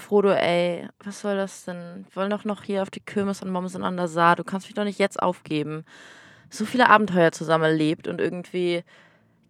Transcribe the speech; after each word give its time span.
Frodo, 0.00 0.30
ey, 0.30 0.88
was 1.04 1.20
soll 1.20 1.36
das 1.36 1.64
denn? 1.64 2.06
Wir 2.08 2.16
wollen 2.16 2.30
doch 2.30 2.44
noch 2.44 2.62
hier 2.62 2.82
auf 2.82 2.90
die 2.90 3.00
Kirmes 3.00 3.42
und 3.42 3.50
Moms 3.50 3.76
an 3.76 3.96
der. 3.96 4.36
Du 4.36 4.44
kannst 4.44 4.66
mich 4.66 4.74
doch 4.74 4.84
nicht 4.84 4.98
jetzt 4.98 5.20
aufgeben. 5.22 5.84
So 6.50 6.64
viele 6.64 6.88
Abenteuer 6.88 7.32
zusammen 7.32 7.64
erlebt 7.64 8.08
und 8.08 8.20
irgendwie, 8.20 8.84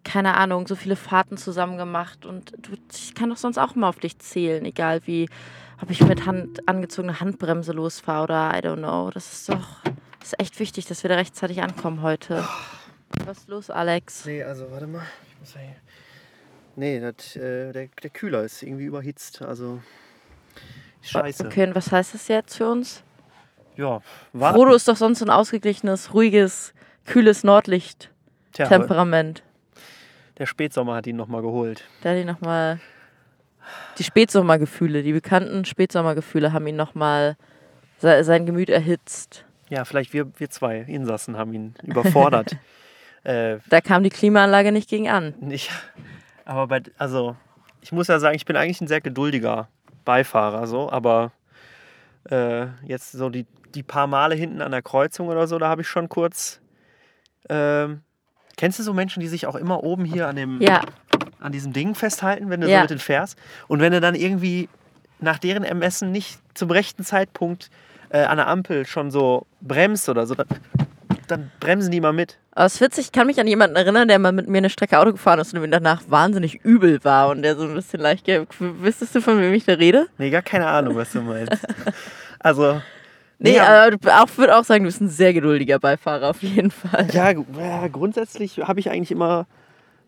keine 0.04 0.36
Ahnung, 0.36 0.66
so 0.66 0.74
viele 0.74 0.96
Fahrten 0.96 1.36
zusammen 1.36 1.78
gemacht. 1.78 2.26
Und 2.26 2.52
du, 2.58 2.72
ich 2.92 3.14
kann 3.14 3.30
doch 3.30 3.36
sonst 3.36 3.58
auch 3.58 3.74
mal 3.74 3.88
auf 3.88 4.00
dich 4.00 4.18
zählen, 4.18 4.64
egal 4.64 5.02
wie, 5.06 5.28
ob 5.80 5.90
ich 5.90 6.02
mit 6.02 6.26
Hand, 6.26 6.66
angezogener 6.68 7.20
Handbremse 7.20 7.72
losfahre 7.72 8.24
oder 8.24 8.50
I 8.54 8.60
don't 8.60 8.78
know. 8.78 9.10
Das 9.10 9.32
ist 9.32 9.48
doch, 9.48 9.82
das 10.18 10.32
ist 10.32 10.40
echt 10.40 10.58
wichtig, 10.58 10.86
dass 10.86 11.04
wir 11.04 11.08
da 11.08 11.16
rechtzeitig 11.16 11.62
ankommen 11.62 12.02
heute. 12.02 12.44
Was 13.24 13.38
ist 13.38 13.48
los, 13.48 13.70
Alex? 13.70 14.24
Nee, 14.26 14.42
also 14.42 14.70
warte 14.70 14.86
mal. 14.86 15.06
Ich 15.28 15.38
muss 15.40 15.54
ja 15.54 15.60
hier. 15.60 15.76
Nee, 16.76 17.00
das, 17.00 17.36
äh, 17.36 17.72
der, 17.72 17.88
der 18.02 18.10
Kühler 18.10 18.44
ist 18.44 18.62
irgendwie 18.62 18.84
überhitzt. 18.84 19.42
Also. 19.42 19.80
Scheiße. 21.02 21.46
Okay, 21.46 21.64
und 21.64 21.74
was 21.74 21.90
heißt 21.90 22.14
das 22.14 22.28
jetzt 22.28 22.56
für 22.56 22.70
uns? 22.70 23.02
Ja, 23.76 24.00
Frodo 24.32 24.74
ist 24.74 24.88
doch 24.88 24.96
sonst 24.96 25.20
so 25.20 25.24
ein 25.24 25.30
ausgeglichenes, 25.30 26.12
ruhiges, 26.12 26.74
kühles 27.06 27.44
Nordlicht-Temperament. 27.44 29.42
Der 30.38 30.46
Spätsommer 30.46 30.96
hat 30.96 31.06
ihn 31.06 31.16
nochmal 31.16 31.42
geholt. 31.42 31.84
Der 32.02 32.12
hat 32.12 32.18
ihn 32.18 32.26
nochmal. 32.26 32.80
Die 33.98 34.04
Spätsommergefühle, 34.04 35.02
die 35.02 35.12
bekannten 35.12 35.64
Spätsommergefühle 35.64 36.52
haben 36.52 36.66
ihn 36.66 36.76
nochmal 36.76 37.36
sein 38.00 38.46
Gemüt 38.46 38.70
erhitzt. 38.70 39.44
Ja, 39.68 39.84
vielleicht 39.84 40.12
wir, 40.12 40.30
wir 40.38 40.50
zwei 40.50 40.78
Insassen 40.78 41.36
haben 41.36 41.52
ihn 41.52 41.74
überfordert. 41.82 42.56
äh, 43.24 43.58
da 43.68 43.80
kam 43.80 44.02
die 44.02 44.10
Klimaanlage 44.10 44.72
nicht 44.72 44.88
gegen 44.88 45.08
an. 45.08 45.34
Nicht. 45.40 45.70
Aber 46.44 46.66
bei, 46.66 46.82
also, 46.96 47.36
ich 47.80 47.92
muss 47.92 48.08
ja 48.08 48.18
sagen, 48.18 48.34
ich 48.34 48.46
bin 48.46 48.56
eigentlich 48.56 48.80
ein 48.80 48.88
sehr 48.88 49.00
geduldiger 49.00 49.68
Beifahrer, 50.08 50.66
so, 50.66 50.90
aber 50.90 51.32
äh, 52.30 52.64
jetzt 52.82 53.12
so 53.12 53.28
die, 53.28 53.44
die 53.74 53.82
paar 53.82 54.06
Male 54.06 54.34
hinten 54.34 54.62
an 54.62 54.70
der 54.70 54.80
Kreuzung 54.80 55.28
oder 55.28 55.46
so, 55.46 55.58
da 55.58 55.68
habe 55.68 55.82
ich 55.82 55.88
schon 55.88 56.08
kurz. 56.08 56.62
Äh, 57.50 57.88
kennst 58.56 58.78
du 58.78 58.82
so 58.82 58.94
Menschen, 58.94 59.20
die 59.20 59.28
sich 59.28 59.46
auch 59.46 59.54
immer 59.54 59.84
oben 59.84 60.06
hier 60.06 60.26
an 60.26 60.36
dem 60.36 60.62
ja. 60.62 60.80
an 61.40 61.52
diesem 61.52 61.74
Ding 61.74 61.94
festhalten, 61.94 62.48
wenn 62.48 62.62
du 62.62 62.70
ja. 62.70 62.78
so 62.78 62.82
mit 62.84 62.90
den 62.90 62.98
fährst? 63.00 63.38
Und 63.66 63.80
wenn 63.80 63.92
du 63.92 64.00
dann 64.00 64.14
irgendwie 64.14 64.70
nach 65.20 65.38
deren 65.38 65.62
Ermessen 65.62 66.10
nicht 66.10 66.38
zum 66.54 66.70
rechten 66.70 67.04
Zeitpunkt 67.04 67.68
äh, 68.08 68.22
an 68.22 68.38
der 68.38 68.48
Ampel 68.48 68.86
schon 68.86 69.10
so 69.10 69.46
bremst 69.60 70.08
oder 70.08 70.26
so, 70.26 70.34
dann, 70.34 70.46
dann 71.26 71.50
bremsen 71.60 71.90
die 71.90 72.00
mal 72.00 72.14
mit. 72.14 72.38
Aber 72.58 72.66
es 72.66 72.74
ist 72.74 72.80
witzig, 72.80 73.04
ich 73.04 73.12
kann 73.12 73.28
mich 73.28 73.38
an 73.38 73.46
jemanden 73.46 73.76
erinnern, 73.76 74.08
der 74.08 74.18
mal 74.18 74.32
mit 74.32 74.48
mir 74.48 74.58
eine 74.58 74.68
Strecke 74.68 74.98
Auto 74.98 75.12
gefahren 75.12 75.38
ist 75.38 75.54
und 75.54 75.60
mir 75.60 75.68
danach 75.68 76.02
wahnsinnig 76.08 76.56
übel 76.64 76.98
war 77.04 77.28
und 77.28 77.42
der 77.42 77.54
so 77.54 77.62
ein 77.62 77.72
bisschen 77.72 78.00
leicht. 78.00 78.26
Wüsstest 78.58 79.14
du, 79.14 79.20
von 79.20 79.40
wem 79.40 79.54
ich 79.54 79.64
da 79.64 79.74
rede? 79.74 80.08
Nee, 80.18 80.30
gar 80.30 80.42
keine 80.42 80.66
Ahnung, 80.66 80.96
was 80.96 81.12
du 81.12 81.20
meinst. 81.20 81.52
also. 82.40 82.82
Nee, 83.38 83.52
nee 83.52 83.60
aber 83.60 83.94
ich 83.94 84.38
würde 84.38 84.56
auch 84.56 84.64
sagen, 84.64 84.82
du 84.82 84.88
bist 84.88 85.00
ein 85.00 85.08
sehr 85.08 85.32
geduldiger 85.32 85.78
Beifahrer 85.78 86.30
auf 86.30 86.42
jeden 86.42 86.72
Fall. 86.72 87.06
Ja, 87.12 87.30
ja 87.30 87.86
grundsätzlich 87.86 88.58
habe 88.58 88.80
ich 88.80 88.90
eigentlich 88.90 89.12
immer 89.12 89.46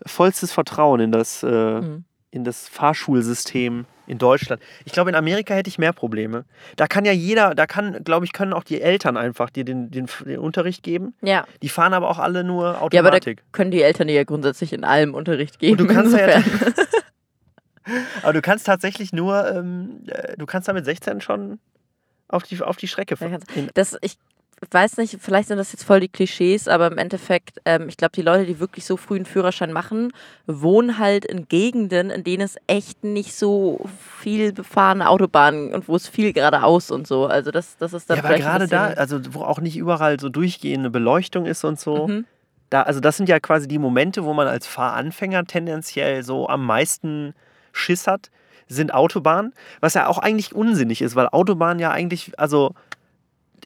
vollstes 0.04 0.50
Vertrauen 0.50 0.98
in 0.98 1.12
das, 1.12 1.44
äh, 1.44 1.80
mhm. 1.80 2.02
in 2.32 2.42
das 2.42 2.66
Fahrschulsystem 2.66 3.86
in 4.10 4.18
Deutschland. 4.18 4.60
Ich 4.84 4.92
glaube, 4.92 5.10
in 5.10 5.16
Amerika 5.16 5.54
hätte 5.54 5.68
ich 5.68 5.78
mehr 5.78 5.92
Probleme. 5.92 6.44
Da 6.74 6.88
kann 6.88 7.04
ja 7.04 7.12
jeder, 7.12 7.54
da 7.54 7.66
kann, 7.66 8.02
glaube 8.02 8.26
ich, 8.26 8.32
können 8.32 8.52
auch 8.52 8.64
die 8.64 8.80
Eltern 8.80 9.16
einfach 9.16 9.50
dir 9.50 9.64
den, 9.64 9.90
den, 9.90 10.06
den, 10.26 10.38
Unterricht 10.38 10.82
geben. 10.82 11.14
Ja. 11.22 11.46
Die 11.62 11.68
fahren 11.68 11.94
aber 11.94 12.10
auch 12.10 12.18
alle 12.18 12.42
nur 12.42 12.82
Automatik. 12.82 12.94
Ja, 12.94 13.00
aber 13.00 13.20
da 13.20 13.42
können 13.52 13.70
die 13.70 13.82
Eltern 13.82 14.08
ja 14.08 14.24
grundsätzlich 14.24 14.72
in 14.72 14.82
allem 14.82 15.14
Unterricht 15.14 15.60
geben. 15.60 15.80
Und 15.80 15.88
du 15.88 15.94
kannst 15.94 16.16
ja, 16.16 16.26
aber 18.22 18.32
du 18.32 18.42
kannst 18.42 18.66
tatsächlich 18.66 19.12
nur, 19.12 19.48
ähm, 19.48 20.02
äh, 20.08 20.36
du 20.36 20.44
kannst 20.44 20.66
da 20.66 20.72
mit 20.72 20.84
16 20.84 21.20
schon 21.20 21.60
auf 22.26 22.42
die, 22.42 22.60
auf 22.60 22.76
die 22.76 22.88
Strecke 22.88 23.16
fahren. 23.16 23.38
Das, 23.74 23.96
ich 24.02 24.16
weiß 24.70 24.98
nicht, 24.98 25.16
vielleicht 25.20 25.48
sind 25.48 25.56
das 25.56 25.72
jetzt 25.72 25.84
voll 25.84 26.00
die 26.00 26.08
Klischees, 26.08 26.68
aber 26.68 26.90
im 26.90 26.98
Endeffekt, 26.98 27.60
ähm, 27.64 27.88
ich 27.88 27.96
glaube, 27.96 28.12
die 28.14 28.22
Leute, 28.22 28.44
die 28.44 28.60
wirklich 28.60 28.84
so 28.84 28.96
früh 28.96 29.16
einen 29.16 29.24
Führerschein 29.24 29.72
machen, 29.72 30.12
wohnen 30.46 30.98
halt 30.98 31.24
in 31.24 31.48
Gegenden, 31.48 32.10
in 32.10 32.24
denen 32.24 32.42
es 32.42 32.56
echt 32.66 33.02
nicht 33.02 33.34
so 33.34 33.86
viel 34.18 34.52
befahrene 34.52 35.08
Autobahnen 35.08 35.72
und 35.72 35.88
wo 35.88 35.96
es 35.96 36.08
viel 36.08 36.32
geradeaus 36.34 36.90
und 36.90 37.06
so. 37.06 37.26
Also 37.26 37.50
das, 37.50 37.78
das 37.78 37.94
ist 37.94 38.10
dann 38.10 38.18
ja, 38.18 38.24
aber 38.24 38.36
gerade 38.36 38.68
da, 38.68 38.88
also 38.88 39.18
wo 39.30 39.42
auch 39.42 39.60
nicht 39.60 39.78
überall 39.78 40.20
so 40.20 40.28
durchgehende 40.28 40.90
Beleuchtung 40.90 41.46
ist 41.46 41.64
und 41.64 41.80
so. 41.80 42.08
Mhm. 42.08 42.26
Da, 42.68 42.82
also 42.82 43.00
das 43.00 43.16
sind 43.16 43.28
ja 43.28 43.40
quasi 43.40 43.66
die 43.66 43.78
Momente, 43.78 44.24
wo 44.24 44.34
man 44.34 44.46
als 44.46 44.66
Fahranfänger 44.66 45.46
tendenziell 45.46 46.22
so 46.22 46.48
am 46.48 46.66
meisten 46.66 47.34
Schiss 47.72 48.06
hat, 48.06 48.30
sind 48.68 48.94
Autobahnen, 48.94 49.52
was 49.80 49.94
ja 49.94 50.06
auch 50.06 50.18
eigentlich 50.18 50.54
unsinnig 50.54 51.02
ist, 51.02 51.16
weil 51.16 51.28
Autobahnen 51.28 51.80
ja 51.80 51.90
eigentlich, 51.90 52.38
also 52.38 52.74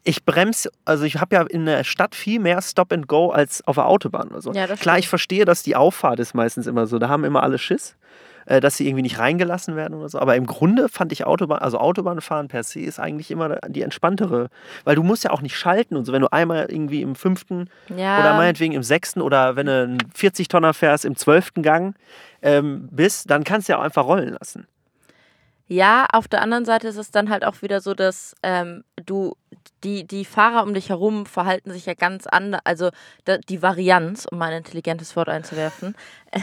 ich 0.04 0.24
bremse, 0.24 0.70
also 0.84 1.04
ich 1.04 1.16
habe 1.20 1.34
ja 1.34 1.42
in 1.42 1.64
der 1.64 1.82
Stadt 1.82 2.14
viel 2.14 2.38
mehr 2.38 2.60
Stop 2.60 2.92
and 2.92 3.08
Go 3.08 3.30
als 3.30 3.66
auf 3.66 3.76
der 3.76 3.86
Autobahn 3.86 4.28
oder 4.28 4.42
so. 4.42 4.52
Ja, 4.52 4.66
Klar, 4.66 4.98
ich 4.98 5.08
verstehe, 5.08 5.46
dass 5.46 5.62
die 5.62 5.76
Auffahrt 5.76 6.20
ist 6.20 6.34
meistens 6.34 6.66
immer 6.66 6.86
so. 6.86 6.98
Da 6.98 7.08
haben 7.08 7.24
immer 7.24 7.42
alle 7.42 7.56
Schiss, 7.56 7.96
äh, 8.44 8.60
dass 8.60 8.76
sie 8.76 8.86
irgendwie 8.86 9.02
nicht 9.02 9.18
reingelassen 9.18 9.76
werden 9.76 9.94
oder 9.94 10.10
so. 10.10 10.18
Aber 10.18 10.36
im 10.36 10.46
Grunde 10.46 10.90
fand 10.90 11.10
ich 11.12 11.24
Autobahn, 11.24 11.60
also 11.60 11.78
Autobahnfahren 11.78 12.48
per 12.48 12.62
se 12.64 12.80
ist 12.80 13.00
eigentlich 13.00 13.30
immer 13.30 13.56
die 13.68 13.80
entspanntere, 13.80 14.50
weil 14.84 14.94
du 14.94 15.02
musst 15.02 15.24
ja 15.24 15.30
auch 15.30 15.40
nicht 15.40 15.56
schalten 15.56 15.96
und 15.96 16.04
so. 16.04 16.12
Wenn 16.12 16.20
du 16.22 16.32
einmal 16.32 16.66
irgendwie 16.68 17.00
im 17.00 17.14
fünften 17.14 17.70
ja. 17.96 18.20
oder 18.20 18.34
meinetwegen 18.34 18.74
im 18.74 18.82
sechsten 18.82 19.22
oder 19.22 19.56
wenn 19.56 19.66
du 19.66 19.82
einen 19.84 19.98
40 20.14 20.48
Tonner 20.48 20.74
fährst 20.74 21.06
im 21.06 21.16
zwölften 21.16 21.62
Gang 21.62 21.96
ähm, 22.42 22.88
bist, 22.90 23.30
dann 23.30 23.42
kannst 23.42 23.68
du 23.68 23.72
ja 23.72 23.78
auch 23.78 23.84
einfach 23.84 24.04
rollen 24.04 24.36
lassen. 24.38 24.66
Ja, 25.66 26.06
auf 26.12 26.28
der 26.28 26.42
anderen 26.42 26.66
Seite 26.66 26.88
ist 26.88 26.96
es 26.96 27.10
dann 27.10 27.30
halt 27.30 27.44
auch 27.44 27.62
wieder 27.62 27.80
so, 27.80 27.94
dass 27.94 28.34
ähm, 28.42 28.84
du 29.06 29.34
die, 29.82 30.06
die 30.06 30.26
Fahrer 30.26 30.62
um 30.62 30.74
dich 30.74 30.90
herum 30.90 31.24
verhalten 31.24 31.70
sich 31.70 31.86
ja 31.86 31.94
ganz 31.94 32.26
anders. 32.26 32.60
Also 32.64 32.90
da, 33.24 33.38
die 33.38 33.62
Varianz, 33.62 34.26
um 34.30 34.38
mal 34.38 34.50
ein 34.50 34.58
intelligentes 34.58 35.16
Wort 35.16 35.28
einzuwerfen, 35.28 35.94
äh, 36.32 36.40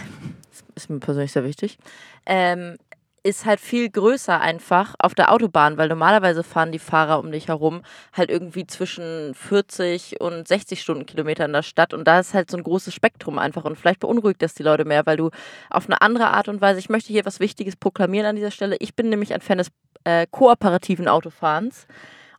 ist 0.75 0.89
mir 0.89 0.99
persönlich 0.99 1.31
sehr 1.31 1.43
wichtig, 1.43 1.77
ähm, 2.25 2.77
ist 3.23 3.45
halt 3.45 3.59
viel 3.59 3.89
größer 3.89 4.41
einfach 4.41 4.95
auf 4.97 5.13
der 5.13 5.31
Autobahn, 5.31 5.77
weil 5.77 5.89
normalerweise 5.89 6.43
fahren 6.43 6.71
die 6.71 6.79
Fahrer 6.79 7.19
um 7.19 7.31
dich 7.31 7.49
herum 7.49 7.83
halt 8.13 8.31
irgendwie 8.31 8.65
zwischen 8.65 9.33
40 9.35 10.19
und 10.21 10.47
60 10.47 10.81
Stundenkilometer 10.81 11.45
in 11.45 11.53
der 11.53 11.61
Stadt. 11.61 11.93
Und 11.93 12.07
da 12.07 12.19
ist 12.19 12.33
halt 12.33 12.49
so 12.49 12.57
ein 12.57 12.63
großes 12.63 12.93
Spektrum 12.93 13.37
einfach. 13.37 13.63
Und 13.65 13.77
vielleicht 13.77 13.99
beunruhigt 13.99 14.41
das 14.41 14.55
die 14.55 14.63
Leute 14.63 14.85
mehr, 14.85 15.05
weil 15.05 15.17
du 15.17 15.29
auf 15.69 15.85
eine 15.85 16.01
andere 16.01 16.31
Art 16.31 16.47
und 16.47 16.61
Weise, 16.61 16.79
ich 16.79 16.89
möchte 16.89 17.13
hier 17.13 17.25
was 17.25 17.39
Wichtiges 17.39 17.75
proklamieren 17.75 18.25
an 18.25 18.35
dieser 18.35 18.51
Stelle, 18.51 18.77
ich 18.79 18.95
bin 18.95 19.09
nämlich 19.09 19.33
ein 19.33 19.41
Fan 19.41 19.59
des 19.59 19.71
äh, 20.03 20.25
kooperativen 20.31 21.07
Autofahrens. 21.07 21.85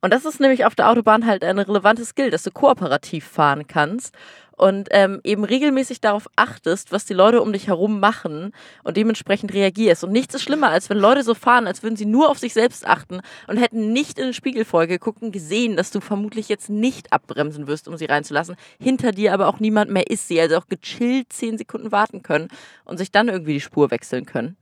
Und 0.00 0.12
das 0.12 0.24
ist 0.24 0.40
nämlich 0.40 0.64
auf 0.64 0.74
der 0.74 0.90
Autobahn 0.90 1.26
halt 1.26 1.44
ein 1.44 1.60
relevantes 1.60 2.08
Skill, 2.08 2.30
dass 2.30 2.42
du 2.42 2.50
kooperativ 2.50 3.24
fahren 3.24 3.68
kannst 3.68 4.16
und 4.56 4.88
ähm, 4.90 5.20
eben 5.24 5.44
regelmäßig 5.44 6.00
darauf 6.00 6.28
achtest, 6.36 6.92
was 6.92 7.04
die 7.04 7.14
Leute 7.14 7.42
um 7.42 7.52
dich 7.52 7.68
herum 7.68 8.00
machen 8.00 8.52
und 8.84 8.96
dementsprechend 8.96 9.52
reagierst. 9.52 10.04
Und 10.04 10.12
nichts 10.12 10.34
ist 10.34 10.42
schlimmer, 10.42 10.70
als 10.70 10.90
wenn 10.90 10.98
Leute 10.98 11.22
so 11.22 11.34
fahren, 11.34 11.66
als 11.66 11.82
würden 11.82 11.96
sie 11.96 12.06
nur 12.06 12.30
auf 12.30 12.38
sich 12.38 12.52
selbst 12.54 12.86
achten 12.86 13.20
und 13.46 13.56
hätten 13.56 13.92
nicht 13.92 14.18
in 14.18 14.26
den 14.26 14.34
Spiegel 14.34 14.64
vorgeguckt 14.64 15.22
und 15.22 15.32
gesehen, 15.32 15.76
dass 15.76 15.90
du 15.90 16.00
vermutlich 16.00 16.48
jetzt 16.48 16.70
nicht 16.70 17.12
abbremsen 17.12 17.66
wirst, 17.66 17.88
um 17.88 17.96
sie 17.96 18.06
reinzulassen. 18.06 18.56
Hinter 18.78 19.12
dir 19.12 19.34
aber 19.34 19.48
auch 19.48 19.60
niemand 19.60 19.90
mehr 19.90 20.08
ist 20.08 20.28
sie, 20.28 20.40
also 20.40 20.56
auch 20.56 20.68
gechillt 20.68 21.32
zehn 21.32 21.58
Sekunden 21.58 21.92
warten 21.92 22.22
können 22.22 22.48
und 22.84 22.98
sich 22.98 23.10
dann 23.10 23.28
irgendwie 23.28 23.54
die 23.54 23.60
Spur 23.60 23.90
wechseln 23.90 24.26
können. 24.26 24.56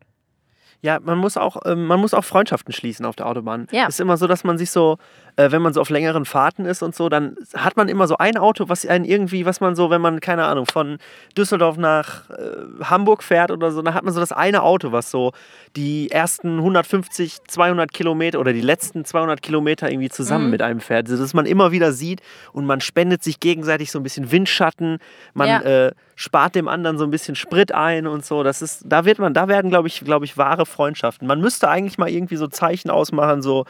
Ja, 0.82 0.98
man 1.02 1.18
muss 1.18 1.36
auch, 1.36 1.58
ähm, 1.66 1.86
man 1.86 2.00
muss 2.00 2.14
auch 2.14 2.24
Freundschaften 2.24 2.72
schließen 2.72 3.04
auf 3.04 3.14
der 3.14 3.26
Autobahn. 3.26 3.66
Ja. 3.70 3.84
Es 3.84 3.96
ist 3.96 4.00
immer 4.00 4.16
so, 4.16 4.26
dass 4.26 4.44
man 4.44 4.56
sich 4.56 4.70
so, 4.70 4.96
äh, 5.36 5.50
wenn 5.50 5.60
man 5.60 5.74
so 5.74 5.80
auf 5.82 5.90
längeren 5.90 6.24
Fahrten 6.24 6.64
ist 6.64 6.82
und 6.82 6.94
so, 6.94 7.10
dann 7.10 7.36
hat 7.54 7.76
man 7.76 7.88
immer 7.88 8.06
so 8.06 8.16
ein 8.16 8.38
Auto, 8.38 8.68
was 8.68 8.86
einen 8.86 9.04
irgendwie, 9.04 9.44
was 9.44 9.60
man 9.60 9.76
so, 9.76 9.90
wenn 9.90 10.00
man, 10.00 10.20
keine 10.20 10.44
Ahnung, 10.44 10.64
von 10.64 10.96
Düsseldorf 11.36 11.76
nach 11.76 12.30
äh, 12.30 12.84
Hamburg 12.84 13.22
fährt 13.22 13.50
oder 13.50 13.72
so, 13.72 13.82
dann 13.82 13.92
hat 13.92 14.04
man 14.04 14.14
so 14.14 14.20
das 14.20 14.32
eine 14.32 14.62
Auto, 14.62 14.90
was 14.90 15.10
so 15.10 15.32
die 15.76 16.10
ersten 16.10 16.56
150, 16.58 17.44
200 17.46 17.92
Kilometer 17.92 18.40
oder 18.40 18.54
die 18.54 18.62
letzten 18.62 19.04
200 19.04 19.42
Kilometer 19.42 19.90
irgendwie 19.90 20.08
zusammen 20.08 20.46
mhm. 20.46 20.50
mit 20.50 20.62
einem 20.62 20.80
fährt. 20.80 21.10
Also, 21.10 21.22
dass 21.22 21.34
man 21.34 21.44
immer 21.44 21.72
wieder 21.72 21.92
sieht 21.92 22.22
und 22.52 22.64
man 22.64 22.80
spendet 22.80 23.22
sich 23.22 23.38
gegenseitig 23.38 23.90
so 23.90 23.98
ein 23.98 24.02
bisschen 24.02 24.32
Windschatten, 24.32 24.98
man 25.34 25.48
ja. 25.48 25.60
äh, 25.60 25.92
spart 26.20 26.54
dem 26.54 26.68
anderen 26.68 26.98
so 26.98 27.04
ein 27.04 27.10
bisschen 27.10 27.34
Sprit 27.34 27.72
ein 27.72 28.06
und 28.06 28.26
so. 28.26 28.42
Das 28.42 28.60
ist, 28.60 28.82
da 28.84 29.06
wird 29.06 29.18
man, 29.18 29.32
da 29.32 29.48
werden, 29.48 29.70
glaube 29.70 29.88
ich, 29.88 30.00
glaube 30.04 30.26
ich, 30.26 30.36
wahre 30.36 30.66
Freundschaften. 30.66 31.26
Man 31.26 31.40
müsste 31.40 31.66
eigentlich 31.70 31.96
mal 31.96 32.10
irgendwie 32.10 32.36
so 32.36 32.46
Zeichen 32.46 32.90
ausmachen, 32.90 33.40
so 33.40 33.64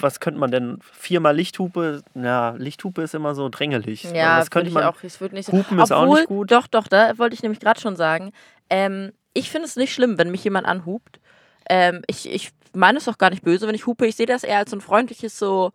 was 0.00 0.20
könnte 0.20 0.38
man 0.38 0.50
denn? 0.50 0.78
Viermal 0.92 1.34
Lichthupe? 1.34 2.02
Ja, 2.14 2.50
Lichthupe 2.58 3.00
ist 3.00 3.14
immer 3.14 3.34
so 3.34 3.48
drängelig. 3.48 4.04
Ja, 4.04 4.38
das 4.38 4.50
könnte 4.50 4.70
man. 4.70 4.84
Auch, 4.84 5.02
ich 5.02 5.18
würde 5.18 5.34
nicht 5.34 5.46
so. 5.46 5.52
Hupen 5.52 5.80
Obwohl, 5.80 5.82
ist 5.82 5.92
auch 5.92 6.14
nicht 6.14 6.26
gut. 6.26 6.52
Doch, 6.52 6.66
doch, 6.66 6.88
da 6.88 7.16
wollte 7.18 7.34
ich 7.34 7.42
nämlich 7.42 7.58
gerade 7.58 7.80
schon 7.80 7.96
sagen. 7.96 8.32
Ähm, 8.68 9.12
ich 9.32 9.50
finde 9.50 9.66
es 9.66 9.76
nicht 9.76 9.94
schlimm, 9.94 10.18
wenn 10.18 10.30
mich 10.30 10.44
jemand 10.44 10.66
anhupt. 10.66 11.20
Ähm, 11.70 12.02
ich, 12.06 12.30
ich 12.30 12.50
meine 12.74 12.98
es 12.98 13.08
auch 13.08 13.16
gar 13.16 13.30
nicht 13.30 13.42
böse, 13.42 13.66
wenn 13.66 13.74
ich 13.74 13.86
hupe. 13.86 14.06
Ich 14.06 14.16
sehe 14.16 14.26
das 14.26 14.44
eher 14.44 14.58
als 14.58 14.70
so 14.70 14.76
ein 14.76 14.82
freundliches 14.82 15.38
so 15.38 15.72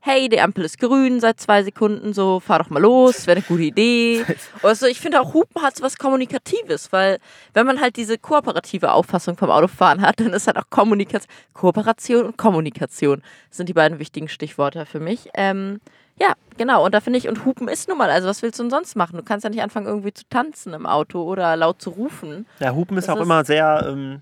hey, 0.00 0.28
die 0.28 0.40
Ampel 0.40 0.64
ist 0.64 0.78
grün 0.78 1.20
seit 1.20 1.40
zwei 1.40 1.62
Sekunden, 1.62 2.12
so, 2.14 2.40
fahr 2.40 2.60
doch 2.60 2.70
mal 2.70 2.80
los, 2.80 3.26
wäre 3.26 3.36
eine 3.36 3.46
gute 3.46 3.62
Idee. 3.62 4.24
Also 4.62 4.86
ich 4.86 5.00
finde 5.00 5.20
auch 5.20 5.32
Hupen 5.34 5.62
hat 5.62 5.76
so 5.76 5.84
was 5.84 5.96
Kommunikatives, 5.96 6.92
weil 6.92 7.18
wenn 7.54 7.66
man 7.66 7.80
halt 7.80 7.96
diese 7.96 8.18
kooperative 8.18 8.92
Auffassung 8.92 9.36
vom 9.36 9.50
Autofahren 9.50 10.02
hat, 10.02 10.20
dann 10.20 10.32
ist 10.32 10.46
halt 10.46 10.58
auch 10.58 10.68
Kommunikation, 10.70 11.30
Kooperation 11.54 12.26
und 12.26 12.36
Kommunikation 12.36 13.22
sind 13.50 13.68
die 13.68 13.72
beiden 13.72 13.98
wichtigen 13.98 14.28
Stichworte 14.28 14.86
für 14.86 15.00
mich. 15.00 15.28
Ähm, 15.34 15.80
ja, 16.20 16.34
genau. 16.58 16.84
Und 16.84 16.94
da 16.94 17.00
finde 17.00 17.18
ich, 17.18 17.28
und 17.28 17.44
Hupen 17.44 17.68
ist 17.68 17.88
nun 17.88 17.96
mal, 17.96 18.10
also 18.10 18.28
was 18.28 18.42
willst 18.42 18.58
du 18.58 18.64
denn 18.64 18.70
sonst 18.70 18.94
machen? 18.96 19.16
Du 19.16 19.22
kannst 19.22 19.44
ja 19.44 19.50
nicht 19.50 19.62
anfangen, 19.62 19.86
irgendwie 19.86 20.12
zu 20.12 20.24
tanzen 20.28 20.74
im 20.74 20.86
Auto 20.86 21.22
oder 21.22 21.56
laut 21.56 21.80
zu 21.80 21.90
rufen. 21.90 22.46
Ja, 22.58 22.74
Hupen 22.74 22.98
ist 22.98 23.08
das 23.08 23.14
auch 23.14 23.20
ist 23.20 23.24
immer 23.24 23.44
sehr, 23.44 23.86
ähm, 23.88 24.20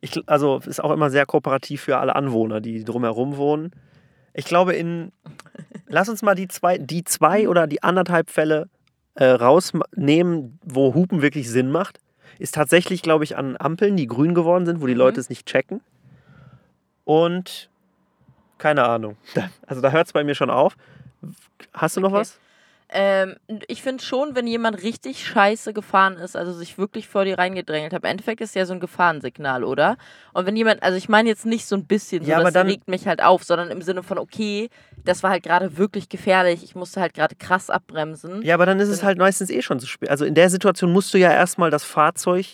ich, 0.00 0.18
also 0.26 0.60
ist 0.64 0.82
auch 0.82 0.90
immer 0.90 1.10
sehr 1.10 1.26
kooperativ 1.26 1.82
für 1.82 1.98
alle 1.98 2.16
Anwohner, 2.16 2.60
die 2.60 2.84
drumherum 2.84 3.36
wohnen. 3.36 3.72
Ich 4.34 4.44
glaube, 4.44 4.74
in. 4.74 5.12
Lass 5.86 6.08
uns 6.08 6.22
mal 6.22 6.34
die 6.34 6.48
zwei, 6.48 6.78
die 6.78 7.04
zwei 7.04 7.48
oder 7.48 7.66
die 7.66 7.82
anderthalb 7.82 8.30
Fälle 8.30 8.68
äh, 9.14 9.26
rausnehmen, 9.26 10.58
wo 10.64 10.94
Hupen 10.94 11.22
wirklich 11.22 11.48
Sinn 11.48 11.70
macht. 11.70 12.00
Ist 12.38 12.54
tatsächlich, 12.54 13.02
glaube 13.02 13.22
ich, 13.22 13.36
an 13.36 13.56
Ampeln, 13.58 13.96
die 13.96 14.08
grün 14.08 14.34
geworden 14.34 14.66
sind, 14.66 14.80
wo 14.80 14.86
die 14.86 14.94
mhm. 14.94 14.98
Leute 14.98 15.20
es 15.20 15.28
nicht 15.28 15.46
checken. 15.46 15.80
Und 17.04 17.70
keine 18.58 18.84
Ahnung. 18.84 19.16
Also 19.66 19.80
da 19.80 19.90
hört 19.90 20.06
es 20.06 20.12
bei 20.12 20.24
mir 20.24 20.34
schon 20.34 20.50
auf. 20.50 20.76
Hast 21.72 21.96
du 21.96 22.00
noch 22.00 22.10
okay. 22.10 22.20
was? 22.20 22.38
Ähm, 22.96 23.34
ich 23.66 23.82
finde 23.82 24.04
schon, 24.04 24.36
wenn 24.36 24.46
jemand 24.46 24.80
richtig 24.84 25.26
scheiße 25.26 25.72
gefahren 25.72 26.16
ist, 26.16 26.36
also 26.36 26.52
sich 26.52 26.78
wirklich 26.78 27.08
vor 27.08 27.24
dir 27.24 27.36
reingedrängelt 27.36 27.92
hat, 27.92 28.04
im 28.04 28.08
Endeffekt 28.08 28.40
ist 28.40 28.54
ja 28.54 28.64
so 28.66 28.72
ein 28.72 28.78
Gefahrensignal, 28.78 29.64
oder? 29.64 29.96
Und 30.32 30.46
wenn 30.46 30.54
jemand, 30.54 30.80
also 30.84 30.96
ich 30.96 31.08
meine 31.08 31.28
jetzt 31.28 31.44
nicht 31.44 31.66
so 31.66 31.74
ein 31.74 31.86
bisschen, 31.86 32.24
so, 32.24 32.30
ja, 32.30 32.40
das 32.40 32.52
dann, 32.52 32.68
regt 32.68 32.86
mich 32.86 33.08
halt 33.08 33.20
auf, 33.20 33.42
sondern 33.42 33.70
im 33.70 33.82
Sinne 33.82 34.04
von, 34.04 34.16
okay, 34.16 34.70
das 35.04 35.24
war 35.24 35.30
halt 35.30 35.42
gerade 35.42 35.76
wirklich 35.76 36.08
gefährlich, 36.08 36.62
ich 36.62 36.76
musste 36.76 37.00
halt 37.00 37.14
gerade 37.14 37.34
krass 37.34 37.68
abbremsen. 37.68 38.42
Ja, 38.42 38.54
aber 38.54 38.64
dann 38.64 38.78
ist 38.78 38.90
es 38.90 39.02
halt 39.02 39.18
meistens 39.18 39.50
eh 39.50 39.60
schon 39.60 39.80
zu 39.80 39.88
spät. 39.88 40.08
Also 40.08 40.24
in 40.24 40.36
der 40.36 40.48
Situation 40.48 40.92
musst 40.92 41.12
du 41.14 41.18
ja 41.18 41.32
erstmal 41.32 41.72
das 41.72 41.82
Fahrzeug 41.82 42.46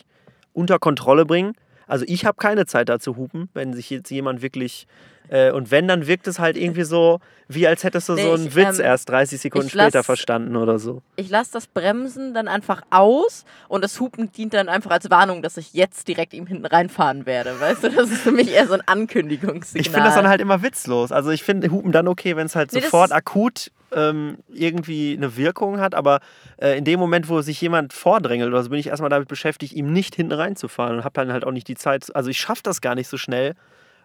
unter 0.54 0.78
Kontrolle 0.78 1.26
bringen. 1.26 1.52
Also 1.86 2.06
ich 2.08 2.24
habe 2.24 2.38
keine 2.38 2.64
Zeit 2.64 2.88
da 2.88 2.98
zu 2.98 3.16
hupen, 3.16 3.50
wenn 3.52 3.74
sich 3.74 3.90
jetzt 3.90 4.10
jemand 4.10 4.40
wirklich 4.40 4.86
äh, 5.30 5.52
und 5.52 5.70
wenn, 5.70 5.86
dann 5.86 6.08
wirkt 6.08 6.26
es 6.26 6.40
halt 6.40 6.56
irgendwie 6.56 6.82
so, 6.82 7.20
wie 7.46 7.66
als 7.66 7.84
hättest 7.84 8.08
du 8.08 8.14
nee, 8.14 8.22
so 8.22 8.32
einen 8.32 8.48
ich, 8.48 8.56
Witz 8.56 8.80
ähm, 8.80 8.84
erst 8.84 9.08
30 9.08 9.40
Sekunden 9.40 9.68
später 9.68 9.98
lass, 9.98 10.06
verstanden 10.06 10.56
oder 10.56 10.80
so. 10.80 11.02
Ich 11.14 11.30
lasse 11.30 11.52
das 11.52 11.68
Bremsen 11.68 12.34
dann 12.34 12.48
einfach 12.48 12.82
aus 12.90 13.44
und 13.68 13.84
das 13.84 14.00
Hupen 14.00 14.32
dient 14.32 14.54
dann 14.54 14.68
einfach 14.68 14.90
als 14.90 15.08
Warnung, 15.08 15.40
dass 15.40 15.56
ich 15.56 15.72
jetzt 15.72 16.08
direkt 16.08 16.34
ihm 16.34 16.46
hinten 16.46 16.66
reinfahren 16.66 17.26
werde. 17.26 17.60
Weißt 17.60 17.84
du, 17.84 17.90
das 17.90 18.10
ist 18.10 18.22
für 18.22 18.32
mich 18.32 18.50
eher 18.50 18.66
so 18.66 18.74
ein 18.74 18.82
Ankündigungssignal. 18.84 19.80
Ich 19.80 19.90
finde 19.90 20.06
das 20.06 20.16
dann 20.16 20.26
halt 20.26 20.40
immer 20.40 20.62
witzlos. 20.62 21.12
Also 21.12 21.30
ich 21.30 21.44
finde 21.44 21.70
Hupen 21.70 21.92
dann 21.92 22.08
okay, 22.08 22.34
wenn 22.34 22.46
es 22.46 22.56
halt 22.56 22.72
nee, 22.72 22.80
sofort 22.80 23.12
akut 23.12 23.70
ähm, 23.92 24.38
irgendwie 24.48 25.16
eine 25.16 25.36
Wirkung 25.36 25.78
hat, 25.78 25.94
aber 25.94 26.18
äh, 26.56 26.76
in 26.76 26.84
dem 26.84 26.98
Moment, 26.98 27.28
wo 27.28 27.40
sich 27.40 27.60
jemand 27.60 27.92
vordrängelt 27.92 28.48
oder 28.48 28.64
so, 28.64 28.70
bin 28.70 28.80
ich 28.80 28.88
erstmal 28.88 29.10
damit 29.10 29.28
beschäftigt, 29.28 29.74
ihm 29.74 29.92
nicht 29.92 30.16
hinten 30.16 30.32
reinzufahren 30.32 30.96
und 30.96 31.04
habe 31.04 31.14
dann 31.14 31.32
halt 31.32 31.44
auch 31.44 31.52
nicht 31.52 31.68
die 31.68 31.76
Zeit. 31.76 32.14
Also 32.16 32.30
ich 32.30 32.38
schaffe 32.38 32.62
das 32.64 32.80
gar 32.80 32.96
nicht 32.96 33.06
so 33.06 33.16
schnell 33.16 33.54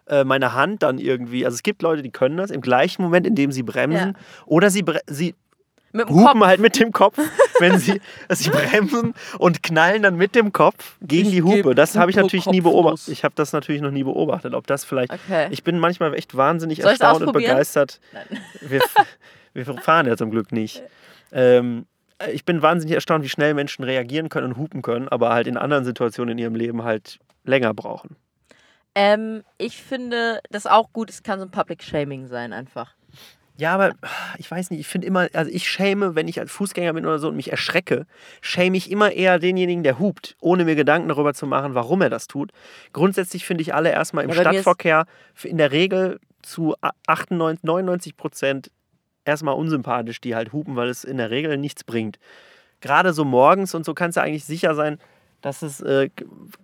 äh, 0.08 0.24
meine 0.24 0.54
Hand 0.54 0.82
dann 0.82 0.98
irgendwie. 0.98 1.44
Also 1.44 1.56
es 1.56 1.62
gibt 1.62 1.82
Leute, 1.82 2.02
die 2.02 2.10
können 2.10 2.36
das 2.36 2.50
im 2.50 2.60
gleichen 2.60 3.02
Moment, 3.02 3.26
in 3.26 3.34
dem 3.34 3.52
sie 3.52 3.62
bremsen. 3.62 4.08
Ja. 4.08 4.44
Oder 4.46 4.70
sie, 4.70 4.82
bre 4.82 5.00
sie 5.06 5.34
hupen 5.94 6.24
Kopf. 6.24 6.40
halt 6.46 6.60
mit 6.60 6.78
dem 6.78 6.92
Kopf, 6.92 7.18
wenn 7.60 7.78
sie, 7.78 8.00
sie 8.30 8.50
bremsen 8.50 9.14
und 9.38 9.62
knallen 9.62 10.02
dann 10.02 10.16
mit 10.16 10.34
dem 10.34 10.52
Kopf 10.52 10.96
gegen 11.00 11.28
ich 11.28 11.34
die 11.34 11.42
Hupe. 11.42 11.74
Das 11.74 11.96
habe 11.96 12.10
ich 12.10 12.16
natürlich 12.16 12.46
nie 12.46 12.60
beobachtet. 12.60 13.08
Ich 13.08 13.24
habe 13.24 13.34
das 13.34 13.52
natürlich 13.52 13.82
noch 13.82 13.90
nie 13.90 14.04
beobachtet, 14.04 14.54
ob 14.54 14.66
das 14.66 14.84
vielleicht. 14.84 15.12
Okay. 15.12 15.48
Ich 15.50 15.64
bin 15.64 15.78
manchmal 15.78 16.14
echt 16.14 16.36
wahnsinnig 16.36 16.82
Soll 16.82 16.90
erstaunt 16.90 17.22
und 17.22 17.32
begeistert. 17.32 18.00
Wir, 18.60 18.80
wir, 19.52 19.64
fahren 19.64 20.06
ja 20.06 20.16
zum 20.16 20.30
Glück 20.30 20.52
nicht. 20.52 20.82
Ähm, 21.32 21.86
ich 22.32 22.44
bin 22.44 22.62
wahnsinnig 22.62 22.94
erstaunt, 22.94 23.24
wie 23.24 23.28
schnell 23.28 23.54
Menschen 23.54 23.84
reagieren 23.84 24.28
können 24.28 24.48
und 24.48 24.56
hupen 24.56 24.82
können, 24.82 25.08
aber 25.08 25.30
halt 25.30 25.46
in 25.46 25.56
anderen 25.56 25.84
Situationen 25.84 26.32
in 26.32 26.38
ihrem 26.38 26.54
Leben 26.54 26.82
halt 26.82 27.18
länger 27.44 27.72
brauchen. 27.72 28.16
Ähm, 28.96 29.44
ich 29.58 29.82
finde 29.82 30.40
das 30.50 30.66
auch 30.66 30.90
gut. 30.92 31.10
Es 31.10 31.22
kann 31.22 31.38
so 31.38 31.44
ein 31.44 31.50
Public 31.50 31.82
Shaming 31.82 32.28
sein, 32.28 32.54
einfach. 32.54 32.94
Ja, 33.58 33.74
aber 33.74 33.92
ich 34.38 34.50
weiß 34.50 34.70
nicht, 34.70 34.80
ich 34.80 34.86
finde 34.86 35.06
immer, 35.06 35.28
also 35.34 35.50
ich 35.50 35.68
schäme, 35.68 36.14
wenn 36.14 36.28
ich 36.28 36.40
als 36.40 36.50
Fußgänger 36.50 36.94
bin 36.94 37.04
oder 37.04 37.18
so 37.18 37.28
und 37.28 37.36
mich 37.36 37.50
erschrecke, 37.50 38.06
schäme 38.40 38.76
ich 38.76 38.90
immer 38.90 39.12
eher 39.12 39.38
denjenigen, 39.38 39.82
der 39.82 39.98
hupt, 39.98 40.36
ohne 40.40 40.64
mir 40.64 40.76
Gedanken 40.76 41.08
darüber 41.08 41.34
zu 41.34 41.46
machen, 41.46 41.74
warum 41.74 42.00
er 42.02 42.10
das 42.10 42.26
tut. 42.26 42.52
Grundsätzlich 42.94 43.46
finde 43.46 43.62
ich 43.62 43.74
alle 43.74 43.90
erstmal 43.90 44.24
im 44.24 44.30
ja, 44.30 44.40
Stadtverkehr 44.40 45.06
in 45.42 45.58
der 45.58 45.72
Regel 45.72 46.18
zu 46.42 46.74
98, 47.06 47.64
99 47.64 48.16
Prozent 48.16 48.70
erstmal 49.26 49.54
unsympathisch, 49.54 50.22
die 50.22 50.34
halt 50.34 50.54
hupen, 50.54 50.76
weil 50.76 50.88
es 50.88 51.04
in 51.04 51.18
der 51.18 51.30
Regel 51.30 51.58
nichts 51.58 51.84
bringt. 51.84 52.18
Gerade 52.80 53.12
so 53.12 53.24
morgens 53.24 53.74
und 53.74 53.84
so 53.84 53.92
kannst 53.92 54.16
du 54.16 54.22
eigentlich 54.22 54.44
sicher 54.44 54.74
sein, 54.74 54.98
dass 55.46 55.62
es 55.62 55.80
äh, 55.80 56.10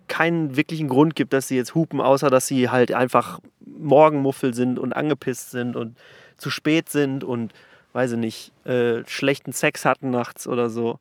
keinen 0.09 0.57
wirklichen 0.57 0.89
Grund 0.89 1.15
gibt, 1.15 1.31
dass 1.31 1.47
sie 1.47 1.55
jetzt 1.55 1.73
hupen, 1.73 2.01
außer 2.01 2.29
dass 2.29 2.47
sie 2.47 2.69
halt 2.69 2.91
einfach 2.91 3.39
Morgenmuffel 3.65 4.53
sind 4.53 4.77
und 4.77 4.91
angepisst 4.91 5.51
sind 5.51 5.77
und 5.77 5.97
zu 6.35 6.49
spät 6.49 6.89
sind 6.89 7.23
und, 7.23 7.53
weiß 7.93 8.11
ich 8.11 8.17
nicht, 8.17 8.67
äh, 8.67 9.05
schlechten 9.07 9.53
Sex 9.53 9.85
hatten 9.85 10.09
nachts 10.09 10.49
oder 10.49 10.69
so. 10.69 10.99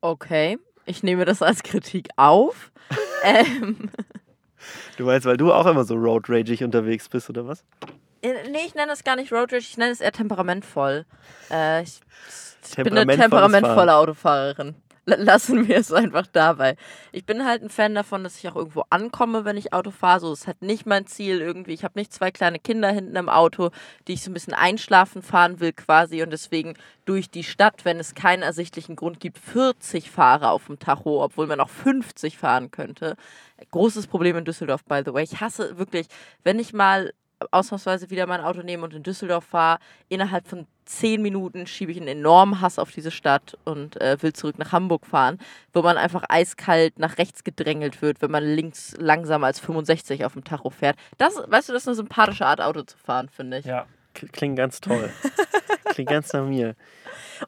Okay, 0.00 0.58
ich 0.84 1.04
nehme 1.04 1.26
das 1.26 1.42
als 1.42 1.62
Kritik 1.62 2.08
auf. 2.16 2.72
ähm. 3.22 3.88
Du 4.96 5.04
meinst, 5.04 5.24
weil 5.28 5.36
du 5.36 5.52
auch 5.52 5.66
immer 5.66 5.84
so 5.84 5.94
road 5.94 6.28
rageig 6.28 6.64
unterwegs 6.64 7.08
bist, 7.08 7.30
oder 7.30 7.46
was? 7.46 7.64
Äh, 8.20 8.50
nee, 8.50 8.66
ich 8.66 8.74
nenne 8.74 8.90
es 8.90 9.04
gar 9.04 9.14
nicht 9.14 9.32
road 9.32 9.52
rage, 9.52 9.58
ich 9.58 9.76
nenne 9.76 9.92
es 9.92 10.00
eher 10.00 10.10
temperamentvoll. 10.10 11.06
Äh, 11.52 11.84
ich, 11.84 12.00
ich 12.68 12.74
bin 12.82 12.98
eine 12.98 13.16
temperamentvolle 13.16 13.94
Autofahrerin 13.94 14.74
lassen 15.04 15.66
wir 15.66 15.76
es 15.76 15.92
einfach 15.92 16.26
dabei. 16.26 16.76
Ich 17.10 17.24
bin 17.24 17.44
halt 17.44 17.62
ein 17.62 17.70
Fan 17.70 17.94
davon, 17.94 18.22
dass 18.22 18.38
ich 18.38 18.48
auch 18.48 18.56
irgendwo 18.56 18.84
ankomme, 18.90 19.44
wenn 19.44 19.56
ich 19.56 19.72
Auto 19.72 19.90
fahre. 19.90 20.20
So 20.20 20.32
ist 20.32 20.46
halt 20.46 20.62
nicht 20.62 20.86
mein 20.86 21.06
Ziel 21.06 21.40
irgendwie. 21.40 21.72
Ich 21.72 21.84
habe 21.84 21.98
nicht 21.98 22.12
zwei 22.12 22.30
kleine 22.30 22.58
Kinder 22.58 22.90
hinten 22.90 23.16
im 23.16 23.28
Auto, 23.28 23.70
die 24.06 24.12
ich 24.12 24.22
so 24.22 24.30
ein 24.30 24.34
bisschen 24.34 24.54
einschlafen 24.54 25.22
fahren 25.22 25.60
will 25.60 25.72
quasi 25.72 26.22
und 26.22 26.30
deswegen 26.30 26.74
durch 27.04 27.30
die 27.30 27.44
Stadt, 27.44 27.84
wenn 27.84 27.98
es 27.98 28.14
keinen 28.14 28.42
ersichtlichen 28.42 28.94
Grund 28.94 29.18
gibt, 29.18 29.38
40 29.38 30.10
fahre 30.10 30.50
auf 30.50 30.66
dem 30.66 30.78
Tacho, 30.78 31.24
obwohl 31.24 31.46
man 31.48 31.60
auch 31.60 31.70
50 31.70 32.38
fahren 32.38 32.70
könnte. 32.70 33.16
Großes 33.70 34.06
Problem 34.06 34.36
in 34.36 34.44
Düsseldorf, 34.44 34.84
by 34.84 35.02
the 35.04 35.12
way. 35.12 35.24
Ich 35.24 35.40
hasse 35.40 35.78
wirklich, 35.78 36.06
wenn 36.44 36.58
ich 36.58 36.72
mal 36.72 37.12
ausnahmsweise 37.50 38.10
wieder 38.10 38.26
mein 38.26 38.40
Auto 38.40 38.62
nehme 38.62 38.84
und 38.84 38.94
in 38.94 39.02
Düsseldorf 39.02 39.44
fahre, 39.44 39.80
innerhalb 40.08 40.46
von 40.46 40.66
zehn 40.84 41.22
Minuten 41.22 41.66
schiebe 41.66 41.92
ich 41.92 41.98
einen 41.98 42.08
enormen 42.08 42.60
Hass 42.60 42.78
auf 42.78 42.90
diese 42.90 43.10
Stadt 43.10 43.56
und 43.64 44.00
äh, 44.00 44.20
will 44.20 44.32
zurück 44.32 44.58
nach 44.58 44.72
Hamburg 44.72 45.06
fahren, 45.06 45.38
wo 45.72 45.82
man 45.82 45.96
einfach 45.96 46.24
eiskalt 46.28 46.98
nach 46.98 47.18
rechts 47.18 47.44
gedrängelt 47.44 48.02
wird, 48.02 48.22
wenn 48.22 48.30
man 48.30 48.44
links 48.44 48.94
langsamer 48.98 49.46
als 49.46 49.60
65 49.60 50.24
auf 50.24 50.34
dem 50.34 50.44
Tacho 50.44 50.70
fährt. 50.70 50.96
Das, 51.18 51.36
weißt 51.36 51.68
du, 51.68 51.72
das 51.72 51.82
ist 51.82 51.88
eine 51.88 51.96
sympathische 51.96 52.46
Art, 52.46 52.60
Auto 52.60 52.82
zu 52.82 52.96
fahren, 52.98 53.28
finde 53.28 53.58
ich. 53.58 53.64
Ja, 53.64 53.86
klingt 54.14 54.56
ganz 54.56 54.80
toll. 54.80 55.10
klingt 55.92 56.10
ganz 56.10 56.32
nach 56.32 56.44
mir. 56.44 56.74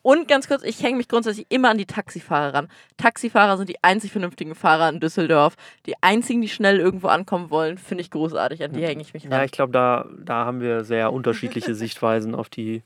Und 0.02 0.28
ganz 0.28 0.48
kurz, 0.48 0.62
ich 0.62 0.82
hänge 0.82 0.96
mich 0.96 1.08
grundsätzlich 1.08 1.46
immer 1.48 1.70
an 1.70 1.78
die 1.78 1.86
Taxifahrer 1.86 2.54
ran. 2.54 2.68
Taxifahrer 2.96 3.56
sind 3.56 3.68
die 3.68 3.82
einzig 3.82 4.12
vernünftigen 4.12 4.54
Fahrer 4.54 4.88
in 4.88 5.00
Düsseldorf. 5.00 5.54
Die 5.86 5.94
einzigen, 6.00 6.40
die 6.40 6.48
schnell 6.48 6.80
irgendwo 6.80 7.08
ankommen 7.08 7.50
wollen, 7.50 7.78
finde 7.78 8.02
ich 8.02 8.10
großartig. 8.10 8.62
An 8.64 8.72
die 8.72 8.84
hänge 8.84 9.02
ich 9.02 9.14
mich 9.14 9.24
ran. 9.24 9.32
Ja, 9.32 9.44
ich 9.44 9.52
glaube, 9.52 9.72
da, 9.72 10.06
da 10.18 10.44
haben 10.44 10.60
wir 10.60 10.84
sehr 10.84 11.12
unterschiedliche 11.12 11.74
Sichtweisen 11.76 12.34
auf 12.34 12.48
die. 12.48 12.82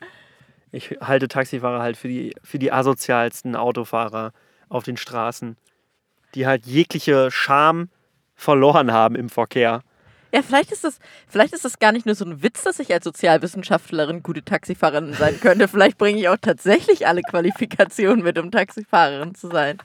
Ich 0.71 0.97
halte 1.01 1.29
Taxifahrer 1.29 1.81
halt 1.81 1.97
für 1.97 2.09
die, 2.09 2.35
für 2.43 2.59
die 2.59 2.73
asozialsten 2.73 3.57
Autofahrer 3.57 4.33
auf 4.69 4.85
den 4.85 4.97
Straßen, 4.97 5.57
die 6.35 6.47
halt 6.47 6.67
jegliche 6.67 7.31
Scham 7.31 7.89
verloren 8.35 8.93
haben 8.93 9.15
im 9.15 9.29
Verkehr. 9.29 9.83
Ja, 10.33 10.43
vielleicht 10.43 10.73
ist 10.73 10.85
das, 10.85 10.99
vielleicht 11.27 11.55
ist 11.55 11.65
das 11.65 11.79
gar 11.79 11.93
nicht 11.93 12.05
nur 12.05 12.15
so 12.15 12.25
ein 12.27 12.43
Witz, 12.43 12.63
dass 12.65 12.79
ich 12.79 12.93
als 12.93 13.05
Sozialwissenschaftlerin 13.05 14.23
gute 14.23 14.45
Taxifahrerin 14.45 15.15
sein 15.15 15.41
könnte. 15.41 15.69
Vielleicht 15.69 15.97
bringe 15.97 16.21
ich 16.21 16.29
auch 16.29 16.37
tatsächlich 16.41 17.07
alle 17.07 17.23
Qualifikationen 17.23 18.23
mit, 18.23 18.39
um 18.39 18.51
Taxifahrerin 18.51 19.35
zu 19.35 19.49
sein. 19.49 19.79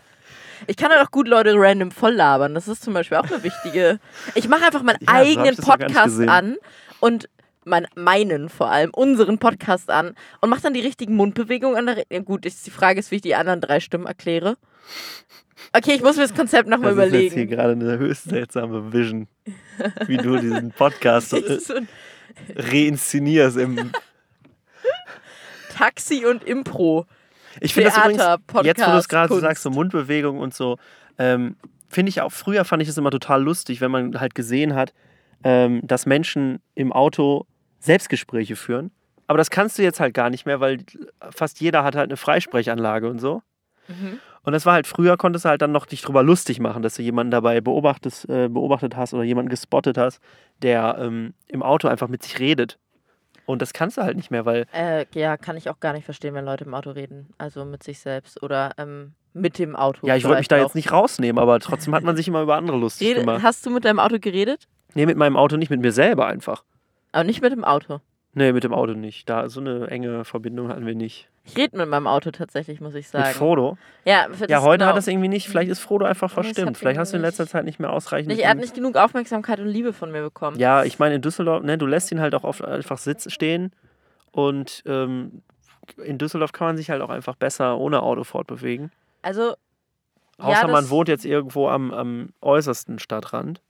Ich 0.67 0.75
kann 0.75 0.91
halt 0.91 1.05
auch 1.05 1.11
gut 1.11 1.27
Leute 1.27 1.53
random 1.55 1.91
voll 1.91 2.13
labern. 2.13 2.55
Das 2.55 2.67
ist 2.67 2.83
zum 2.83 2.93
Beispiel 2.93 3.17
auch 3.17 3.29
eine 3.29 3.43
wichtige. 3.43 3.99
Ich 4.35 4.47
mache 4.49 4.65
einfach 4.65 4.83
meinen 4.83 4.99
ja, 5.01 5.13
eigenen 5.13 5.55
Podcast 5.55 6.19
an 6.27 6.57
und 6.99 7.29
mein, 7.65 7.87
meinen 7.95 8.49
vor 8.49 8.69
allem, 8.71 8.91
unseren 8.91 9.37
Podcast 9.37 9.89
an 9.89 10.15
und 10.41 10.49
mache 10.49 10.61
dann 10.61 10.73
die 10.73 10.81
richtigen 10.81 11.15
Mundbewegungen 11.15 11.77
an 11.77 11.85
der. 11.85 12.03
Ja, 12.11 12.19
gut, 12.19 12.45
ist, 12.45 12.65
die 12.65 12.71
Frage 12.71 12.99
ist, 12.99 13.11
wie 13.11 13.15
ich 13.15 13.21
die 13.21 13.35
anderen 13.35 13.61
drei 13.61 13.79
Stimmen 13.79 14.05
erkläre. 14.05 14.57
Okay, 15.71 15.93
ich 15.93 16.01
muss 16.01 16.15
mir 16.17 16.23
das 16.23 16.33
Konzept 16.33 16.67
nochmal 16.67 16.93
überlegen. 16.93 17.13
Das 17.13 17.23
ist 17.23 17.23
jetzt 17.23 17.33
hier 17.33 17.45
gerade 17.45 17.73
eine 17.73 17.97
höchst 17.97 18.25
seltsame 18.25 18.91
Vision, 18.91 19.27
wie 20.07 20.17
du 20.17 20.37
diesen 20.37 20.71
Podcast 20.71 21.29
so 21.29 21.39
reinszenierst 22.55 23.57
im 23.57 23.91
Taxi 25.69 26.25
und 26.25 26.43
Impro. 26.43 27.05
Ich 27.59 27.73
finde 27.73 27.89
das 27.89 27.97
übrigens, 27.97 28.23
Podcast, 28.47 28.65
jetzt 28.65 28.87
wo 28.87 28.91
du 28.91 28.97
es 28.97 29.07
gerade 29.07 29.33
so 29.33 29.39
sagst, 29.39 29.63
so 29.63 29.69
Mundbewegung 29.69 30.39
und 30.39 30.53
so, 30.53 30.77
ähm, 31.17 31.55
finde 31.89 32.09
ich 32.09 32.21
auch, 32.21 32.31
früher 32.31 32.65
fand 32.65 32.81
ich 32.81 32.89
es 32.89 32.97
immer 32.97 33.11
total 33.11 33.43
lustig, 33.43 33.81
wenn 33.81 33.91
man 33.91 34.19
halt 34.19 34.35
gesehen 34.35 34.73
hat, 34.75 34.93
ähm, 35.43 35.81
dass 35.83 36.05
Menschen 36.05 36.59
im 36.75 36.91
Auto 36.91 37.45
Selbstgespräche 37.83 38.55
führen 38.55 38.91
Aber 39.27 39.37
das 39.37 39.49
kannst 39.49 39.77
du 39.77 39.83
jetzt 39.83 39.99
halt 39.99 40.13
gar 40.13 40.29
nicht 40.29 40.45
mehr, 40.45 40.59
weil 40.59 40.79
fast 41.31 41.59
jeder 41.59 41.83
hat 41.83 41.95
halt 41.95 42.09
eine 42.09 42.17
Freisprechanlage 42.17 43.09
und 43.09 43.19
so. 43.19 43.41
Mhm. 43.87 44.19
Und 44.43 44.51
das 44.53 44.65
war 44.65 44.73
halt 44.73 44.87
früher, 44.87 45.15
konntest 45.17 45.45
du 45.45 45.49
halt 45.49 45.61
dann 45.61 45.71
noch 45.71 45.85
dich 45.85 46.01
drüber 46.01 46.21
lustig 46.23 46.59
machen, 46.59 46.83
dass 46.83 46.95
du 46.95 47.01
jemanden 47.01 47.31
dabei 47.31 47.61
beobachtet, 47.61 48.25
äh, 48.29 48.49
beobachtet 48.49 48.95
hast 48.97 49.13
oder 49.13 49.23
jemanden 49.23 49.49
gespottet 49.49 49.97
hast, 49.97 50.19
der 50.61 50.97
ähm, 50.99 51.33
im 51.47 51.63
Auto 51.63 51.87
einfach 51.87 52.09
mit 52.09 52.23
sich 52.23 52.39
redet. 52.39 52.77
Und 53.45 53.61
das 53.61 53.73
kannst 53.73 53.97
du 53.97 54.03
halt 54.03 54.15
nicht 54.15 54.31
mehr, 54.31 54.45
weil 54.45 54.65
Äh, 54.73 55.05
ja, 55.13 55.35
kann 55.37 55.57
ich 55.57 55.69
auch 55.69 55.79
gar 55.79 55.93
nicht 55.93 56.05
verstehen, 56.05 56.33
wenn 56.33 56.45
Leute 56.45 56.63
im 56.63 56.73
Auto 56.73 56.91
reden. 56.91 57.29
Also 57.37 57.65
mit 57.65 57.83
sich 57.83 57.99
selbst 57.99 58.41
oder 58.41 58.71
ähm, 58.77 59.13
mit 59.33 59.59
dem 59.59 59.75
Auto. 59.75 60.07
Ja, 60.07 60.15
ich 60.15 60.23
wollte 60.23 60.39
mich 60.39 60.47
da 60.47 60.57
auch. 60.57 60.61
jetzt 60.61 60.75
nicht 60.75 60.91
rausnehmen, 60.91 61.41
aber 61.41 61.59
trotzdem 61.59 61.93
hat 61.93 62.03
man 62.03 62.15
sich 62.15 62.27
immer 62.27 62.41
über 62.41 62.55
andere 62.55 62.77
lustig 62.77 63.09
Rede, 63.09 63.19
gemacht. 63.21 63.43
hast 63.43 63.65
du 63.65 63.69
mit 63.69 63.83
deinem 63.83 63.99
Auto 63.99 64.17
geredet? 64.19 64.67
Nee, 64.93 65.05
mit 65.05 65.17
meinem 65.17 65.35
Auto 65.35 65.57
nicht, 65.57 65.69
mit 65.69 65.81
mir 65.81 65.91
selber 65.91 66.27
einfach. 66.27 66.63
Aber 67.13 67.23
nicht 67.23 67.41
mit 67.41 67.53
dem 67.53 67.63
Auto. 67.63 68.01
Nee, 68.33 68.51
mit 68.51 68.63
dem 68.63 68.73
Auto 68.73 68.93
nicht. 68.93 69.29
Da 69.29 69.47
so 69.47 69.59
eine 69.61 69.87
enge 69.87 70.25
Verbindung 70.25 70.67
hatten 70.67 70.87
wir 70.87 70.95
nicht. 70.95 71.29
Ich 71.45 71.55
rede 71.55 71.77
mit 71.77 71.87
meinem 71.87 72.07
Auto 72.07 72.31
tatsächlich, 72.31 72.81
muss 72.81 72.95
ich 72.95 73.07
sagen. 73.07 73.27
Mit 73.27 73.35
Frodo? 73.35 73.77
Ja, 74.05 74.27
Ja, 74.47 74.63
heute 74.63 74.79
genau. 74.79 74.89
hat 74.89 74.97
das 74.97 75.07
irgendwie 75.07 75.27
nicht. 75.27 75.47
Vielleicht 75.47 75.69
ist 75.69 75.79
Frodo 75.79 76.05
einfach 76.05 76.31
verstimmt. 76.31 76.77
Vielleicht 76.77 76.99
hast 76.99 77.13
du 77.13 77.17
in 77.17 77.21
letzter 77.21 77.47
Zeit 77.47 77.63
nicht 77.65 77.79
mehr 77.79 77.91
ausreichend. 77.93 78.29
nicht, 78.29 78.43
er 78.43 78.49
hat 78.49 78.57
nicht 78.57 78.73
genug 78.73 78.95
Aufmerksamkeit 78.95 79.59
und 79.59 79.67
Liebe 79.67 79.93
von 79.93 80.11
mir 80.11 80.23
bekommen. 80.23 80.57
Ja, 80.57 80.83
ich 80.83 80.97
meine, 80.97 81.15
in 81.15 81.21
Düsseldorf, 81.21 81.61
ne, 81.63 81.77
du 81.77 81.85
lässt 81.85 82.11
ihn 82.11 82.19
halt 82.19 82.33
auch 82.33 82.43
oft 82.43 82.63
einfach 82.65 82.97
sitzen, 82.97 83.29
stehen. 83.29 83.71
Und 84.31 84.81
ähm, 84.87 85.43
in 86.03 86.17
Düsseldorf 86.17 86.53
kann 86.53 86.65
man 86.65 86.77
sich 86.77 86.89
halt 86.89 87.03
auch 87.03 87.09
einfach 87.11 87.35
besser 87.35 87.77
ohne 87.77 88.01
Auto 88.01 88.23
fortbewegen. 88.23 88.91
Also, 89.21 89.53
Außer 90.39 90.61
ja, 90.61 90.67
man 90.67 90.89
wohnt 90.89 91.07
jetzt 91.07 91.25
irgendwo 91.25 91.67
am, 91.67 91.91
am 91.93 92.29
äußersten 92.41 92.97
Stadtrand. 92.97 93.61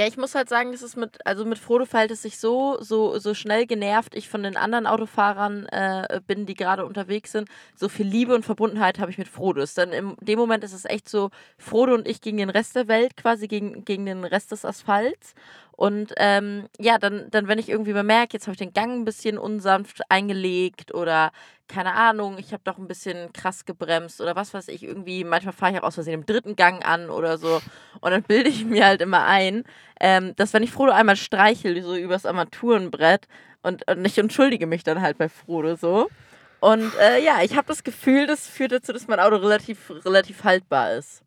Ja, 0.00 0.06
ich 0.06 0.16
muss 0.16 0.34
halt 0.34 0.48
sagen, 0.48 0.72
es 0.72 0.80
ist 0.80 0.96
mit, 0.96 1.18
also 1.26 1.44
mit 1.44 1.58
Frodo 1.58 1.84
verhält 1.84 2.10
es 2.10 2.22
sich 2.22 2.38
so, 2.38 2.78
so, 2.80 3.18
so 3.18 3.34
schnell 3.34 3.66
genervt 3.66 4.14
ich 4.14 4.30
von 4.30 4.42
den 4.42 4.56
anderen 4.56 4.86
Autofahrern 4.86 5.66
äh, 5.66 6.22
bin, 6.26 6.46
die 6.46 6.54
gerade 6.54 6.86
unterwegs 6.86 7.32
sind. 7.32 7.50
So 7.76 7.90
viel 7.90 8.06
Liebe 8.06 8.34
und 8.34 8.46
Verbundenheit 8.46 8.98
habe 8.98 9.10
ich 9.10 9.18
mit 9.18 9.28
Frodo. 9.28 9.60
Ist 9.60 9.78
in 9.78 10.16
dem 10.18 10.38
Moment 10.38 10.64
ist 10.64 10.72
es 10.72 10.86
echt 10.86 11.06
so, 11.06 11.28
Frodo 11.58 11.92
und 11.92 12.08
ich 12.08 12.22
gegen 12.22 12.38
den 12.38 12.48
Rest 12.48 12.76
der 12.76 12.88
Welt, 12.88 13.14
quasi 13.18 13.46
gegen, 13.46 13.84
gegen 13.84 14.06
den 14.06 14.24
Rest 14.24 14.52
des 14.52 14.64
Asphalts. 14.64 15.34
Und 15.72 16.14
ähm, 16.16 16.64
ja, 16.78 16.96
dann, 16.96 17.30
dann, 17.30 17.46
wenn 17.46 17.58
ich 17.58 17.68
irgendwie 17.68 17.92
bemerke, 17.92 18.32
jetzt 18.32 18.46
habe 18.46 18.54
ich 18.54 18.58
den 18.58 18.72
Gang 18.72 19.00
ein 19.00 19.04
bisschen 19.04 19.36
unsanft 19.36 20.00
eingelegt 20.08 20.94
oder 20.94 21.30
keine 21.70 21.94
Ahnung, 21.94 22.36
ich 22.38 22.52
habe 22.52 22.62
doch 22.64 22.78
ein 22.78 22.88
bisschen 22.88 23.32
krass 23.32 23.64
gebremst 23.64 24.20
oder 24.20 24.34
was 24.34 24.52
weiß 24.52 24.68
ich, 24.68 24.82
irgendwie, 24.82 25.22
manchmal 25.24 25.54
fahre 25.54 25.72
ich 25.72 25.78
auch 25.78 25.84
aus 25.84 25.94
Versehen 25.94 26.14
im 26.14 26.26
dritten 26.26 26.56
Gang 26.56 26.84
an 26.84 27.10
oder 27.10 27.38
so. 27.38 27.60
Und 28.00 28.10
dann 28.10 28.22
bilde 28.22 28.50
ich 28.50 28.64
mir 28.66 28.84
halt 28.84 29.00
immer 29.00 29.24
ein, 29.24 29.64
ähm, 30.00 30.34
dass 30.36 30.52
wenn 30.52 30.62
ich 30.62 30.72
Frodo 30.72 30.92
einmal 30.92 31.16
streichel, 31.16 31.80
so 31.82 31.94
übers 31.94 32.26
Armaturenbrett 32.26 33.28
und, 33.62 33.88
und 33.88 34.04
ich 34.04 34.18
entschuldige 34.18 34.66
mich 34.66 34.82
dann 34.82 35.00
halt 35.00 35.16
bei 35.16 35.28
Frodo 35.28 35.76
so. 35.76 36.10
Und 36.58 36.92
äh, 37.00 37.24
ja, 37.24 37.42
ich 37.42 37.56
habe 37.56 37.68
das 37.68 37.84
Gefühl, 37.84 38.26
das 38.26 38.46
führt 38.46 38.72
dazu, 38.72 38.92
dass 38.92 39.08
mein 39.08 39.20
Auto 39.20 39.36
relativ, 39.36 39.90
relativ 40.04 40.44
haltbar 40.44 40.92
ist. 40.94 41.22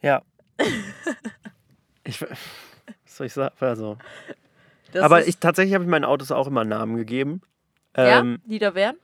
Ja. 0.00 0.22
ich, 2.04 2.22
was 2.22 2.38
soll 3.04 3.26
ich 3.26 3.32
sagen? 3.32 3.54
Also. 3.60 3.98
Das 4.92 5.02
Aber 5.02 5.26
ich, 5.26 5.38
tatsächlich 5.38 5.74
habe 5.74 5.84
ich 5.84 5.90
meinen 5.90 6.04
Autos 6.04 6.32
auch 6.32 6.46
immer 6.46 6.64
Namen 6.64 6.96
gegeben. 6.96 7.42
Ja, 8.08 8.20
Ähm, 8.20 8.40
die 8.44 8.58
da 8.58 8.74
wären? 8.74 8.96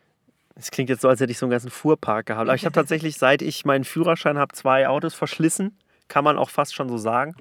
Es 0.55 0.71
klingt 0.71 0.89
jetzt 0.89 1.03
so, 1.03 1.09
als 1.09 1.21
hätte 1.21 1.31
ich 1.31 1.39
so 1.39 1.47
einen 1.47 1.51
ganzen 1.51 1.71
Fuhrpark 1.71 2.27
gehabt. 2.27 2.49
Aber 2.49 2.55
ich 2.55 2.65
habe 2.65 2.73
tatsächlich, 2.75 3.19
seit 3.19 3.43
ich 3.43 3.65
meinen 3.65 3.85
Führerschein 3.85 4.39
habe, 4.39 4.55
zwei 4.55 4.89
Autos 4.89 5.15
verschlissen. 5.15 5.77
Kann 6.09 6.25
man 6.25 6.39
auch 6.39 6.51
fast 6.51 6.75
schon 6.75 6.89
so 6.89 6.99
sagen. 6.99 7.35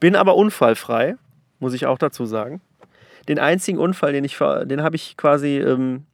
Bin 0.00 0.16
aber 0.16 0.34
unfallfrei, 0.34 1.16
muss 1.58 1.74
ich 1.74 1.86
auch 1.86 1.98
dazu 1.98 2.24
sagen. 2.24 2.60
Den 3.28 3.38
einzigen 3.38 3.78
Unfall, 3.78 4.12
den 4.12 4.24
ich, 4.24 4.38
den 4.38 4.82
habe 4.82 4.96
ich 4.96 5.16
quasi, 5.16 5.58
ähm, 5.58 6.06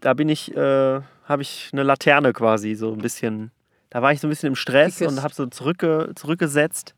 da 0.00 0.14
bin 0.14 0.28
ich, 0.28 0.56
äh, 0.56 1.00
habe 1.24 1.42
ich 1.42 1.70
eine 1.72 1.82
Laterne 1.82 2.32
quasi 2.32 2.74
so 2.74 2.92
ein 2.92 2.98
bisschen, 2.98 3.50
da 3.90 4.00
war 4.00 4.12
ich 4.12 4.20
so 4.20 4.26
ein 4.26 4.30
bisschen 4.30 4.48
im 4.48 4.56
Stress 4.56 5.02
und 5.02 5.22
habe 5.22 5.34
so 5.34 5.46
zurückge, 5.46 6.12
zurückgesetzt 6.14 6.94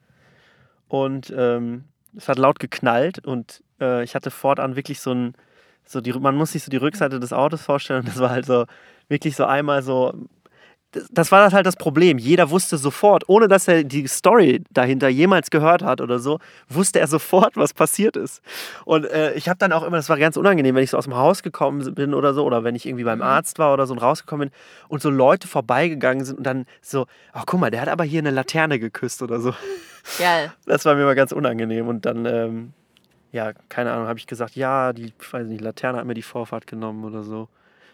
und 0.87 1.33
ähm, 1.37 1.85
es 2.17 2.29
hat 2.29 2.39
laut 2.39 2.61
geknallt 2.61 3.27
und 3.27 3.63
äh, 3.81 4.05
ich 4.05 4.15
hatte 4.15 4.31
fortan 4.31 4.77
wirklich 4.77 5.01
so 5.01 5.13
ein, 5.13 5.35
so 5.89 6.01
die, 6.01 6.13
man 6.13 6.37
muss 6.37 6.53
sich 6.53 6.63
so 6.63 6.71
die 6.71 6.77
Rückseite 6.77 7.19
des 7.19 7.33
Autos 7.33 7.63
vorstellen 7.63 8.01
und 8.01 8.09
das 8.09 8.19
war 8.19 8.31
halt 8.31 8.47
so 8.47 8.67
wirklich 9.09 9.35
so 9.37 9.45
einmal 9.45 9.83
so. 9.83 10.13
Das, 10.93 11.07
das 11.11 11.33
war 11.33 11.53
halt 11.53 11.67
das 11.67 11.77
Problem. 11.77 12.17
Jeder 12.17 12.49
wusste 12.49 12.79
sofort, 12.79 13.29
ohne 13.29 13.47
dass 13.47 13.69
er 13.69 13.85
die 13.85 14.07
Story 14.07 14.63
dahinter 14.71 15.09
jemals 15.09 15.51
gehört 15.51 15.83
hat 15.83 16.01
oder 16.01 16.19
so, 16.19 16.39
wusste 16.67 16.99
er 16.99 17.07
sofort, 17.07 17.59
was 17.59 17.75
passiert 17.75 18.17
ist. 18.17 18.41
Und 18.87 19.05
äh, 19.05 19.35
ich 19.35 19.51
habe 19.51 19.59
dann 19.59 19.73
auch 19.73 19.83
immer, 19.83 19.99
das 19.99 20.09
war 20.09 20.17
ganz 20.17 20.39
unangenehm, 20.39 20.75
wenn 20.75 20.83
ich 20.83 20.91
so 20.91 20.97
aus 20.97 21.05
dem 21.05 21.15
Haus 21.15 21.43
gekommen 21.43 21.95
bin 21.95 22.15
oder 22.15 22.33
so, 22.33 22.43
oder 22.43 22.65
wenn 22.65 22.75
ich 22.75 22.87
irgendwie 22.87 23.05
beim 23.05 23.21
Arzt 23.21 23.59
war 23.59 23.75
oder 23.75 23.87
so 23.87 23.93
und 23.93 23.99
rausgekommen 23.99 24.49
bin 24.49 24.59
und 24.89 25.03
so 25.03 25.11
Leute 25.11 25.47
vorbeigegangen 25.47 26.25
sind 26.25 26.39
und 26.39 26.45
dann 26.45 26.65
so, 26.81 27.05
ach 27.35 27.45
guck 27.45 27.61
mal, 27.61 27.71
der 27.71 27.83
hat 27.83 27.89
aber 27.89 28.05
hier 28.05 28.21
eine 28.21 28.31
Laterne 28.31 28.79
geküsst 28.79 29.21
oder 29.21 29.41
so. 29.41 29.53
Geil. 30.19 30.53
Das 30.65 30.87
war 30.87 30.95
mir 30.95 31.03
immer 31.03 31.15
ganz 31.15 31.33
unangenehm. 31.33 31.87
Und 31.87 32.07
dann, 32.07 32.25
ähm, 32.25 32.73
ja, 33.33 33.53
keine 33.69 33.93
Ahnung, 33.93 34.07
habe 34.09 34.19
ich 34.19 34.27
gesagt, 34.27 34.57
ja, 34.57 34.93
die, 34.93 35.13
weiß 35.31 35.47
nicht, 35.47 35.61
Laterne 35.61 35.99
hat 35.99 36.07
mir 36.07 36.15
die 36.15 36.23
Vorfahrt 36.23 36.67
genommen 36.67 37.05
oder 37.05 37.23
so. 37.23 37.49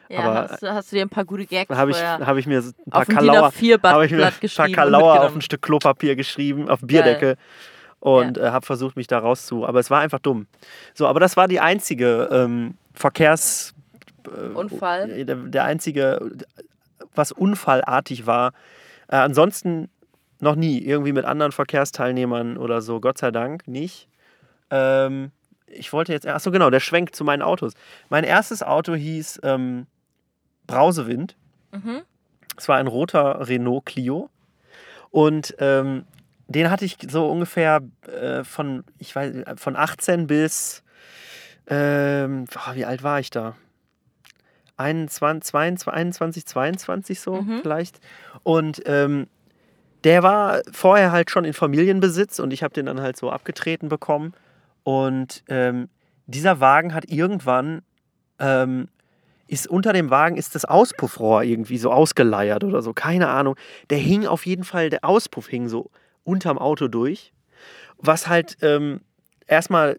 Ja, 0.08 0.20
Aber- 0.20 0.48
hast, 0.50 0.62
du- 0.62 0.72
hast 0.72 0.92
du 0.92 0.96
dir 0.96 1.02
ein 1.02 1.08
paar 1.08 1.24
gute 1.24 1.46
Gags 1.46 1.74
habe 1.74 1.90
ich, 1.90 1.96
vorher 1.96 2.26
hab 2.26 2.36
ich 2.36 2.46
mir 2.46 2.60
ein 2.60 2.90
paar 2.90 3.06
Kalauer, 3.06 3.50
DIN 3.58 3.70
A4-Blatt 3.72 3.92
habe 3.94 4.04
ich 4.06 4.12
mir 4.12 4.26
ein 4.26 4.32
paar 4.56 4.68
Kalauer 4.68 5.22
auf 5.24 5.34
ein 5.34 5.40
Stück 5.40 5.62
Klopapier 5.62 6.14
geschrieben, 6.16 6.68
auf 6.68 6.80
Bierdeckel. 6.82 7.36
Und 8.00 8.36
äh, 8.36 8.50
habe 8.50 8.66
versucht, 8.66 8.96
mich 8.96 9.06
da 9.06 9.18
rauszu. 9.18 9.66
Aber 9.66 9.80
es 9.80 9.90
war 9.90 10.00
einfach 10.00 10.18
dumm. 10.18 10.46
So, 10.92 11.06
aber 11.06 11.20
das 11.20 11.38
war 11.38 11.48
die 11.48 11.58
einzige 11.60 12.28
ähm, 12.30 12.74
Verkehrs... 12.92 13.72
äh, 14.26 14.48
Unfall? 14.52 15.24
Der, 15.24 15.36
der 15.36 15.64
einzige, 15.64 16.30
was 17.14 17.32
unfallartig 17.32 18.26
war. 18.26 18.52
Äh, 19.08 19.16
ansonsten 19.16 19.88
noch 20.38 20.54
nie. 20.54 20.80
Irgendwie 20.84 21.12
mit 21.12 21.24
anderen 21.24 21.52
Verkehrsteilnehmern 21.52 22.58
oder 22.58 22.82
so. 22.82 23.00
Gott 23.00 23.16
sei 23.16 23.30
Dank 23.30 23.66
nicht. 23.68 24.06
Ähm, 24.74 25.30
ich 25.66 25.92
wollte 25.92 26.12
jetzt... 26.12 26.26
Achso, 26.26 26.50
genau, 26.50 26.70
der 26.70 26.80
Schwenk 26.80 27.14
zu 27.14 27.24
meinen 27.24 27.42
Autos. 27.42 27.74
Mein 28.08 28.24
erstes 28.24 28.62
Auto 28.62 28.94
hieß 28.94 29.40
ähm, 29.44 29.86
Brausewind. 30.66 31.36
Mhm. 31.72 32.02
Es 32.56 32.68
war 32.68 32.76
ein 32.76 32.86
roter 32.86 33.48
Renault 33.48 33.86
Clio. 33.86 34.30
Und 35.10 35.54
ähm, 35.58 36.04
den 36.48 36.70
hatte 36.70 36.84
ich 36.84 36.98
so 37.08 37.30
ungefähr 37.30 37.80
äh, 38.02 38.44
von, 38.44 38.84
ich 38.98 39.14
weiß, 39.14 39.44
von 39.56 39.76
18 39.76 40.26
bis, 40.26 40.82
ähm, 41.68 42.46
boah, 42.52 42.74
wie 42.74 42.84
alt 42.84 43.02
war 43.02 43.20
ich 43.20 43.30
da? 43.30 43.54
21, 44.76 45.44
22, 45.50 45.88
21, 45.88 46.46
22 46.46 47.20
so 47.20 47.42
Mhm. 47.42 47.60
vielleicht. 47.62 48.00
Und 48.42 48.82
ähm, 48.86 49.28
der 50.02 50.22
war 50.22 50.60
vorher 50.70 51.12
halt 51.12 51.30
schon 51.30 51.44
in 51.44 51.54
Familienbesitz 51.54 52.38
und 52.38 52.52
ich 52.52 52.62
habe 52.62 52.74
den 52.74 52.86
dann 52.86 53.00
halt 53.00 53.16
so 53.16 53.30
abgetreten 53.30 53.88
bekommen. 53.88 54.34
Und 54.84 55.42
ähm, 55.48 55.88
dieser 56.26 56.60
Wagen 56.60 56.94
hat 56.94 57.06
irgendwann, 57.10 57.82
ähm, 58.38 58.88
ist 59.46 59.66
unter 59.66 59.92
dem 59.92 60.10
Wagen 60.10 60.36
ist 60.36 60.54
das 60.54 60.64
Auspuffrohr 60.64 61.42
irgendwie 61.42 61.78
so 61.78 61.92
ausgeleiert 61.92 62.64
oder 62.64 62.80
so, 62.80 62.92
keine 62.92 63.28
Ahnung. 63.28 63.56
Der 63.90 63.98
hing 63.98 64.26
auf 64.26 64.46
jeden 64.46 64.64
Fall, 64.64 64.90
der 64.90 65.04
Auspuff 65.04 65.48
hing 65.48 65.68
so 65.68 65.90
unterm 66.22 66.58
Auto 66.58 66.88
durch. 66.88 67.32
Was 67.98 68.26
halt 68.28 68.56
ähm, 68.62 69.00
erstmal, 69.46 69.98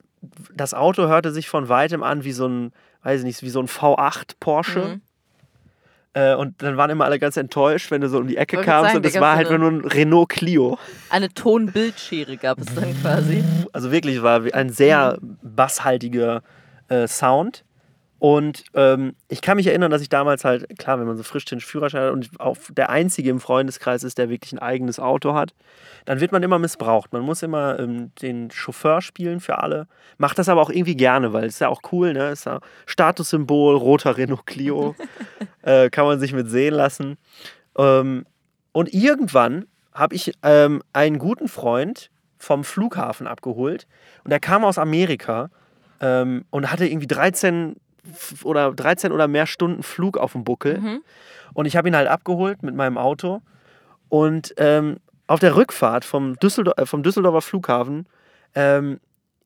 das 0.53 0.73
Auto 0.73 1.07
hörte 1.07 1.31
sich 1.31 1.49
von 1.49 1.69
weitem 1.69 2.01
an 2.03 2.23
wie 2.23 2.31
so 2.31 2.47
ein, 2.47 2.71
weiß 3.03 3.19
ich 3.19 3.25
nicht, 3.25 3.43
wie 3.43 3.49
so 3.49 3.59
ein 3.59 3.67
V8 3.67 4.33
Porsche. 4.39 4.79
Mhm. 4.79 5.01
Äh, 6.15 6.34
und 6.34 6.62
dann 6.63 6.77
waren 6.77 6.89
immer 6.89 7.03
alle 7.03 7.19
ganz 7.19 7.36
enttäuscht, 7.36 7.91
wenn 7.91 8.00
du 8.00 8.07
so 8.07 8.19
um 8.19 8.27
die 8.27 8.38
Ecke 8.38 8.62
kamst 8.62 8.86
sagen, 8.86 8.98
und 8.98 9.03
da 9.03 9.07
es 9.10 9.13
gab's 9.15 9.22
war 9.22 9.36
halt 9.36 9.50
nur 9.51 9.69
ein 9.69 9.81
Renault 9.81 10.29
Clio. 10.29 10.79
Eine 11.10 11.29
Tonbildschere 11.29 12.38
gab 12.38 12.57
es 12.57 12.74
dann 12.74 12.95
quasi. 13.01 13.43
Also 13.74 13.91
wirklich 13.91 14.24
war 14.24 14.41
ein 14.53 14.69
sehr 14.69 15.17
basshaltiger 15.43 16.41
äh, 16.88 17.05
Sound. 17.07 17.65
Und 18.17 18.63
ähm, 18.74 19.13
ich 19.27 19.41
kann 19.41 19.57
mich 19.57 19.67
erinnern, 19.67 19.91
dass 19.91 20.01
ich 20.01 20.10
damals 20.10 20.45
halt, 20.45 20.79
klar, 20.79 21.00
wenn 21.00 21.05
man 21.05 21.17
so 21.17 21.24
frisch 21.24 21.45
den 21.45 21.60
Führerschein 21.60 22.03
hat 22.03 22.13
und 22.13 22.29
auch 22.39 22.57
der 22.72 22.89
Einzige 22.89 23.29
im 23.29 23.41
Freundeskreis 23.41 24.03
ist, 24.03 24.17
der 24.17 24.29
wirklich 24.29 24.53
ein 24.53 24.60
eigenes 24.60 25.00
Auto 25.00 25.34
hat, 25.34 25.53
dann 26.05 26.22
wird 26.22 26.31
man 26.31 26.41
immer 26.41 26.57
missbraucht. 26.57 27.12
Man 27.12 27.24
muss 27.24 27.43
immer 27.43 27.77
ähm, 27.77 28.12
den 28.22 28.51
Chauffeur 28.51 29.01
spielen 29.01 29.41
für 29.41 29.60
alle. 29.60 29.88
Macht 30.17 30.39
das 30.39 30.48
aber 30.50 30.62
auch 30.62 30.69
irgendwie 30.69 30.95
gerne, 30.95 31.34
weil 31.34 31.45
es 31.45 31.55
ist 31.55 31.60
ja 31.60 31.67
auch 31.67 31.81
cool, 31.91 32.13
ne? 32.13 32.29
Ist 32.29 32.45
ja 32.45 32.62
Statussymbol, 32.86 33.75
roter 33.75 34.17
Renault 34.17 34.45
Clio. 34.45 34.95
äh, 35.62 35.89
kann 35.89 36.05
man 36.05 36.19
sich 36.19 36.31
mit 36.34 36.50
sehen 36.50 36.74
lassen. 36.74 37.17
Ähm, 37.77 38.25
und 38.72 38.93
irgendwann 38.93 39.65
habe 39.93 40.15
ich 40.15 40.31
ähm, 40.41 40.81
einen 40.93 41.19
guten 41.19 41.48
Freund 41.48 42.10
vom 42.38 42.63
Flughafen 42.63 43.27
abgeholt 43.27 43.88
und 44.24 44.31
der 44.31 44.39
kam 44.39 44.63
aus 44.65 44.77
Amerika 44.77 45.50
ähm, 46.01 46.45
und 46.50 46.72
hatte 46.72 46.86
irgendwie 46.86 47.07
13 47.07 47.72
f- 47.72 47.77
oder 48.43 48.71
13 48.74 49.12
oder 49.12 49.27
mehr 49.27 49.45
Stunden 49.47 49.83
Flug 49.83 50.17
auf 50.17 50.33
dem 50.33 50.43
Buckel. 50.43 50.79
Mhm. 50.79 51.01
Und 51.53 51.65
ich 51.65 51.77
habe 51.77 51.88
ihn 51.88 51.95
halt 51.95 52.07
abgeholt 52.07 52.63
mit 52.63 52.75
meinem 52.75 52.97
Auto. 52.97 53.41
Und 54.09 54.53
ähm, 54.57 54.97
auf 55.27 55.39
der 55.39 55.55
Rückfahrt 55.55 56.05
vom, 56.05 56.35
Düsseldor 56.38 56.77
äh, 56.77 56.85
vom 56.85 57.03
Düsseldorfer 57.03 57.41
Flughafen 57.41 58.07
ähm, 58.53 59.00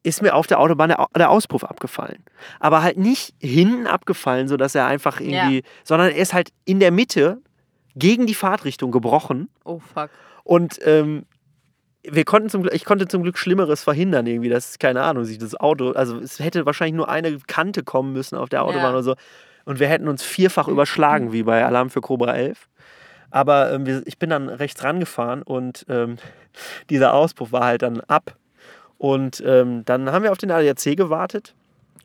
ist 0.04 0.22
mir 0.22 0.34
auf 0.36 0.48
der 0.48 0.60
Autobahn 0.60 0.89
der, 0.89 1.08
der 1.18 1.30
Auspuff 1.30 1.63
abgefallen. 1.63 2.24
Aber 2.60 2.82
halt 2.84 2.98
nicht 2.98 3.34
hinten 3.39 3.88
abgefallen, 3.88 4.48
sodass 4.48 4.75
er 4.75 4.86
einfach 4.88 5.20
irgendwie, 5.20 5.58
Ja. 5.58 5.63
sondern 5.84 6.10
er 6.10 6.18
ist 6.18 6.34
halt 6.34 6.51
in 6.66 6.80
der 6.80 6.92
Mitte 6.92 7.42
gegen 7.96 8.25
die 8.25 8.34
Fahrtrichtung 8.36 8.92
gebrochen. 8.92 9.50
Oh 9.66 9.80
fuck. 9.80 10.10
Und 10.44 10.80
ähm, 10.84 11.25
wir 12.12 12.25
konnten 12.25 12.50
zum, 12.50 12.68
ich 12.72 12.86
konnte 12.86 13.08
zum 13.08 13.24
Glück 13.24 13.38
Schlimmeres 13.38 13.84
verhindern 13.84 14.25
irgendwie. 14.28 14.50
Das 14.50 14.70
ist 14.72 14.80
keine 14.80 15.04
Ahnung, 15.04 15.25
sich 15.25 15.38
das 15.38 15.56
Auto, 15.56 15.92
also 15.92 16.20
es 16.20 16.39
hätte 16.39 16.66
wahrscheinlich 16.66 16.96
nur 16.96 17.10
eine 17.10 17.38
Kante 17.48 17.84
kommen 17.84 18.13
müssen 18.13 18.36
auf 18.36 18.50
der 18.50 18.63
Autobahn 18.63 18.84
Ja. 18.84 18.89
oder 18.92 19.04
so. 19.04 19.16
Und 19.66 19.80
wir 19.80 19.88
hätten 19.88 20.08
uns 20.08 20.24
vierfach 20.24 20.68
überschlagen, 20.68 21.32
wie 21.32 21.44
bei 21.44 21.63
Alarm 21.66 21.89
für 21.89 22.01
Cobra 22.01 22.36
11. 22.36 22.68
Aber 23.32 23.72
ähm, 23.72 24.01
ich 24.06 24.18
bin 24.18 24.30
dann 24.32 24.50
rechts 24.50 24.84
rangefahren 24.84 25.44
und 25.44 25.86
ähm, 25.89 26.18
dieser 26.89 27.13
Auspuff 27.13 27.51
war 27.51 27.66
halt 27.66 27.82
dann 27.84 28.01
ab. 28.01 28.36
Und 28.98 29.42
ähm, 29.46 29.86
dann 29.86 30.12
haben 30.12 30.24
wir 30.24 30.32
auf 30.32 30.38
den 30.38 30.51
ADAC 30.51 30.98
gewartet. 30.98 31.56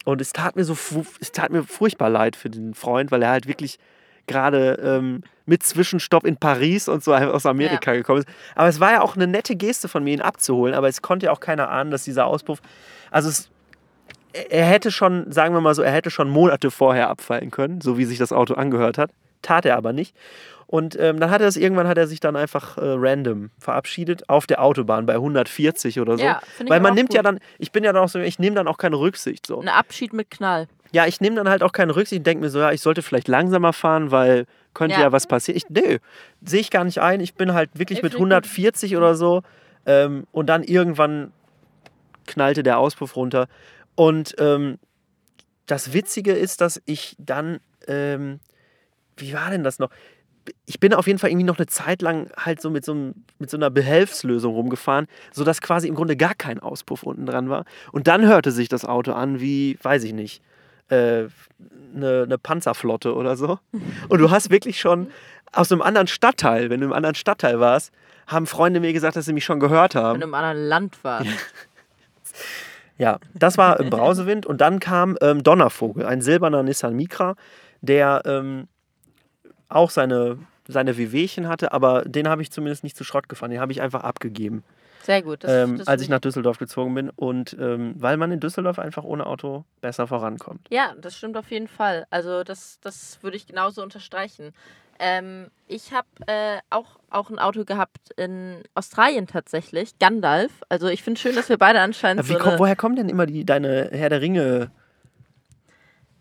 Und 0.05 0.21
es 0.21 0.33
tat 0.33 0.55
mir 0.55 0.65
so 0.65 0.77
es 1.21 1.33
tat 1.33 1.51
mir 1.51 1.63
furchtbar 1.63 2.11
leid 2.11 2.37
für 2.37 2.51
den 2.51 2.75
Freund, 2.75 3.11
weil 3.11 3.23
er 3.23 3.31
halt 3.31 3.49
wirklich 3.49 3.79
gerade 4.27 4.79
ähm, 4.83 5.23
mit 5.47 5.63
Zwischenstopp 5.63 6.25
in 6.25 6.37
Paris 6.37 6.89
und 6.89 7.05
so 7.05 7.15
aus 7.15 7.45
Amerika 7.47 7.93
gekommen 7.93 8.21
ist. 8.21 8.29
Aber 8.55 8.69
es 8.69 8.81
war 8.81 8.93
ja 8.93 9.03
auch 9.03 9.15
eine 9.17 9.27
nette 9.27 9.57
Geste 9.57 9.89
von 9.89 10.03
mir, 10.03 10.15
ihn 10.15 10.23
abzuholen. 10.23 10.75
Aber 10.75 10.89
es 10.89 11.03
konnte 11.03 11.27
ja 11.27 11.33
auch 11.33 11.41
keiner 11.41 11.69
ahnen, 11.71 11.91
dass 11.91 12.05
dieser 12.05 12.27
Auspuff. 12.27 12.61
Also 13.11 13.29
es, 13.29 13.51
er- 14.33 14.65
hätte 14.65 14.91
schon, 14.91 15.31
sagen 15.31 15.55
wir 15.55 15.61
mal 15.61 15.75
so, 15.75 15.83
er 15.83 15.93
hätte 15.93 16.11
schon 16.11 16.31
Monate 16.31 16.71
vorher 16.71 17.11
abfallen 17.11 17.51
können, 17.51 17.81
so 17.81 17.99
wie 17.99 18.05
sich 18.05 18.19
das 18.19 18.33
Auto 18.33 18.55
angehört 18.55 18.97
hat. 18.99 19.11
Tat 19.43 19.67
er 19.67 19.77
aber 19.77 19.93
nicht. 19.93 20.17
Und 20.67 20.99
ähm, 20.99 21.21
dann 21.21 21.31
hat 21.31 21.43
er 21.43 21.47
es 21.47 21.59
irgendwann 21.59 21.87
hat 21.87 21.99
er 21.99 22.07
sich 22.07 22.21
dann 22.21 22.35
einfach 22.37 22.79
äh, 22.79 22.81
random 22.83 23.51
verabschiedet 23.59 24.29
auf 24.31 24.47
der 24.47 24.63
Autobahn 24.63 25.05
bei 25.05 25.13
140 25.13 26.01
oder 26.01 26.17
so. 26.17 26.25
Ja, 26.25 26.41
Weil 26.67 26.81
man 26.81 26.95
nimmt 26.95 27.13
ja 27.13 27.21
gut. 27.21 27.27
dann, 27.27 27.39
ich 27.59 27.71
bin 27.71 27.85
ja 27.85 27.93
dann 27.93 28.03
auch 28.03 28.09
so, 28.09 28.19
ich 28.19 28.39
nehme 28.39 28.57
dann 28.57 28.67
auch 28.67 28.79
keine 28.79 28.97
Rücksicht 28.99 29.47
so. 29.47 29.61
Ein 29.61 29.69
Abschied 29.69 30.15
mit 30.15 30.31
Knall. 30.31 30.67
Ja, 30.95 31.07
ich 31.07 31.21
nehme 31.21 31.35
dann 31.35 31.49
halt 31.49 31.65
auch 31.65 31.73
keine 31.73 31.97
Rücksicht 31.97 32.21
und 32.21 32.27
denke 32.29 32.45
mir 32.45 32.51
so, 32.51 32.61
ja, 32.61 32.71
ich 32.71 32.81
sollte 32.81 33.03
vielleicht 33.03 33.27
langsamer 33.27 33.73
fahren, 33.73 34.13
weil 34.13 34.47
könnte 34.75 34.95
ja, 34.95 35.03
Ja. 35.07 35.13
was 35.13 35.27
passieren. 35.27 35.57
Ich, 35.57 35.69
nee, 35.69 35.99
sehe 36.45 36.61
ich 36.61 36.71
gar 36.71 36.85
nicht 36.85 37.01
ein. 37.01 37.19
Ich 37.19 37.35
bin 37.35 37.53
halt 37.53 37.71
wirklich 37.77 38.01
mit 38.01 38.13
finde 38.13 38.17
ich 38.17 38.31
gut. 38.31 38.45
140 38.45 38.97
oder 38.97 39.17
so 39.17 39.43
ähm, 39.87 40.25
und 40.31 40.47
dann 40.47 40.63
irgendwann 40.63 41.33
knallte 42.29 42.63
der 42.63 42.79
Auspuff 42.79 43.17
runter. 43.17 43.49
Und 43.97 44.37
ähm, 44.39 44.79
das 45.67 45.93
Witzige 45.93 46.33
ist, 46.33 46.61
dass 46.61 46.81
ich 46.87 47.17
dann, 47.19 47.59
ähm, 47.89 48.39
wie 49.17 49.33
war 49.35 49.51
denn 49.51 49.65
das 49.65 49.81
noch? 49.81 49.91
Ich 50.67 50.79
bin 50.79 50.95
auf 50.95 51.09
jeden 51.09 51.19
Fall 51.19 51.31
irgendwie 51.31 51.45
noch 51.47 51.59
eine 51.59 51.67
Zeit 51.67 52.03
lang 52.03 52.31
halt 52.37 52.61
so 52.61 52.71
mit 52.71 52.85
so, 52.85 52.93
einem, 52.93 53.25
mit 53.41 53.51
so 53.51 53.57
einer 53.57 53.71
Behelfslösung 53.71 54.55
rumgefahren, 54.55 55.07
sodass 55.33 55.61
quasi 55.61 55.89
im 55.89 55.97
Grunde 55.97 56.17
gar 56.17 56.35
kein 56.37 56.61
Auspuff 56.61 57.03
unten 57.03 57.27
dran 57.27 57.49
war. 57.49 57.65
Und 57.91 58.07
dann 58.07 58.25
hörte 58.27 58.53
sich 58.53 58.69
das 58.69 58.85
Auto 58.85 59.13
an 59.13 59.41
wie, 59.41 59.77
weiß 59.83 60.05
ich 60.05 60.13
nicht, 60.13 60.41
äh, 60.89 61.25
eine, 61.95 62.23
eine 62.25 62.39
Panzerflotte 62.39 63.15
oder 63.15 63.37
so. 63.37 63.59
Und 64.09 64.19
du 64.19 64.31
hast 64.31 64.51
wirklich 64.51 64.81
schon 64.81 65.09
aus 65.53 65.71
einem 65.71 65.83
anderen 65.83 66.07
Stadtteil, 66.07 66.71
wenn 66.71 66.81
du 66.81 66.87
im 66.87 66.93
anderen 66.93 67.15
Stadtteil 67.15 67.61
warst, 67.61 67.93
haben 68.27 68.47
Freunde 68.47 68.81
mir 68.81 68.93
gesagt, 68.93 69.17
dass 69.17 69.27
sie 69.27 69.33
mich 69.33 69.45
schon 69.45 69.61
gehört 69.61 69.95
Wenn 69.95 70.03
haben. 70.03 70.21
du 70.21 70.27
im 70.27 70.35
anderen 70.35 70.69
Land 70.69 71.05
warst. 71.05 71.29
Ja, 72.97 73.19
das 73.35 73.59
war 73.59 73.81
im 73.81 73.91
Brausewind 73.91 74.47
und 74.47 74.61
dann 74.61 74.79
kam 74.79 75.17
ähm, 75.21 75.43
Donnervogel, 75.43 76.07
ein 76.07 76.21
silberner 76.21 76.63
Nissan 76.63 76.95
Micra, 76.95 77.35
der 77.81 78.23
ähm, 78.25 78.69
auch 79.69 79.91
seine, 79.91 80.39
seine 80.69 80.97
Wehwehchen 80.97 81.49
hatte, 81.49 81.73
aber 81.73 82.03
den 82.03 82.29
habe 82.29 82.43
ich 82.43 82.53
zumindest 82.53 82.85
nicht 82.85 82.97
zu 82.97 83.03
Schrott 83.03 83.29
gefahren, 83.29 83.51
den 83.51 83.61
habe 83.61 83.73
ich 83.73 83.83
einfach 83.83 84.05
abgegeben, 84.05 84.63
Sehr 85.05 85.23
gut. 85.23 85.45
Das, 85.45 85.53
ähm, 85.53 85.79
das 85.79 85.87
als 85.87 86.01
ich 86.01 86.09
nach 86.09 86.21
Düsseldorf 86.21 86.59
gezogen 86.59 86.95
bin 86.95 87.11
und 87.11 87.55
ähm, 87.61 87.95
weil 87.99 88.17
man 88.17 88.33
in 88.33 88.41
Düsseldorf 88.41 88.79
einfach 88.79 89.05
ohne 89.05 89.27
Auto 89.27 89.65
besser 89.83 90.07
vorankommt. 90.07 90.67
Ja, 90.71 90.95
das 90.99 91.17
stimmt 91.17 91.37
auf 91.37 91.51
jeden 91.51 91.69
Fall. 91.69 92.07
Also 92.09 92.43
das, 92.43 92.79
das 92.81 93.19
würde 93.23 93.37
ich 93.37 93.47
genauso 93.47 93.83
unterstreichen. 93.83 94.55
Ähm, 94.99 95.51
ich 95.67 95.93
habe 95.93 96.07
äh, 96.27 96.59
auch, 96.71 96.99
auch 97.11 97.29
ein 97.29 97.39
Auto 97.39 97.65
gehabt 97.65 98.13
in 98.17 98.63
Australien 98.75 99.27
tatsächlich, 99.27 99.99
Gandalf. 99.99 100.53
Also 100.71 100.89
ich 100.89 101.03
finde 101.03 101.21
schön, 101.21 101.35
dass 101.35 101.49
wir 101.51 101.59
beide 101.59 101.81
anscheinend 101.81 102.25
so 102.25 102.39
komm, 102.39 102.59
woher 102.59 102.77
kommen 102.77 102.97
denn 102.97 103.09
immer 103.09 103.27
die, 103.27 103.45
deine 103.45 103.91
Herr 103.93 104.09
der 104.09 104.23
Ringe? 104.23 104.71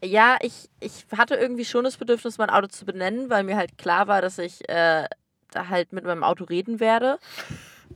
Ja, 0.03 0.37
ich, 0.41 0.69
ich 0.81 1.05
hatte 1.15 1.35
irgendwie 1.35 1.63
schon 1.63 1.85
das 1.85 1.95
Bedürfnis, 1.95 2.37
mein 2.37 2.49
Auto 2.49 2.67
zu 2.67 2.83
benennen, 2.83 3.29
weil 3.29 3.43
mir 3.43 3.55
halt 3.55 3.77
klar 3.77 4.07
war, 4.07 4.21
dass 4.21 4.37
ich 4.39 4.67
äh, 4.67 5.05
da 5.51 5.69
halt 5.69 5.93
mit 5.93 6.03
meinem 6.03 6.23
Auto 6.23 6.43
reden 6.43 6.81
werde. 6.81 7.19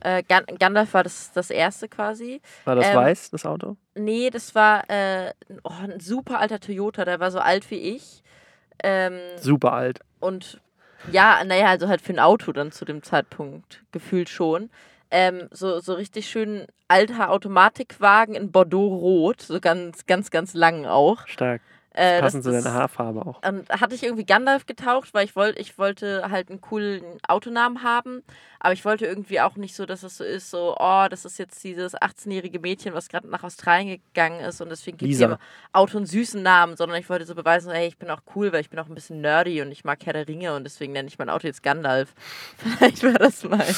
Äh, 0.00 0.22
Gan 0.28 0.44
Gandalf 0.58 0.94
war 0.94 1.02
das, 1.02 1.32
das 1.32 1.50
erste 1.50 1.88
quasi. 1.88 2.40
War 2.64 2.76
das 2.76 2.86
Ähm, 2.86 2.96
weiß, 2.96 3.30
das 3.30 3.46
Auto? 3.46 3.76
Nee, 3.94 4.30
das 4.30 4.54
war 4.54 4.88
äh, 4.90 5.32
oh, 5.64 5.72
ein 5.82 6.00
super 6.00 6.40
alter 6.40 6.60
Toyota, 6.60 7.04
der 7.04 7.20
war 7.20 7.30
so 7.30 7.38
alt 7.40 7.70
wie 7.70 7.96
ich. 7.96 8.22
Ähm, 8.82 9.18
Super 9.40 9.72
alt. 9.72 10.00
und 10.20 10.60
ja, 11.12 11.42
naja, 11.44 11.66
also 11.66 11.88
halt 11.88 12.00
für 12.00 12.12
ein 12.12 12.18
Auto 12.18 12.52
dann 12.52 12.72
zu 12.72 12.84
dem 12.84 13.02
Zeitpunkt 13.02 13.84
gefühlt 13.92 14.28
schon. 14.28 14.70
Ähm, 15.10 15.48
so, 15.52 15.80
so 15.80 15.94
richtig 15.94 16.28
schön 16.28 16.66
alter 16.88 17.30
Automatikwagen 17.30 18.34
in 18.34 18.50
Bordeaux-Rot, 18.52 19.40
so 19.42 19.60
ganz, 19.60 20.06
ganz, 20.06 20.30
ganz 20.30 20.54
lang 20.54 20.86
auch. 20.86 21.26
Stark. 21.26 21.62
Äh, 21.98 22.20
Passend 22.20 22.44
zu 22.44 22.52
deiner 22.52 22.72
Haarfarbe 22.72 23.26
auch. 23.26 23.42
und 23.44 23.68
hatte 23.68 23.92
ich 23.96 24.04
irgendwie 24.04 24.24
Gandalf 24.24 24.66
getaucht, 24.66 25.14
weil 25.14 25.24
ich 25.24 25.34
wollte, 25.34 25.58
ich 25.58 25.78
wollte 25.78 26.30
halt 26.30 26.48
einen 26.48 26.60
coolen 26.60 27.02
Autonamen 27.26 27.82
haben, 27.82 28.22
aber 28.60 28.72
ich 28.72 28.84
wollte 28.84 29.04
irgendwie 29.04 29.40
auch 29.40 29.56
nicht 29.56 29.74
so, 29.74 29.84
dass 29.84 30.04
es 30.04 30.16
so 30.16 30.22
ist, 30.22 30.48
so, 30.48 30.76
oh, 30.78 31.06
das 31.10 31.24
ist 31.24 31.38
jetzt 31.40 31.64
dieses 31.64 31.96
18-jährige 31.96 32.60
Mädchen, 32.60 32.94
was 32.94 33.08
gerade 33.08 33.28
nach 33.28 33.42
Australien 33.42 34.00
gegangen 34.12 34.38
ist 34.40 34.60
und 34.60 34.68
deswegen 34.68 34.96
gibt 34.96 35.12
es 35.12 35.20
im 35.20 35.36
Auto 35.72 35.96
einen 35.96 36.06
süßen 36.06 36.40
Namen, 36.40 36.76
sondern 36.76 37.00
ich 37.00 37.10
wollte 37.10 37.26
so 37.26 37.34
beweisen, 37.34 37.72
hey, 37.72 37.88
ich 37.88 37.98
bin 37.98 38.10
auch 38.10 38.22
cool, 38.36 38.52
weil 38.52 38.60
ich 38.60 38.70
bin 38.70 38.78
auch 38.78 38.86
ein 38.86 38.94
bisschen 38.94 39.20
nerdy 39.20 39.60
und 39.60 39.72
ich 39.72 39.82
mag 39.84 39.98
Herr 40.06 40.12
der 40.12 40.28
Ringe 40.28 40.54
und 40.54 40.62
deswegen 40.62 40.92
nenne 40.92 41.08
ich 41.08 41.18
mein 41.18 41.28
Auto 41.30 41.48
jetzt 41.48 41.64
Gandalf. 41.64 42.14
Vielleicht 42.58 43.02
war 43.02 43.14
das 43.14 43.42
mein. 43.42 43.74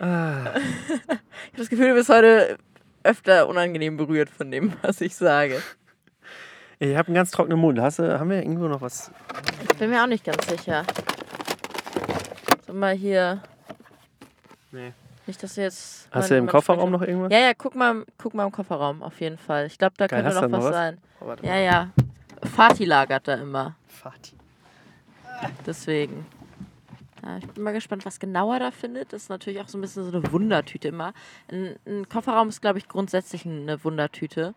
Ah, 0.00 0.54
Ich 0.98 1.08
habe 1.08 1.20
das 1.56 1.68
Gefühl, 1.68 1.88
du 1.88 1.94
bist 1.94 2.08
heute 2.08 2.58
öfter 3.04 3.48
unangenehm 3.48 3.96
berührt 3.96 4.28
von 4.28 4.50
dem, 4.50 4.72
was 4.82 5.00
ich 5.00 5.14
sage. 5.14 5.62
Ich 6.78 6.96
habe 6.96 7.08
einen 7.08 7.14
ganz 7.14 7.30
trockenen 7.30 7.58
Mund. 7.58 7.80
Hast 7.80 7.98
du, 7.98 8.18
haben 8.18 8.30
wir 8.30 8.38
irgendwo 8.38 8.68
noch 8.68 8.80
was? 8.80 9.10
Bin 9.78 9.90
mir 9.90 10.02
auch 10.02 10.06
nicht 10.06 10.24
ganz 10.24 10.46
sicher. 10.46 10.84
So 12.66 12.72
mal 12.72 12.94
hier. 12.94 13.42
Nee. 14.70 14.92
Nicht, 15.26 15.42
dass 15.42 15.54
du 15.56 15.60
jetzt. 15.62 16.08
Hast 16.10 16.30
du 16.30 16.36
im 16.36 16.46
Kofferraum 16.46 16.90
noch 16.90 17.02
irgendwas? 17.02 17.30
Ja, 17.32 17.38
ja, 17.38 17.52
guck 17.54 17.74
mal, 17.74 18.04
guck 18.16 18.34
mal 18.34 18.44
im 18.46 18.52
Kofferraum 18.52 19.02
auf 19.02 19.20
jeden 19.20 19.38
Fall. 19.38 19.66
Ich 19.66 19.76
glaube, 19.78 19.94
da 19.98 20.06
Geil, 20.06 20.22
könnte 20.22 20.40
noch 20.40 20.52
was, 20.58 20.64
was? 20.64 20.74
sein. 20.74 20.98
Oh, 21.20 21.26
Ja, 21.42 21.50
mal. 21.50 21.62
ja. 21.64 21.90
Fatih 22.54 22.84
lagert 22.86 23.28
da 23.28 23.34
immer. 23.34 23.74
Fatih. 23.86 24.36
Deswegen. 25.66 26.26
Ja, 27.22 27.36
ich 27.38 27.46
bin 27.48 27.64
mal 27.64 27.72
gespannt, 27.72 28.06
was 28.06 28.18
genau 28.20 28.52
er 28.52 28.60
da 28.60 28.70
findet. 28.70 29.12
Das 29.12 29.22
ist 29.24 29.28
natürlich 29.28 29.60
auch 29.60 29.68
so 29.68 29.76
ein 29.76 29.80
bisschen 29.80 30.04
so 30.10 30.16
eine 30.16 30.32
Wundertüte 30.32 30.88
immer. 30.88 31.12
Ein, 31.50 31.76
ein 31.86 32.08
Kofferraum 32.08 32.48
ist, 32.48 32.60
glaube 32.62 32.78
ich, 32.78 32.88
grundsätzlich 32.88 33.44
eine 33.44 33.82
Wundertüte. 33.84 34.54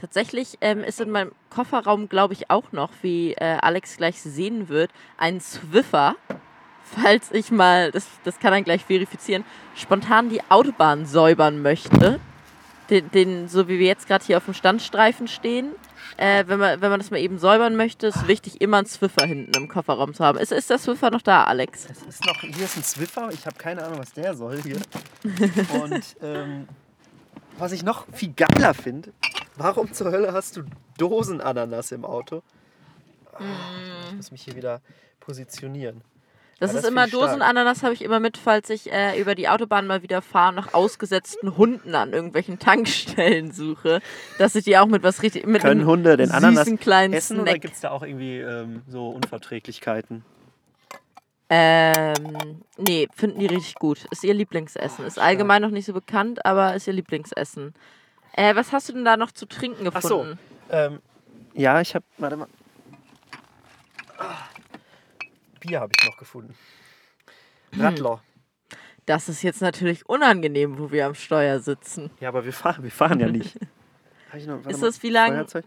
Tatsächlich 0.00 0.58
ähm, 0.60 0.84
ist 0.84 1.00
in 1.00 1.10
meinem 1.10 1.32
Kofferraum, 1.50 2.08
glaube 2.08 2.32
ich, 2.32 2.50
auch 2.50 2.70
noch, 2.70 2.90
wie 3.02 3.32
äh, 3.32 3.58
Alex 3.60 3.96
gleich 3.96 4.20
sehen 4.20 4.68
wird, 4.68 4.90
ein 5.16 5.40
Swiffer. 5.40 6.14
Falls 6.84 7.32
ich 7.32 7.50
mal, 7.50 7.90
das, 7.90 8.06
das 8.24 8.38
kann 8.38 8.52
er 8.52 8.62
gleich 8.62 8.84
verifizieren, 8.84 9.44
spontan 9.74 10.28
die 10.28 10.40
Autobahn 10.48 11.04
säubern 11.04 11.60
möchte. 11.62 12.20
Den, 12.90 13.10
den 13.10 13.48
so 13.48 13.68
wie 13.68 13.78
wir 13.78 13.86
jetzt 13.86 14.06
gerade 14.06 14.24
hier 14.24 14.38
auf 14.38 14.46
dem 14.46 14.54
Standstreifen 14.54 15.28
stehen. 15.28 15.72
Äh, 16.16 16.44
wenn, 16.46 16.58
man, 16.58 16.80
wenn 16.80 16.90
man 16.90 17.00
das 17.00 17.10
mal 17.10 17.18
eben 17.18 17.38
säubern 17.38 17.76
möchte, 17.76 18.06
ist 18.06 18.26
wichtig, 18.26 18.60
immer 18.60 18.78
einen 18.78 18.86
Swiffer 18.86 19.26
hinten 19.26 19.52
im 19.56 19.68
Kofferraum 19.68 20.14
zu 20.14 20.24
haben. 20.24 20.38
Ist, 20.38 20.52
ist 20.52 20.70
der 20.70 20.78
Swiffer 20.78 21.10
noch 21.10 21.22
da, 21.22 21.44
Alex? 21.44 21.86
Es 21.90 22.02
ist 22.02 22.24
noch, 22.24 22.40
hier 22.40 22.64
ist 22.64 22.76
ein 22.76 22.84
Swiffer, 22.84 23.28
ich 23.30 23.44
habe 23.44 23.56
keine 23.58 23.84
Ahnung, 23.84 23.98
was 23.98 24.12
der 24.12 24.34
soll 24.34 24.62
hier. 24.62 24.78
Und 25.82 26.16
ähm, 26.22 26.66
was 27.58 27.72
ich 27.72 27.82
noch 27.82 28.06
viel 28.12 28.32
geiler 28.32 28.72
finde, 28.72 29.12
warum 29.58 29.92
zur 29.92 30.10
Hölle 30.12 30.32
hast 30.32 30.56
du 30.56 30.62
Dosenananas 30.96 31.92
im 31.92 32.04
Auto? 32.04 32.42
Ah, 33.32 33.40
Ich 34.10 34.16
muss 34.16 34.30
mich 34.30 34.42
hier 34.42 34.56
wieder 34.56 34.80
positionieren. 35.20 36.02
Das 36.60 36.72
Ja, 36.72 36.78
ist 36.78 36.82
das 36.84 36.90
immer 36.90 37.04
ich 37.04 37.10
stark. 37.10 37.30
Dosenananas 37.30 37.82
habe 37.84 37.94
ich 37.94 38.02
immer 38.02 38.18
mit, 38.18 38.36
falls 38.36 38.68
ich 38.70 38.90
äh, 38.90 39.20
über 39.20 39.36
die 39.36 39.48
Autobahn 39.48 39.86
mal 39.86 40.02
wieder 40.02 40.22
fahre, 40.22 40.52
nach 40.54 40.74
ausgesetzten 40.74 41.56
Hunden 41.56 41.94
an 41.94 42.12
irgendwelchen 42.12 42.58
Tankstellen 42.58 43.52
suche, 43.52 44.00
dass 44.38 44.56
ich 44.56 44.64
die 44.64 44.76
auch 44.76 44.86
mit 44.86 45.04
was 45.04 45.22
richtig 45.22 45.46
mit 45.46 45.62
Können 45.62 45.86
Hunde 45.86 46.16
den 46.16 46.32
Ananas 46.32 46.68
kleinen 46.80 47.14
Essen 47.14 47.38
oder 47.40 47.50
Snack. 47.52 47.62
gibt 47.62 47.74
es 47.74 47.80
da 47.80 47.90
auch 47.90 48.02
irgendwie 48.02 48.38
ähm, 48.38 48.82
so 48.88 49.08
Unverträglichkeiten? 49.10 50.24
Ähm, 51.50 52.62
nee, 52.76 53.08
finden 53.14 53.38
die 53.38 53.46
richtig 53.46 53.76
gut. 53.76 54.04
Ist 54.10 54.22
ihr 54.24 54.34
Lieblingsessen. 54.34 55.06
Ist 55.06 55.18
allgemein 55.18 55.62
noch 55.62 55.70
nicht 55.70 55.86
so 55.86 55.92
bekannt, 55.94 56.44
aber 56.44 56.74
ist 56.74 56.86
ihr 56.86 56.92
Lieblingsessen. 56.92 57.72
Äh, 58.38 58.54
was 58.54 58.70
hast 58.70 58.88
du 58.88 58.92
denn 58.92 59.04
da 59.04 59.16
noch 59.16 59.32
zu 59.32 59.46
trinken 59.46 59.88
Ach 59.92 60.00
so. 60.00 60.18
gefunden? 60.20 60.38
Ähm, 60.70 61.02
ja, 61.54 61.80
ich 61.80 61.92
habe, 61.96 62.04
warte 62.18 62.36
mal. 62.36 62.46
Ah, 64.16 64.36
Bier 65.58 65.80
habe 65.80 65.92
ich 65.98 66.06
noch 66.06 66.16
gefunden. 66.16 66.54
Radler. 67.76 68.22
Das 69.06 69.28
ist 69.28 69.42
jetzt 69.42 69.60
natürlich 69.60 70.08
unangenehm, 70.08 70.78
wo 70.78 70.92
wir 70.92 71.06
am 71.06 71.16
Steuer 71.16 71.58
sitzen. 71.58 72.10
Ja, 72.20 72.28
aber 72.28 72.44
wir 72.44 72.52
fahren, 72.52 72.84
wir 72.84 72.92
fahren 72.92 73.18
ja 73.18 73.26
nicht. 73.26 73.56
ich 74.36 74.46
noch? 74.46 74.58
Warte 74.58 74.70
Ist 74.70 74.80
mal, 74.82 74.86
das 74.86 75.02
wie 75.02 75.10
lang? 75.10 75.32
Feuerzeug. 75.32 75.64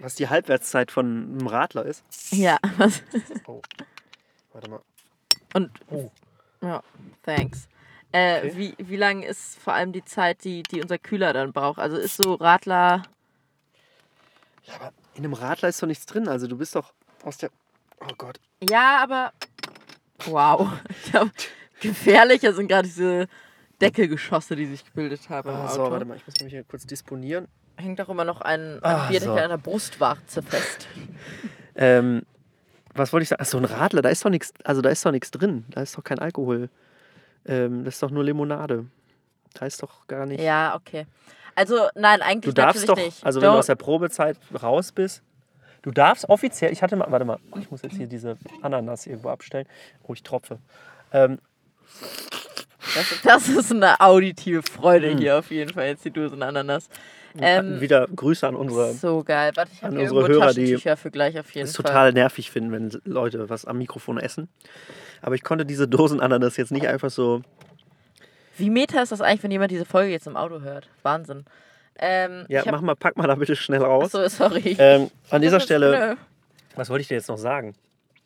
Was 0.00 0.14
die 0.14 0.26
Halbwertszeit 0.28 0.90
von 0.90 1.36
einem 1.38 1.46
Radler 1.48 1.84
ist? 1.84 2.02
Ja. 2.30 2.56
was- 2.78 3.02
Oh. 3.46 3.60
Warte 4.54 4.70
mal. 4.70 4.80
Und 5.52 5.70
Oh. 5.90 6.10
ja, 6.62 6.82
thanks. 7.24 7.68
Äh, 8.12 8.38
Okay. 8.38 8.52
wie, 8.56 8.74
wie 8.78 8.96
lang 8.96 9.22
ist 9.22 9.58
vor 9.60 9.72
allem 9.74 9.92
die 9.92 10.04
Zeit, 10.04 10.42
die, 10.44 10.62
die 10.64 10.82
unser 10.82 10.98
Kühler 10.98 11.32
dann 11.32 11.52
braucht? 11.52 11.78
Also 11.78 11.96
ist 11.96 12.16
so 12.16 12.34
Radler. 12.34 13.02
Ja, 14.64 14.74
aber 14.76 14.92
in 15.14 15.24
einem 15.24 15.32
Radler 15.34 15.68
ist 15.68 15.82
doch 15.82 15.86
nichts 15.86 16.06
drin. 16.06 16.28
Also 16.28 16.46
du 16.46 16.56
bist 16.56 16.74
doch 16.74 16.92
aus 17.24 17.38
der. 17.38 17.50
Oh 18.00 18.12
Gott. 18.16 18.40
Ja, 18.68 18.98
aber. 19.02 19.32
Wow. 20.26 20.68
Ich 21.04 21.10
glaub, 21.12 21.30
gefährlicher 21.80 22.52
sind 22.52 22.68
gerade 22.68 22.86
diese 22.88 23.26
Deckelgeschosse, 23.80 24.54
die 24.56 24.66
sich 24.66 24.84
gebildet 24.84 25.28
haben 25.30 25.48
Auto. 25.50 25.72
so, 25.74 25.90
warte 25.90 26.04
mal, 26.04 26.16
ich 26.16 26.26
muss 26.26 26.38
mich 26.42 26.52
hier 26.52 26.64
kurz 26.64 26.86
disponieren. 26.86 27.48
Hängt 27.76 27.98
doch 27.98 28.08
immer 28.10 28.24
noch 28.26 28.42
ein, 28.42 28.74
ein 28.82 28.94
Ah, 28.96 29.08
Bierdeckel 29.08 29.36
so. 29.36 29.42
an 29.42 29.48
der 29.50 29.56
Brustwarze 29.58 30.42
fest. 30.42 30.88
Ähm, 31.76 32.22
was 32.94 33.12
wollte 33.12 33.22
ich 33.22 33.28
sagen? 33.30 33.40
Ach 33.42 33.46
so, 33.46 33.56
ein 33.56 33.64
Radler, 33.64 34.02
da 34.02 34.10
ist 34.10 34.22
doch 34.24 34.28
nichts, 34.28 34.52
also 34.64 34.82
da 34.82 34.90
ist 34.90 35.06
doch 35.06 35.12
nichts 35.12 35.30
drin. 35.30 35.64
Da 35.70 35.80
ist 35.80 35.96
doch 35.96 36.04
kein 36.04 36.18
Alkohol. 36.18 36.68
Ähm, 37.46 37.84
das 37.84 37.94
ist 37.94 38.02
doch 38.02 38.10
nur 38.10 38.24
Limonade. 38.24 38.86
Ist 39.60 39.82
doch 39.82 40.06
gar 40.06 40.26
nicht. 40.26 40.40
Ja, 40.40 40.74
okay. 40.76 41.06
Also, 41.54 41.88
nein, 41.94 42.22
eigentlich 42.22 42.54
du 42.54 42.60
darfst 42.60 42.88
doch, 42.88 42.96
nicht. 42.96 43.24
also 43.24 43.40
wenn 43.40 43.48
du 43.48 43.54
Don't- 43.54 43.58
aus 43.58 43.66
der 43.66 43.74
Probezeit 43.74 44.38
raus 44.62 44.92
bist, 44.92 45.22
du 45.82 45.90
darfst 45.90 46.28
offiziell, 46.28 46.72
ich 46.72 46.82
hatte 46.82 46.94
mal, 46.96 47.10
warte 47.10 47.24
mal, 47.24 47.38
ich 47.58 47.70
muss 47.70 47.82
jetzt 47.82 47.96
hier 47.96 48.06
diese 48.06 48.36
Ananas 48.62 49.06
irgendwo 49.06 49.30
abstellen. 49.30 49.66
Oh, 50.04 50.12
ich 50.14 50.22
tropfe. 50.22 50.58
Ähm, 51.12 51.40
Das, 52.94 53.20
das 53.22 53.48
ist 53.48 53.72
eine 53.72 54.00
auditive 54.00 54.62
Freude 54.62 55.10
Hm. 55.10 55.18
hier 55.18 55.38
auf 55.38 55.50
jeden 55.50 55.72
Fall, 55.72 55.86
jetzt 55.88 56.04
die 56.04 56.10
Dosen 56.10 56.42
Ananas. 56.42 56.88
Ähm, 57.38 57.80
wieder 57.80 58.08
Grüße 58.08 58.46
an 58.46 58.56
unsere, 58.56 58.92
so 58.94 59.22
geil. 59.22 59.52
Warte, 59.54 59.70
ich 59.72 59.82
habe 59.84 59.94
an 59.94 60.00
unsere 60.00 60.20
irgendwo 60.22 60.40
Hörer, 60.40 60.52
die 60.52 60.62
Taschentücher 60.62 60.96
für 60.96 61.10
gleich 61.12 61.38
auf 61.38 61.48
jeden 61.52 61.68
es 61.68 61.76
Fall. 61.76 61.84
total 61.84 62.12
nervig 62.12 62.50
finden, 62.50 62.72
wenn 62.72 63.00
Leute 63.04 63.48
was 63.48 63.64
am 63.66 63.78
Mikrofon 63.78 64.18
essen. 64.18 64.48
Aber 65.22 65.36
ich 65.36 65.44
konnte 65.44 65.64
diese 65.64 65.86
Dosen 65.86 66.20
Ananas 66.20 66.56
jetzt 66.56 66.72
nicht 66.72 66.88
einfach 66.88 67.10
so. 67.10 67.42
Wie 68.58 68.68
meta 68.68 69.00
ist 69.00 69.12
das 69.12 69.20
eigentlich, 69.20 69.44
wenn 69.44 69.52
jemand 69.52 69.70
diese 69.70 69.84
Folge 69.84 70.10
jetzt 70.10 70.26
im 70.26 70.36
Auto 70.36 70.60
hört? 70.60 70.88
Wahnsinn. 71.02 71.44
Ähm, 71.98 72.46
Ja, 72.48 72.62
mach 72.70 72.80
mal, 72.80 72.96
pack 72.96 73.16
mal 73.16 73.28
da 73.28 73.36
bitte 73.36 73.54
schnell 73.54 73.80
raus. 73.82 74.12
Achso, 74.14 74.28
sorry. 74.28 74.74
Ähm, 74.78 75.10
an 75.30 75.40
dieser 75.40 75.60
Stelle, 75.60 76.16
was 76.74 76.90
wollte 76.90 77.02
ich 77.02 77.08
dir 77.08 77.14
jetzt 77.14 77.28
noch 77.28 77.38
sagen? 77.38 77.74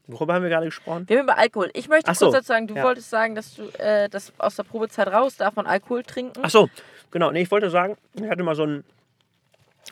Worüber 0.07 0.35
haben 0.35 0.43
wir 0.43 0.51
gerade 0.51 0.67
gesprochen? 0.67 1.09
Wir 1.09 1.19
haben 1.19 1.25
über 1.25 1.39
Alkohol. 1.39 1.71
Ich 1.73 1.89
möchte 1.89 2.11
Ach 2.11 2.15
so, 2.15 2.27
kurz 2.27 2.37
dazu 2.37 2.49
sagen, 2.49 2.67
du 2.67 2.75
ja. 2.75 2.85
wolltest 2.85 3.09
sagen, 3.09 3.35
dass 3.35 3.55
du 3.55 3.69
äh, 3.79 4.09
dass 4.09 4.33
aus 4.39 4.57
der 4.57 4.65
Probezeit 4.65 5.09
raus 5.09 5.37
darf 5.37 5.57
man 5.57 5.67
Alkohol 5.67 6.03
trinken. 6.03 6.41
Ach 6.43 6.51
so, 6.51 6.69
genau. 7.11 7.31
Nee, 7.31 7.43
ich 7.43 7.51
wollte 7.51 7.71
sagen, 7.71 7.97
ich 8.15 8.29
hatte 8.29 8.43
mal 8.43 8.55
so 8.55 8.65
ein, 8.65 8.85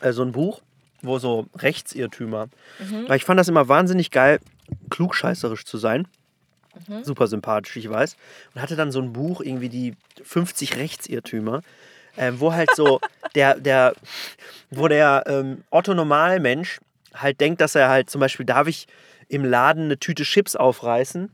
äh, 0.03 0.13
so 0.13 0.23
ein 0.23 0.33
Buch, 0.33 0.61
wo 1.01 1.19
so 1.19 1.47
Rechtsirrtümer. 1.57 2.49
Weil 3.07 3.17
ich 3.17 3.25
fand 3.25 3.41
das 3.41 3.49
immer 3.49 3.69
wahnsinnig 3.69 4.11
geil, 4.11 4.39
klugscheißerisch 4.91 5.65
zu 5.65 5.79
sein. 5.79 6.07
Super 7.03 7.27
sympathisch, 7.27 7.77
ich 7.77 7.89
weiß. 7.89 8.17
Und 8.55 8.63
hatte 8.63 8.77
dann 8.77 8.93
so 8.93 9.01
ein 9.01 9.13
Buch, 9.13 9.41
irgendwie 9.41 9.69
die 9.69 9.95
50 10.23 10.77
Rechtsirrtümer, 10.77 11.63
ähm, 12.17 12.41
wo 12.41 12.53
halt 12.53 12.75
so 12.75 13.01
der, 13.35 13.57
der, 13.57 13.95
wo 14.71 14.89
der 14.89 15.25
ähm, 15.27 15.65
Otto 15.71 15.95
Normalmensch 15.95 16.81
halt 17.15 17.41
denkt, 17.41 17.61
dass 17.61 17.75
er 17.75 17.89
halt 17.89 18.09
zum 18.09 18.21
Beispiel, 18.21 18.47
darf 18.47 18.69
ich 18.69 18.87
im 19.33 19.45
Laden 19.45 19.85
eine 19.85 19.99
Tüte 19.99 20.25
Chips 20.25 20.57
aufreißen 20.57 21.31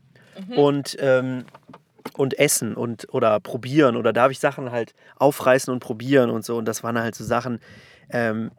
und, 0.55 0.95
ähm, 1.01 1.43
und 2.15 2.39
essen 2.39 2.75
und 2.75 3.13
oder 3.13 3.39
probieren 3.41 3.97
oder 3.97 4.13
darf 4.13 4.31
ich 4.31 4.39
Sachen 4.39 4.71
halt 4.71 4.93
aufreißen 5.17 5.71
und 5.71 5.81
probieren 5.81 6.29
und 6.29 6.45
so. 6.45 6.57
Und 6.57 6.65
das 6.65 6.81
waren 6.81 6.97
halt 6.97 7.13
so 7.15 7.25
Sachen, 7.25 7.59
ähm, 8.09 8.51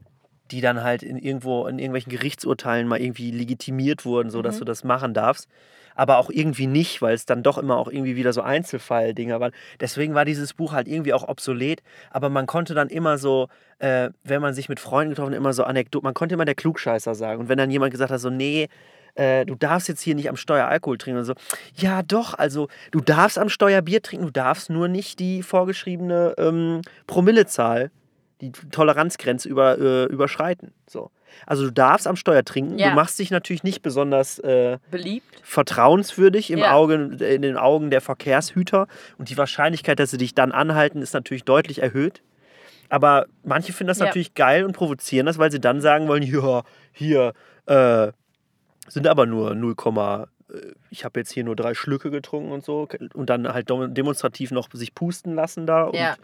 die 0.50 0.60
dann 0.60 0.82
halt 0.82 1.02
in 1.02 1.16
irgendwo 1.16 1.66
in 1.66 1.78
irgendwelchen 1.78 2.10
Gerichtsurteilen 2.10 2.86
mal 2.86 3.00
irgendwie 3.00 3.30
legitimiert 3.30 4.04
wurden, 4.04 4.30
so 4.30 4.42
dass 4.42 4.58
du 4.58 4.64
das 4.64 4.84
machen 4.84 5.14
darfst. 5.14 5.48
Aber 5.94 6.18
auch 6.18 6.30
irgendwie 6.30 6.66
nicht, 6.66 7.02
weil 7.02 7.14
es 7.14 7.24
dann 7.26 7.42
doch 7.42 7.56
immer 7.58 7.76
auch 7.76 7.88
irgendwie 7.88 8.16
wieder 8.16 8.32
so 8.32 8.42
Einzelfall-Dinger 8.42 9.40
waren. 9.40 9.52
Deswegen 9.80 10.14
war 10.14 10.24
dieses 10.24 10.54
Buch 10.54 10.72
halt 10.72 10.86
irgendwie 10.86 11.12
auch 11.12 11.28
obsolet. 11.28 11.82
Aber 12.10 12.28
man 12.30 12.46
konnte 12.46 12.74
dann 12.74 12.88
immer 12.88 13.18
so, 13.18 13.48
äh, 13.80 14.10
wenn 14.22 14.40
man 14.40 14.54
sich 14.54 14.68
mit 14.68 14.80
Freunden 14.80 15.10
getroffen 15.10 15.32
hat, 15.32 15.38
immer 15.38 15.52
so 15.52 15.64
Anekdoten, 15.64 16.06
man 16.06 16.14
konnte 16.14 16.34
immer 16.34 16.44
der 16.44 16.54
Klugscheißer 16.54 17.14
sagen. 17.14 17.40
Und 17.40 17.48
wenn 17.48 17.58
dann 17.58 17.70
jemand 17.70 17.90
gesagt 17.90 18.12
hat, 18.12 18.20
so, 18.20 18.30
nee, 18.30 18.68
äh, 19.14 19.44
du 19.46 19.54
darfst 19.54 19.88
jetzt 19.88 20.00
hier 20.02 20.14
nicht 20.14 20.28
am 20.28 20.36
Steuer 20.36 20.66
Alkohol 20.66 20.98
trinken 20.98 21.18
und 21.20 21.24
so. 21.24 21.34
Ja, 21.76 22.02
doch, 22.02 22.34
also 22.34 22.68
du 22.90 23.00
darfst 23.00 23.38
am 23.38 23.48
Steuer 23.48 23.82
Bier 23.82 24.02
trinken, 24.02 24.26
du 24.26 24.32
darfst 24.32 24.70
nur 24.70 24.88
nicht 24.88 25.18
die 25.18 25.42
vorgeschriebene 25.42 26.34
ähm, 26.38 26.80
Promillezahl, 27.06 27.90
die 28.40 28.52
Toleranzgrenze 28.52 29.48
über, 29.48 29.78
äh, 29.78 30.04
überschreiten. 30.04 30.72
So. 30.88 31.10
Also 31.46 31.64
du 31.64 31.70
darfst 31.72 32.06
am 32.06 32.16
Steuer 32.16 32.44
trinken, 32.44 32.78
Ja. 32.78 32.88
du 32.90 32.94
machst 32.96 33.18
dich 33.18 33.30
natürlich 33.30 33.62
nicht 33.62 33.82
besonders 33.82 34.38
äh, 34.40 34.78
Beliebt. 34.90 35.26
vertrauenswürdig 35.42 36.50
im 36.50 36.60
Ja. 36.60 36.72
Auge, 36.72 36.94
in 36.94 37.42
den 37.42 37.56
Augen 37.56 37.90
der 37.90 38.00
Verkehrshüter 38.00 38.86
und 39.18 39.28
die 39.30 39.36
Wahrscheinlichkeit, 39.36 39.98
dass 40.00 40.10
sie 40.10 40.18
dich 40.18 40.34
dann 40.34 40.52
anhalten, 40.52 41.02
ist 41.02 41.14
natürlich 41.14 41.44
deutlich 41.44 41.82
erhöht. 41.82 42.22
Aber 42.88 43.26
manche 43.44 43.72
finden 43.72 43.88
das 43.88 43.98
Ja. 43.98 44.06
natürlich 44.06 44.34
geil 44.34 44.64
und 44.64 44.72
provozieren 44.72 45.26
das, 45.26 45.38
weil 45.38 45.52
sie 45.52 45.60
dann 45.60 45.80
sagen 45.80 46.08
wollen, 46.08 46.22
ja, 46.24 46.62
hier 46.92 47.34
äh, 47.66 48.10
sind 48.92 49.06
aber 49.06 49.24
nur 49.26 49.54
0, 49.54 49.74
äh, 50.52 50.72
ich 50.90 51.04
habe 51.04 51.20
jetzt 51.20 51.30
hier 51.32 51.44
nur 51.44 51.56
drei 51.56 51.74
Schlücke 51.74 52.10
getrunken 52.10 52.50
und 52.52 52.64
so 52.64 52.88
und 53.14 53.30
dann 53.30 53.46
halt 53.52 53.70
dem- 53.70 53.94
demonstrativ 53.94 54.50
noch 54.50 54.68
sich 54.72 54.94
pusten 54.94 55.34
lassen 55.34 55.66
da. 55.66 55.84
Und 55.84 55.94
Ja. 55.94 56.16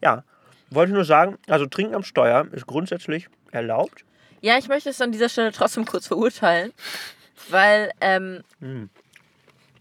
ja, 0.00 0.24
wollte 0.70 0.92
nur 0.92 1.04
sagen, 1.04 1.38
also 1.48 1.66
Trinken 1.66 1.94
am 1.94 2.04
Steuer 2.04 2.46
ist 2.52 2.66
grundsätzlich 2.66 3.28
erlaubt. 3.50 4.04
Ja, 4.40 4.58
ich 4.58 4.68
möchte 4.68 4.90
es 4.90 5.00
an 5.00 5.10
dieser 5.12 5.28
Stelle 5.28 5.52
trotzdem 5.52 5.84
kurz 5.86 6.06
verurteilen, 6.06 6.72
weil, 7.48 7.90
ähm, 8.00 8.42
Hm. 8.60 8.90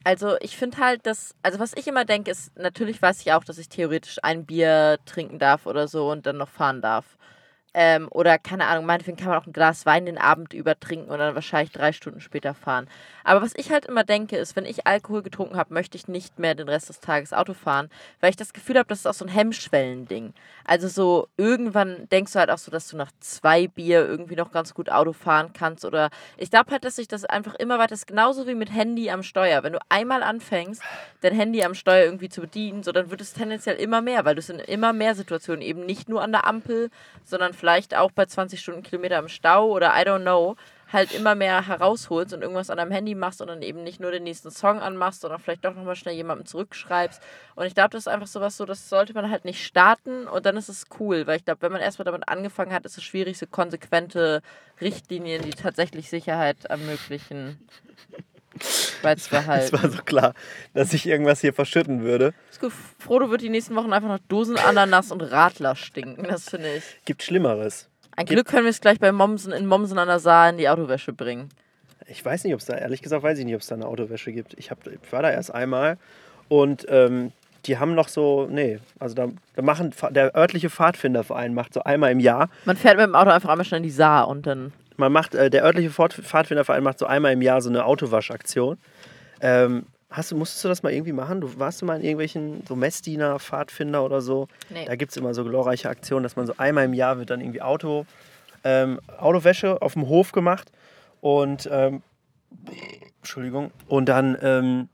also 0.04 0.38
ich 0.39 0.58
finde 0.58 0.78
halt, 0.78 1.06
dass, 1.06 1.36
also 1.43 1.60
was 1.60 1.74
ich 1.76 1.88
immer 1.88 2.06
denke, 2.06 2.32
ist, 2.32 2.58
natürlich 2.58 3.02
weiß 3.02 3.22
ich 3.22 3.32
auch, 3.34 3.43
dass 3.43 3.58
ich 3.58 3.69
theoretisch 3.69 4.17
ein 4.24 4.46
Bier 4.46 4.98
trinken 5.06 5.38
darf 5.39 5.65
oder 5.65 5.88
so 5.88 6.10
und 6.12 6.26
dann 6.26 6.38
noch 6.38 6.50
fahren 6.50 6.82
darf. 6.82 7.06
Ähm, 7.74 8.08
oder 8.12 8.38
keine 8.38 8.68
Ahnung, 8.68 8.86
meinetwegen 8.86 9.18
kann 9.18 9.30
man 9.30 9.40
auch 9.40 9.48
ein 9.48 9.54
Glas 9.54 9.86
Wein 9.86 10.06
den 10.06 10.18
Abend 10.18 10.54
über 10.54 10.80
trinken 10.80 11.10
und 11.10 11.20
dann 11.20 11.34
wahrscheinlich 11.34 11.72
drei 11.72 11.92
Stunden 11.92 12.22
später 12.22 12.54
fahren. 12.54 12.88
Aber 13.24 13.42
was 13.42 13.54
ich 13.56 13.72
halt 13.72 13.86
immer 13.86 14.04
denke, 14.04 14.38
ist, 14.38 14.56
wenn 14.56 14.66
ich 14.66 14.86
Alkohol 14.86 15.24
getrunken 15.24 15.58
habe, 15.58 15.74
möchte 15.74 15.98
ich 15.98 16.08
nicht 16.08 16.40
mehr 16.40 16.56
den 16.56 16.70
Rest 16.70 16.90
des 16.90 17.00
Tages 17.00 17.34
Auto 17.34 17.54
fahren, 17.54 17.90
weil 18.20 18.30
ich 18.30 18.36
das 18.36 18.54
Gefühl 18.54 18.78
habe, 18.78 18.88
das 18.88 19.00
ist 19.00 19.06
auch 19.08 19.14
so 19.14 19.26
ein 19.26 19.30
Hemmschwellending. 19.30 20.34
Also 20.66 20.88
so 20.88 21.28
irgendwann 21.38 22.08
denkst 22.10 22.34
du 22.34 22.40
halt 22.40 22.50
auch 22.50 22.58
so, 22.58 22.70
dass 22.70 22.90
du 22.90 22.98
nach 22.98 23.12
zwei 23.20 23.68
Bier 23.68 24.06
irgendwie 24.06 24.36
noch 24.36 24.52
ganz 24.52 24.74
gut 24.74 24.90
Auto 24.90 25.14
fahren 25.14 25.52
kannst. 25.54 25.86
Oder 25.86 26.10
ich 26.38 26.52
glaube 26.52 26.72
halt, 26.72 26.86
dass 26.86 26.98
sich 26.98 27.08
das 27.08 27.26
einfach 27.26 27.56
immer 27.56 27.80
weiter 27.80 27.94
ist, 27.94 28.08
genauso 28.08 28.46
wie 28.48 28.56
mit 28.56 28.72
Handy 28.72 29.10
am 29.10 29.24
Steuer. 29.24 29.64
Wenn 29.64 29.74
du 29.74 29.80
einmal 29.90 30.22
anfängst, 30.22 30.82
dein 31.22 31.34
Handy 31.34 31.64
am 31.64 31.74
Steuer 31.74 32.06
irgendwie 32.06 32.30
zu 32.30 32.42
bedienen, 32.42 32.84
so 32.84 32.92
dann 32.92 33.10
wird 33.10 33.22
es 33.22 33.34
tendenziell 33.34 33.78
immer 33.78 34.02
mehr, 34.02 34.26
weil 34.26 34.36
du 34.36 34.40
es 34.40 34.50
in 34.50 34.60
immer 34.60 34.94
mehr 34.94 35.16
Situationen 35.16 35.62
eben 35.62 35.86
nicht 35.86 36.10
nur 36.10 36.22
an 36.22 36.32
der 36.32 36.46
Ampel, 36.46 36.90
sondern 37.24 37.54
vielleicht 37.63 37.95
auch 37.95 38.12
bei 38.12 38.26
20 38.26 38.60
Stundenkilometer 38.60 39.17
im 39.19 39.30
Stau 39.30 39.69
oder 39.69 39.93
I 39.95 40.06
don't 40.06 40.23
know, 40.23 40.58
halt 40.91 41.13
immer 41.13 41.34
mehr 41.34 41.65
herausholst 41.65 42.34
und 42.34 42.41
irgendwas 42.41 42.69
an 42.69 42.76
deinem 42.76 42.91
Handy 42.91 43.15
machst 43.15 43.39
und 43.39 43.47
dann 43.47 43.62
eben 43.62 43.86
nicht 43.86 44.02
nur 44.02 44.12
den 44.12 44.23
nächsten 44.23 44.52
Song 44.52 44.82
anmachst, 44.82 45.21
sondern 45.21 45.39
vielleicht 45.39 45.63
doch 45.63 45.73
nochmal 45.73 45.95
schnell 45.95 46.13
jemandem 46.13 46.45
zurückschreibst. 46.45 47.21
Und 47.56 47.65
ich 47.65 47.73
glaube, 47.73 47.91
das 47.91 48.02
ist 48.02 48.08
einfach 48.10 48.28
sowas 48.28 48.58
so, 48.58 48.65
das 48.65 48.89
sollte 48.89 49.13
man 49.13 49.30
halt 49.30 49.45
nicht 49.45 49.65
starten 49.65 50.28
und 50.28 50.45
dann 50.45 50.58
ist 50.58 50.67
es 50.67 50.88
cool, 50.99 51.26
weil 51.26 51.38
ich 51.38 51.45
glaube, 51.45 51.62
wenn 51.62 51.71
man 51.71 51.80
erstmal 51.80 52.04
damit 52.04 52.28
angefangen 52.28 52.73
hat, 52.73 52.86
ist 52.86 52.97
es 52.97 53.04
schwierig, 53.06 53.38
so 53.38 53.47
konsequente 53.47 54.41
Richtlinien, 54.82 55.41
die 55.41 55.52
tatsächlich 55.52 56.10
Sicherheit 56.10 56.65
ermöglichen, 56.65 57.65
beizubehalten. 59.04 59.76
Es 59.76 59.84
war 59.84 59.89
so 59.92 60.02
klar, 60.02 60.34
dass 60.74 60.94
ich 60.94 61.06
irgendwas 61.06 61.42
hier 61.42 61.54
verschütten 61.54 62.02
würde. 62.02 62.34
Ist 62.50 62.60
gut. 62.60 62.72
Frodo 63.00 63.30
wird 63.30 63.42
die 63.42 63.50
nächsten 63.50 63.76
Wochen 63.76 63.94
einfach 63.94 64.08
nach 64.10 64.20
Dosen 64.30 64.58
Ananas 64.58 65.12
und 65.12 65.22
Radler 65.22 65.76
stinken. 65.76 66.24
Das 66.24 66.50
finde 66.50 66.74
ich. 66.78 66.84
Gibt 67.06 67.22
Schlimmeres. 67.22 67.88
Ein 68.16 68.26
Gibt- 68.26 68.38
Glück 68.38 68.48
können 68.48 68.63
wir 68.63 68.70
es 68.72 68.82
gleich 68.82 69.00
bei 69.00 69.12
Mommsen 69.12 69.52
in 69.54 69.66
Mommsen 69.68 69.98
an 70.00 70.08
der 70.08 70.20
Saar 70.20 70.50
in 70.50 70.58
die 70.58 70.70
Autowäsche 70.70 71.13
bringen. 71.13 71.50
Ich 72.08 72.24
weiß 72.26 72.44
nicht, 72.44 72.54
ob 72.54 72.60
es 72.60 72.66
da, 72.66 72.76
ehrlich 72.76 73.02
gesagt, 73.02 73.24
weiß 73.24 73.38
ich 73.39 73.46
nicht, 73.46 73.56
ob 73.56 73.62
es 73.62 73.68
da 73.68 73.76
eine 73.76 73.86
Autowäsche 73.88 74.32
gibt. 74.34 74.56
Ich, 74.58 74.72
hab, 74.72 74.86
ich 74.88 75.12
war 75.12 75.22
da 75.22 75.32
erst 75.32 75.54
einmal 75.54 75.98
und 76.50 76.86
ähm, 76.89 77.32
die 77.66 77.78
haben 77.78 77.96
noch 77.96 78.10
so, 78.10 78.46
nee, 78.52 78.80
also 79.00 79.16
da, 79.16 79.30
da 79.56 79.62
machen, 79.62 79.94
der 80.12 80.36
örtliche 80.36 80.70
Pfadfinderverein 80.70 81.54
macht 81.54 81.74
so 81.74 81.82
einmal 81.84 82.12
im 82.12 82.20
Jahr, 82.20 82.50
Man 82.66 82.76
fährt 82.76 82.98
mit 82.98 83.06
dem 83.06 83.16
Auto 83.16 83.30
einfach 83.32 83.48
einmal 83.50 83.63
schnell 83.66 83.78
in 83.78 83.84
die 83.84 83.89
Saar 83.89 84.28
und 84.28 84.46
dann. 84.46 84.74
man 84.98 85.13
macht, 85.13 85.34
äh, 85.34 85.50
der 85.50 85.63
örtliche 85.63 85.89
Pfad- 85.89 86.22
Pfadfinderverein 86.22 86.84
macht 86.84 87.00
so 87.00 87.06
einmal 87.06 87.32
im 87.32 87.42
Jahr 87.42 87.62
so 87.62 87.70
eine 87.70 87.86
Autowaschaktion. 87.86 88.78
Ähm, 89.43 89.86
hast 90.10 90.32
du, 90.32 90.36
musstest 90.38 90.63
du 90.63 90.69
das 90.69 90.82
mal 90.84 90.91
irgendwie 90.91 91.12
machen? 91.12 91.41
Du 91.41 91.60
warst 91.60 91.82
du 91.82 91.86
mal 91.86 91.97
in 91.97 92.03
irgendwelchen 92.03 92.63
so 92.67 92.75
Messdiener, 92.75 93.39
Pfadfinder 93.39 94.03
oder 94.03 94.21
so? 94.21 94.47
Nee. 94.69 94.86
Da 94.86 94.95
gibt 94.95 95.12
es 95.12 95.17
immer 95.17 95.34
so 95.34 95.43
glorreiche 95.43 95.89
Aktionen, 95.89 96.23
dass 96.23 96.36
man 96.36 96.47
so 96.47 96.53
einmal 96.58 96.86
im 96.86 96.93
Jahr 96.93 97.17
wird 97.19 97.29
dann 97.29 97.41
irgendwie 97.41 97.62
Auto, 97.62 98.06
ähm, 98.63 98.99
Autowäsche 99.19 99.82
auf 99.82 99.93
dem 99.93 100.08
Hof 100.08 100.32
gemacht 100.32 100.71
und 101.19 101.69
ähm, 101.71 102.01
Entschuldigung. 103.19 103.71
Und 103.88 104.08
dann 104.08 104.38
ähm, 104.41 104.89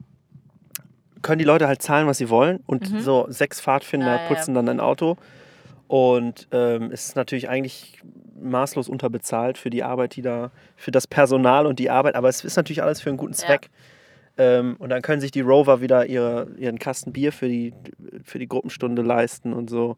können 1.22 1.40
die 1.40 1.46
Leute 1.46 1.68
halt 1.68 1.82
zahlen, 1.82 2.08
was 2.08 2.18
sie 2.18 2.30
wollen. 2.30 2.64
Und 2.66 2.88
so 3.02 3.28
sechs 3.30 3.62
Pfadfinder 3.62 4.06
Mhm. 4.08 4.12
Ah, 4.12 4.16
ja, 4.16 4.22
ja. 4.24 4.28
putzen 4.28 4.56
dann 4.56 4.70
ein 4.70 4.80
Auto. 4.80 5.18
Und 5.88 6.48
ähm, 6.52 6.92
es 6.92 7.08
ist 7.08 7.16
natürlich 7.16 7.50
eigentlich 7.50 8.02
maßlos 8.42 8.90
unterbezahlt 8.90 9.58
für 9.58 9.70
die 9.70 9.84
Arbeit, 9.84 10.16
die 10.16 10.22
da, 10.22 10.52
für 10.78 10.92
das 10.92 11.08
Personal 11.08 11.66
und 11.66 11.80
die 11.80 11.90
Arbeit, 11.90 12.16
aber 12.16 12.30
es 12.30 12.44
ist 12.44 12.56
natürlich 12.56 12.82
alles 12.82 13.02
für 13.02 13.10
einen 13.10 13.18
guten 13.18 13.34
Zweck. 13.34 13.64
Ja. 13.64 13.70
Ähm, 14.40 14.78
und 14.80 14.90
dann 14.90 15.02
können 15.02 15.20
sich 15.20 15.32
die 15.32 15.42
Rover 15.42 15.82
wieder 15.82 16.06
ihre, 16.06 16.48
ihren 16.58 16.80
Kasten 16.80 17.12
Bier 17.12 17.34
für 17.34 17.50
die, 17.50 17.74
für 18.24 18.40
die 18.40 18.48
Gruppenstunde 18.48 19.02
leisten 19.02 19.52
und 19.52 19.70
so. 19.70 19.98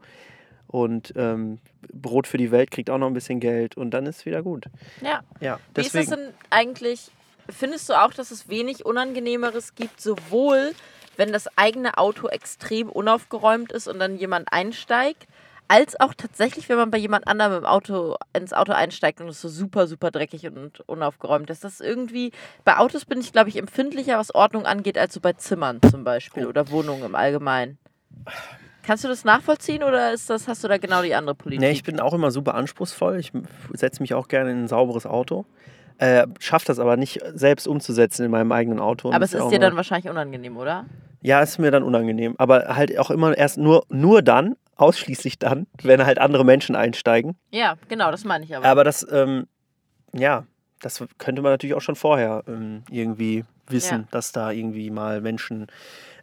Und 0.68 1.14
ähm, 1.16 1.60
Brot 1.94 2.26
für 2.26 2.38
die 2.38 2.50
Welt 2.50 2.72
kriegt 2.72 2.90
auch 2.90 2.98
noch 2.98 3.08
ein 3.08 3.14
bisschen 3.14 3.40
Geld 3.40 3.78
und 3.78 3.92
dann 3.92 4.06
ist 4.08 4.20
es 4.20 4.26
wieder 4.26 4.42
gut. 4.42 4.66
Ja. 5.02 5.22
ja 5.40 5.60
Wie 5.76 5.82
ist 5.82 5.94
das 5.94 6.08
denn 6.08 6.30
eigentlich? 6.50 7.12
Findest 7.50 7.88
du 7.90 7.94
auch, 7.94 8.14
dass 8.14 8.32
es 8.32 8.50
wenig 8.50 8.86
Unangenehmeres 8.86 9.76
gibt, 9.76 10.02
sowohl 10.02 10.72
wenn 11.18 11.32
das 11.32 11.56
eigene 11.58 11.98
Auto 11.98 12.28
extrem 12.28 12.90
unaufgeräumt 12.90 13.72
ist 13.72 13.88
und 13.88 14.00
dann 14.00 14.18
jemand 14.18 14.52
einsteigt, 14.52 15.28
als 15.68 16.00
auch 16.00 16.14
tatsächlich, 16.14 16.68
wenn 16.68 16.78
man 16.78 16.92
bei 16.92 16.98
jemand 16.98 17.28
anderem 17.28 17.60
im 17.60 17.66
Auto 17.66 18.18
ins 18.34 18.52
Auto 18.52 18.74
einsteigt 18.74 19.22
und 19.22 19.30
es 19.30 19.42
so 19.42 19.48
super, 19.48 19.88
super 19.88 20.12
dreckig 20.12 20.46
und 20.48 20.82
unaufgeräumt 20.82 21.50
ist. 21.50 21.64
Das 21.64 21.80
irgendwie, 21.80 22.32
bei 22.66 22.78
Autos 22.78 23.06
bin 23.06 23.22
ich, 23.22 23.32
glaube 23.32 23.50
ich, 23.50 23.58
empfindlicher, 23.58 24.18
was 24.18 24.36
Ordnung 24.36 24.66
angeht, 24.66 24.98
als 24.98 25.14
so 25.14 25.22
bei 25.22 25.34
Zimmern 25.34 25.80
zum 25.90 26.04
Beispiel 26.04 26.46
oder 26.46 26.70
Wohnungen 26.70 27.04
im 27.04 27.16
Allgemeinen. 27.16 27.78
Kannst 28.84 29.04
du 29.04 29.08
das 29.08 29.24
nachvollziehen 29.24 29.84
oder 29.84 30.12
ist 30.12 30.30
das, 30.30 30.48
hast 30.48 30.64
du 30.64 30.68
da 30.68 30.78
genau 30.78 31.04
die 31.04 31.14
andere 31.14 31.36
Politik? 31.36 31.62
Nee, 31.62 31.72
ich 31.72 31.84
bin 31.84 32.00
auch 32.00 32.14
immer 32.14 32.32
super 32.32 32.56
anspruchsvoll. 32.56 33.20
Ich 33.20 33.32
setze 33.74 34.02
mich 34.02 34.14
auch 34.14 34.28
gerne 34.28 34.52
in 34.52 34.64
ein 34.64 34.68
sauberes 34.68 35.06
Auto. 35.06 35.46
Äh, 36.00 36.26
schafft 36.40 36.68
das 36.68 36.80
aber 36.80 36.98
nicht 36.98 37.20
selbst 37.36 37.68
umzusetzen 37.68 38.26
in 38.26 38.32
meinem 38.32 38.52
eigenen 38.52 38.80
Auto. 38.80 39.12
Aber 39.12 39.24
es 39.24 39.34
ist 39.34 39.50
dir 39.50 39.60
dann 39.60 39.76
wahrscheinlich 39.76 40.10
unangenehm, 40.10 40.58
oder? 40.58 40.86
Ja, 41.22 41.42
ist 41.42 41.60
mir 41.60 41.70
dann 41.70 41.84
unangenehm. 41.84 42.34
Aber 42.40 42.76
halt 42.76 42.98
auch 42.98 43.12
immer 43.12 43.38
erst 43.38 43.60
nur, 43.60 43.86
nur 43.90 44.24
dann, 44.24 44.56
ausschließlich 44.82 45.38
dann, 45.40 45.68
wenn 45.84 46.04
halt 46.06 46.20
andere 46.20 46.44
Menschen 46.44 46.76
einsteigen. 46.76 47.38
Ja, 47.52 47.76
genau, 47.88 48.10
das 48.12 48.26
meine 48.26 48.44
ich 48.44 48.56
aber. 48.56 48.66
Aber 48.66 48.84
das, 48.84 49.06
ähm, 49.12 49.48
ja, 50.14 50.46
das 50.82 51.04
könnte 51.20 51.42
man 51.42 51.52
natürlich 51.52 51.76
auch 51.76 51.82
schon 51.82 51.96
vorher 51.96 52.44
ähm, 52.48 52.84
irgendwie 52.90 53.46
wissen, 53.68 54.02
ja. 54.02 54.08
dass 54.12 54.32
da 54.32 54.52
irgendwie 54.52 54.90
mal 54.90 55.22
Menschen. 55.22 55.68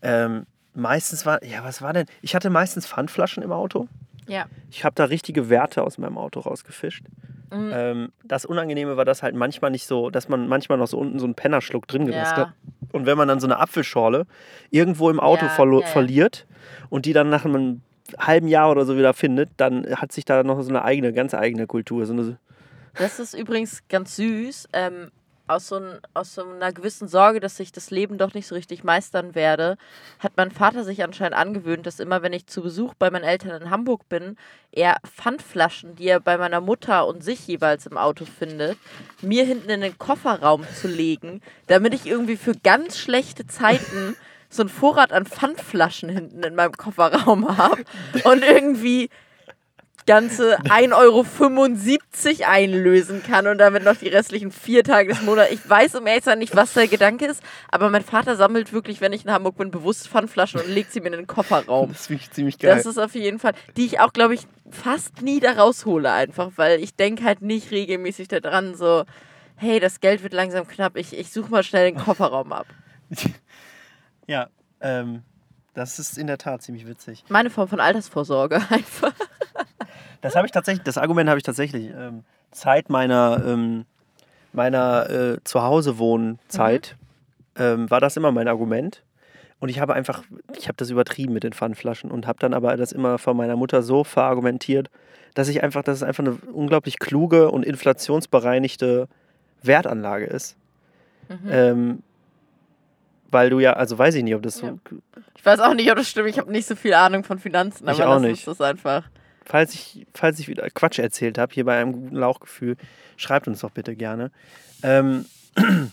Ähm, 0.02 0.46
meistens 0.74 1.24
war, 1.24 1.42
ja, 1.44 1.62
was 1.62 1.80
war 1.82 1.92
denn? 1.92 2.06
Ich 2.20 2.34
hatte 2.34 2.50
meistens 2.50 2.86
Pfandflaschen 2.86 3.42
im 3.42 3.52
Auto. 3.52 3.86
Ja. 4.26 4.46
Ich 4.70 4.84
habe 4.84 4.94
da 4.94 5.04
richtige 5.04 5.48
Werte 5.48 5.82
aus 5.82 5.96
meinem 5.96 6.18
Auto 6.18 6.40
rausgefischt. 6.40 7.04
Mhm. 7.50 7.70
Ähm, 7.72 8.12
das 8.24 8.44
Unangenehme 8.44 8.96
war 8.96 9.04
das 9.04 9.22
halt 9.22 9.34
manchmal 9.34 9.70
nicht 9.70 9.86
so, 9.86 10.10
dass 10.10 10.28
man 10.28 10.48
manchmal 10.48 10.76
noch 10.76 10.88
so 10.88 10.98
unten 10.98 11.18
so 11.18 11.24
einen 11.24 11.34
Pennerschluck 11.34 11.86
drin 11.86 12.04
gelassen 12.04 12.34
ja. 12.36 12.46
hat. 12.48 12.52
Und 12.92 13.06
wenn 13.06 13.16
man 13.16 13.28
dann 13.28 13.40
so 13.40 13.46
eine 13.46 13.58
Apfelschorle 13.58 14.26
irgendwo 14.70 15.08
im 15.08 15.20
Auto 15.20 15.46
ja, 15.46 15.52
verlo- 15.52 15.80
ja, 15.80 15.86
verliert 15.86 16.46
und 16.90 17.06
die 17.06 17.12
dann 17.12 17.30
nach 17.30 17.44
einem 17.44 17.82
halben 18.18 18.48
Jahr 18.48 18.70
oder 18.70 18.84
so 18.84 18.96
wieder 18.96 19.14
findet, 19.14 19.50
dann 19.56 19.86
hat 19.96 20.12
sich 20.12 20.24
da 20.24 20.42
noch 20.42 20.60
so 20.62 20.68
eine 20.68 20.82
eigene, 20.84 21.12
ganz 21.12 21.34
eigene 21.34 21.66
Kultur. 21.66 22.06
So 22.06 22.12
eine 22.12 22.38
das 22.94 23.20
ist 23.20 23.34
übrigens 23.34 23.82
ganz 23.88 24.16
süß. 24.16 24.68
Ähm, 24.72 25.10
aus 25.48 25.68
so, 25.68 25.76
ein, 25.76 25.98
aus 26.14 26.34
so 26.34 26.44
einer 26.44 26.72
gewissen 26.72 27.08
Sorge, 27.08 27.40
dass 27.40 27.58
ich 27.58 27.72
das 27.72 27.90
Leben 27.90 28.18
doch 28.18 28.34
nicht 28.34 28.46
so 28.46 28.54
richtig 28.54 28.84
meistern 28.84 29.34
werde, 29.34 29.76
hat 30.18 30.32
mein 30.36 30.50
Vater 30.50 30.84
sich 30.84 31.02
anscheinend 31.02 31.36
angewöhnt, 31.36 31.86
dass 31.86 32.00
immer, 32.00 32.22
wenn 32.22 32.32
ich 32.32 32.46
zu 32.46 32.62
Besuch 32.62 32.94
bei 32.94 33.10
meinen 33.10 33.24
Eltern 33.24 33.62
in 33.62 33.70
Hamburg 33.70 34.08
bin, 34.08 34.36
er 34.72 34.96
Pfandflaschen, 35.06 35.96
die 35.96 36.08
er 36.08 36.20
bei 36.20 36.36
meiner 36.36 36.60
Mutter 36.60 37.06
und 37.06 37.24
sich 37.24 37.46
jeweils 37.46 37.86
im 37.86 37.96
Auto 37.96 38.26
findet, 38.26 38.76
mir 39.22 39.44
hinten 39.44 39.70
in 39.70 39.80
den 39.80 39.98
Kofferraum 39.98 40.64
zu 40.74 40.86
legen, 40.86 41.40
damit 41.66 41.94
ich 41.94 42.06
irgendwie 42.06 42.36
für 42.36 42.52
ganz 42.54 42.98
schlechte 42.98 43.46
Zeiten 43.46 44.16
so 44.48 44.62
einen 44.62 44.68
Vorrat 44.68 45.12
an 45.12 45.26
Pfandflaschen 45.26 46.08
hinten 46.08 46.42
in 46.42 46.54
meinem 46.54 46.72
Kofferraum 46.72 47.56
habe 47.58 47.84
und 48.24 48.42
irgendwie 48.42 49.10
ganze 50.08 50.58
1,75 50.60 50.94
Euro 50.94 52.50
einlösen 52.50 53.22
kann 53.22 53.46
und 53.46 53.58
damit 53.58 53.84
noch 53.84 53.96
die 53.96 54.08
restlichen 54.08 54.50
vier 54.50 54.82
Tage 54.82 55.10
des 55.10 55.20
Monats. 55.20 55.52
Ich 55.52 55.68
weiß 55.68 55.96
um 55.96 56.06
ehrlich 56.06 56.24
nicht, 56.36 56.56
was 56.56 56.72
der 56.72 56.88
Gedanke 56.88 57.26
ist, 57.26 57.42
aber 57.70 57.90
mein 57.90 58.02
Vater 58.02 58.34
sammelt 58.34 58.72
wirklich, 58.72 59.02
wenn 59.02 59.12
ich 59.12 59.26
in 59.26 59.30
Hamburg 59.30 59.58
bin, 59.58 59.70
bewusst 59.70 60.08
Pfandflaschen 60.08 60.62
und 60.62 60.68
legt 60.68 60.92
sie 60.92 61.00
mir 61.00 61.08
in 61.08 61.12
den 61.12 61.26
Kofferraum. 61.26 61.92
Das 61.92 62.06
finde 62.06 62.22
ich 62.22 62.30
ziemlich 62.30 62.58
geil. 62.58 62.74
Das 62.74 62.86
ist 62.86 62.96
auf 62.96 63.14
jeden 63.14 63.38
Fall, 63.38 63.52
die 63.76 63.84
ich 63.84 64.00
auch, 64.00 64.14
glaube 64.14 64.32
ich, 64.32 64.46
fast 64.70 65.20
nie 65.20 65.40
da 65.40 65.52
raushole 65.52 66.10
einfach, 66.10 66.52
weil 66.56 66.82
ich 66.82 66.96
denke 66.96 67.24
halt 67.24 67.42
nicht 67.42 67.70
regelmäßig 67.70 68.28
daran 68.28 68.74
so, 68.74 69.04
hey, 69.56 69.78
das 69.78 70.00
Geld 70.00 70.22
wird 70.22 70.32
langsam 70.32 70.66
knapp, 70.66 70.96
ich, 70.96 71.16
ich 71.18 71.30
suche 71.30 71.50
mal 71.50 71.62
schnell 71.62 71.92
den 71.92 72.02
Kofferraum 72.02 72.52
ab. 72.54 72.66
ja, 74.28 74.48
ähm, 74.80 75.22
das 75.74 75.98
ist 75.98 76.18
in 76.18 76.26
der 76.28 76.38
Tat 76.38 76.62
ziemlich 76.62 76.86
witzig. 76.86 77.24
Meine 77.28 77.50
Form 77.50 77.68
von 77.68 77.80
Altersvorsorge 77.80 78.56
einfach. 78.70 79.12
Das 80.20 80.36
habe 80.36 80.46
ich 80.46 80.52
tatsächlich, 80.52 80.84
das 80.84 80.98
Argument 80.98 81.28
habe 81.28 81.38
ich 81.38 81.44
tatsächlich. 81.44 81.90
Ähm, 81.90 82.24
Zeit 82.50 82.90
meiner, 82.90 83.42
ähm, 83.44 83.84
meiner 84.52 85.10
äh, 85.10 85.38
Zuhause-Wohnzeit 85.44 86.96
mhm. 87.56 87.62
ähm, 87.62 87.90
war 87.90 88.00
das 88.00 88.16
immer 88.16 88.32
mein 88.32 88.48
Argument. 88.48 89.02
Und 89.60 89.68
ich 89.68 89.80
habe 89.80 89.94
einfach, 89.94 90.22
ich 90.56 90.68
habe 90.68 90.76
das 90.76 90.90
übertrieben 90.90 91.32
mit 91.32 91.42
den 91.42 91.52
Pfandflaschen 91.52 92.10
und 92.10 92.26
habe 92.26 92.38
dann 92.38 92.54
aber 92.54 92.76
das 92.76 92.92
immer 92.92 93.18
von 93.18 93.36
meiner 93.36 93.56
Mutter 93.56 93.82
so 93.82 94.04
verargumentiert, 94.04 94.88
dass 95.34 95.48
ich 95.48 95.62
einfach, 95.62 95.82
dass 95.82 95.96
es 95.96 96.02
einfach 96.02 96.24
eine 96.24 96.38
unglaublich 96.52 96.98
kluge 96.98 97.50
und 97.50 97.64
inflationsbereinigte 97.64 99.08
Wertanlage 99.62 100.26
ist. 100.26 100.56
Mhm. 101.28 101.48
Ähm, 101.50 102.02
weil 103.30 103.50
du 103.50 103.60
ja, 103.60 103.74
also 103.74 103.98
weiß 103.98 104.14
ich 104.14 104.24
nicht, 104.24 104.34
ob 104.34 104.42
das 104.42 104.56
so. 104.56 104.78
Ich 105.36 105.44
weiß 105.44 105.60
auch 105.60 105.74
nicht, 105.74 105.90
ob 105.90 105.96
das 105.96 106.08
stimmt. 106.08 106.28
Ich 106.28 106.38
habe 106.38 106.50
nicht 106.50 106.66
so 106.66 106.74
viel 106.76 106.94
Ahnung 106.94 107.24
von 107.24 107.38
Finanzen, 107.38 107.88
aber 107.88 107.96
ich 107.96 108.04
auch 108.04 108.14
das 108.14 108.22
nicht. 108.22 108.38
ist 108.38 108.48
das 108.48 108.60
einfach 108.60 109.04
falls 109.48 109.74
ich, 109.74 110.06
falls 110.14 110.38
ich 110.38 110.48
wieder 110.48 110.68
Quatsch 110.70 110.98
erzählt 110.98 111.38
habe, 111.38 111.52
hier 111.52 111.64
bei 111.64 111.80
einem 111.80 111.92
guten 111.92 112.16
Lauchgefühl, 112.16 112.76
schreibt 113.16 113.48
uns 113.48 113.60
doch 113.60 113.70
bitte 113.70 113.96
gerne. 113.96 114.30
Ähm, 114.82 115.24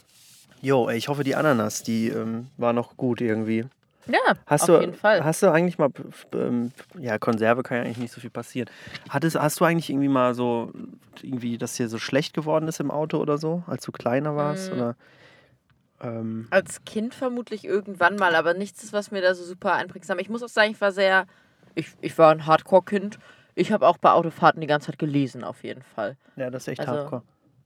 jo, 0.62 0.90
ey, 0.90 0.98
ich 0.98 1.08
hoffe, 1.08 1.24
die 1.24 1.36
Ananas, 1.36 1.82
die 1.82 2.10
ähm, 2.10 2.48
war 2.58 2.74
noch 2.74 2.98
gut 2.98 3.22
irgendwie. 3.22 3.66
Ja, 4.08 4.36
hast 4.46 4.64
auf 4.64 4.68
du, 4.68 4.82
jeden 4.82 4.94
Fall. 4.94 5.24
Hast 5.24 5.42
du 5.42 5.48
eigentlich 5.48 5.80
mal, 5.80 5.90
ähm, 6.34 6.72
ja, 7.00 7.18
Konserve 7.18 7.64
kann 7.64 7.78
ja 7.78 7.84
eigentlich 7.84 7.98
nicht 7.98 8.14
so 8.14 8.22
viel 8.22 8.30
passieren. 8.30 8.70
Hattest, 9.10 9.36
hast 9.36 9.60
du 9.60 9.66
eigentlich 9.66 9.90
irgendwie 9.90 10.10
mal 10.10 10.36
so, 10.36 10.72
irgendwie, 11.24 11.58
dass 11.58 11.74
dir 11.74 11.88
so 11.88 11.98
schlecht 11.98 12.36
geworden 12.36 12.68
ist 12.68 12.80
im 12.80 12.92
Auto 12.92 13.18
oder 13.18 13.40
so, 13.40 13.64
als 13.66 13.84
du 13.84 13.92
kleiner 13.92 14.36
warst? 14.36 14.72
Mhm. 14.72 14.78
Oder, 14.78 14.96
ähm 16.06 16.48
als 16.50 16.84
Kind 16.86 17.14
vermutlich 17.14 17.66
irgendwann 17.66 18.16
mal, 18.16 18.36
aber 18.36 18.54
nichts, 18.54 18.94
was 18.94 19.12
mir 19.12 19.22
da 19.22 19.34
so 19.34 19.44
super 19.44 19.74
einprägsam. 19.74 20.20
Ich 20.20 20.30
muss 20.30 20.44
auch 20.44 20.50
sagen, 20.50 20.72
ich 20.72 20.82
war 20.82 20.92
sehr, 20.92 21.26
ich, 21.74 21.90
ich 22.02 22.18
war 22.18 22.32
ein 22.32 22.46
Hardcore-Kind. 22.46 23.20
Ich 23.56 23.72
habe 23.72 23.88
auch 23.88 23.98
bei 23.98 24.12
Autofahrten 24.12 24.62
die 24.62 24.68
ganze 24.68 24.88
Zeit 24.88 25.00
gelesen, 25.00 25.44
auf 25.44 25.64
jeden 25.64 25.82
Fall. 25.82 26.18
Ja, 26.36 26.50
das 26.50 26.64
ist 26.64 26.68
echt 26.70 26.82
also, 26.82 26.94
hardcore. 26.94 27.24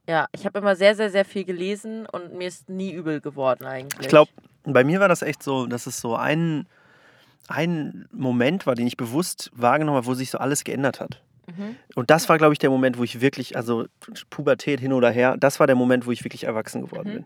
Ja, 0.08 0.26
ich 0.32 0.44
habe 0.44 0.58
immer 0.58 0.76
sehr, 0.76 0.94
sehr, 0.94 1.10
sehr 1.10 1.24
viel 1.24 1.44
gelesen 1.44 2.06
und 2.06 2.34
mir 2.34 2.48
ist 2.48 2.68
nie 2.68 2.92
übel 2.92 3.20
geworden 3.20 3.64
eigentlich. 3.64 4.00
Ich 4.00 4.08
glaube, 4.08 4.30
bei 4.64 4.84
mir 4.84 5.00
war 5.00 5.08
das 5.08 5.22
echt 5.22 5.42
so, 5.42 5.66
dass 5.66 5.86
es 5.86 6.00
so 6.00 6.16
ein, 6.16 6.66
ein 7.48 8.08
Moment 8.12 8.66
war, 8.66 8.74
den 8.74 8.86
ich 8.86 8.96
bewusst 8.96 9.50
wahrgenommen 9.54 9.96
habe, 9.96 10.06
wo 10.06 10.14
sich 10.14 10.30
so 10.30 10.38
alles 10.38 10.64
geändert 10.64 11.00
hat. 11.00 11.22
Mhm. 11.56 11.76
Und 11.94 12.10
das 12.10 12.28
war, 12.28 12.38
glaube 12.38 12.52
ich, 12.52 12.58
der 12.58 12.70
Moment, 12.70 12.98
wo 12.98 13.04
ich 13.04 13.20
wirklich, 13.20 13.56
also 13.56 13.86
Pubertät 14.30 14.80
hin 14.80 14.92
oder 14.92 15.10
her, 15.10 15.36
das 15.38 15.60
war 15.60 15.66
der 15.66 15.76
Moment, 15.76 16.06
wo 16.06 16.12
ich 16.12 16.24
wirklich 16.24 16.44
erwachsen 16.44 16.82
geworden 16.82 17.08
mhm. 17.08 17.14
bin. 17.14 17.24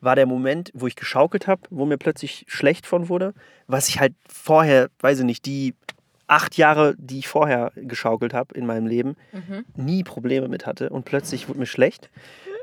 War 0.00 0.16
der 0.16 0.26
Moment, 0.26 0.70
wo 0.74 0.86
ich 0.86 0.96
geschaukelt 0.96 1.46
habe, 1.46 1.62
wo 1.70 1.84
mir 1.84 1.98
plötzlich 1.98 2.44
schlecht 2.48 2.86
von 2.86 3.08
wurde, 3.08 3.34
was 3.66 3.88
ich 3.88 4.00
halt 4.00 4.14
vorher, 4.28 4.88
weiß 5.00 5.20
ich 5.20 5.24
nicht, 5.24 5.46
die 5.46 5.74
acht 6.26 6.56
Jahre, 6.56 6.94
die 6.96 7.18
ich 7.18 7.28
vorher 7.28 7.72
geschaukelt 7.74 8.32
habe 8.32 8.54
in 8.54 8.64
meinem 8.64 8.86
Leben, 8.86 9.16
mhm. 9.32 9.64
nie 9.74 10.04
Probleme 10.04 10.48
mit 10.48 10.64
hatte 10.64 10.90
und 10.90 11.04
plötzlich 11.04 11.48
wurde 11.48 11.58
mir 11.58 11.66
schlecht. 11.66 12.08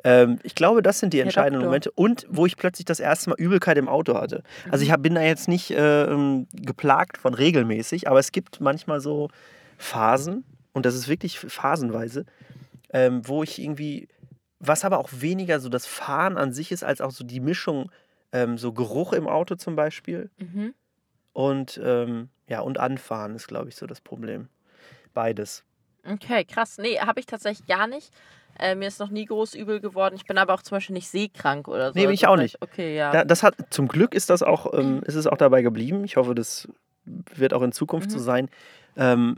Ähm, 0.03 0.39
ich 0.43 0.55
glaube, 0.55 0.81
das 0.81 0.99
sind 0.99 1.13
die 1.13 1.19
entscheidenden 1.19 1.65
Momente. 1.65 1.91
Und 1.91 2.25
wo 2.29 2.45
ich 2.45 2.55
plötzlich 2.55 2.85
das 2.85 2.99
erste 2.99 3.29
Mal 3.29 3.35
Übelkeit 3.37 3.77
im 3.77 3.89
Auto 3.89 4.15
hatte. 4.15 4.43
Also 4.71 4.83
ich 4.83 4.89
mhm. 4.89 4.93
hab, 4.93 5.03
bin 5.03 5.15
da 5.15 5.21
jetzt 5.21 5.49
nicht 5.49 5.71
äh, 5.71 6.07
geplagt 6.53 7.17
von 7.17 7.33
regelmäßig, 7.33 8.07
aber 8.07 8.19
es 8.19 8.31
gibt 8.31 8.61
manchmal 8.61 9.01
so 9.01 9.29
Phasen, 9.77 10.45
und 10.77 10.85
das 10.85 10.93
ist 10.93 11.07
wirklich 11.07 11.39
phasenweise, 11.39 12.25
ähm, 12.91 13.27
wo 13.27 13.41
ich 13.41 13.59
irgendwie, 13.59 14.07
was 14.59 14.85
aber 14.85 14.99
auch 14.99 15.09
weniger 15.11 15.59
so 15.59 15.69
das 15.69 15.87
Fahren 15.87 16.37
an 16.37 16.53
sich 16.53 16.71
ist, 16.71 16.83
als 16.83 17.01
auch 17.01 17.09
so 17.09 17.23
die 17.23 17.39
Mischung, 17.39 17.91
ähm, 18.31 18.59
so 18.59 18.73
Geruch 18.73 19.13
im 19.13 19.27
Auto 19.27 19.55
zum 19.55 19.75
Beispiel. 19.75 20.29
Mhm. 20.37 20.75
Und 21.33 21.81
ähm, 21.83 22.29
ja, 22.47 22.61
und 22.61 22.79
anfahren 22.79 23.33
ist, 23.33 23.47
glaube 23.47 23.69
ich, 23.69 23.75
so 23.75 23.87
das 23.87 24.01
Problem. 24.01 24.49
Beides. 25.15 25.63
Okay, 26.05 26.45
krass. 26.45 26.77
Nee, 26.77 26.99
habe 26.99 27.19
ich 27.19 27.25
tatsächlich 27.25 27.67
gar 27.67 27.87
nicht. 27.87 28.13
Äh, 28.59 28.75
mir 28.75 28.87
ist 28.87 28.99
noch 28.99 29.09
nie 29.09 29.25
groß 29.25 29.55
übel 29.55 29.79
geworden. 29.79 30.13
Ich 30.15 30.25
bin 30.25 30.37
aber 30.37 30.53
auch 30.53 30.61
zum 30.61 30.75
Beispiel 30.75 30.93
nicht 30.93 31.09
seekrank 31.09 31.67
oder 31.67 31.91
so. 31.91 31.99
Nee, 31.99 32.05
bin 32.05 32.13
ich 32.13 32.27
auch 32.27 32.37
nicht. 32.37 32.61
Okay, 32.61 32.95
ja. 32.95 33.11
Da, 33.11 33.25
das 33.25 33.41
hat, 33.41 33.55
zum 33.71 33.87
Glück 33.87 34.13
ist 34.13 34.29
das 34.29 34.43
auch, 34.43 34.77
ähm, 34.77 35.01
ist 35.07 35.15
es 35.15 35.25
auch 35.25 35.37
dabei 35.37 35.63
geblieben. 35.63 36.03
Ich 36.03 36.17
hoffe, 36.17 36.35
das 36.35 36.67
wird 37.05 37.55
auch 37.55 37.63
in 37.63 37.71
Zukunft 37.71 38.09
mhm. 38.09 38.13
so 38.13 38.19
sein. 38.19 38.49
Ähm, 38.95 39.37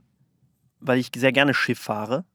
weil 0.79 0.97
ich 0.99 1.09
sehr 1.15 1.31
gerne 1.31 1.53
Schiff 1.53 1.79
fahre. 1.79 2.25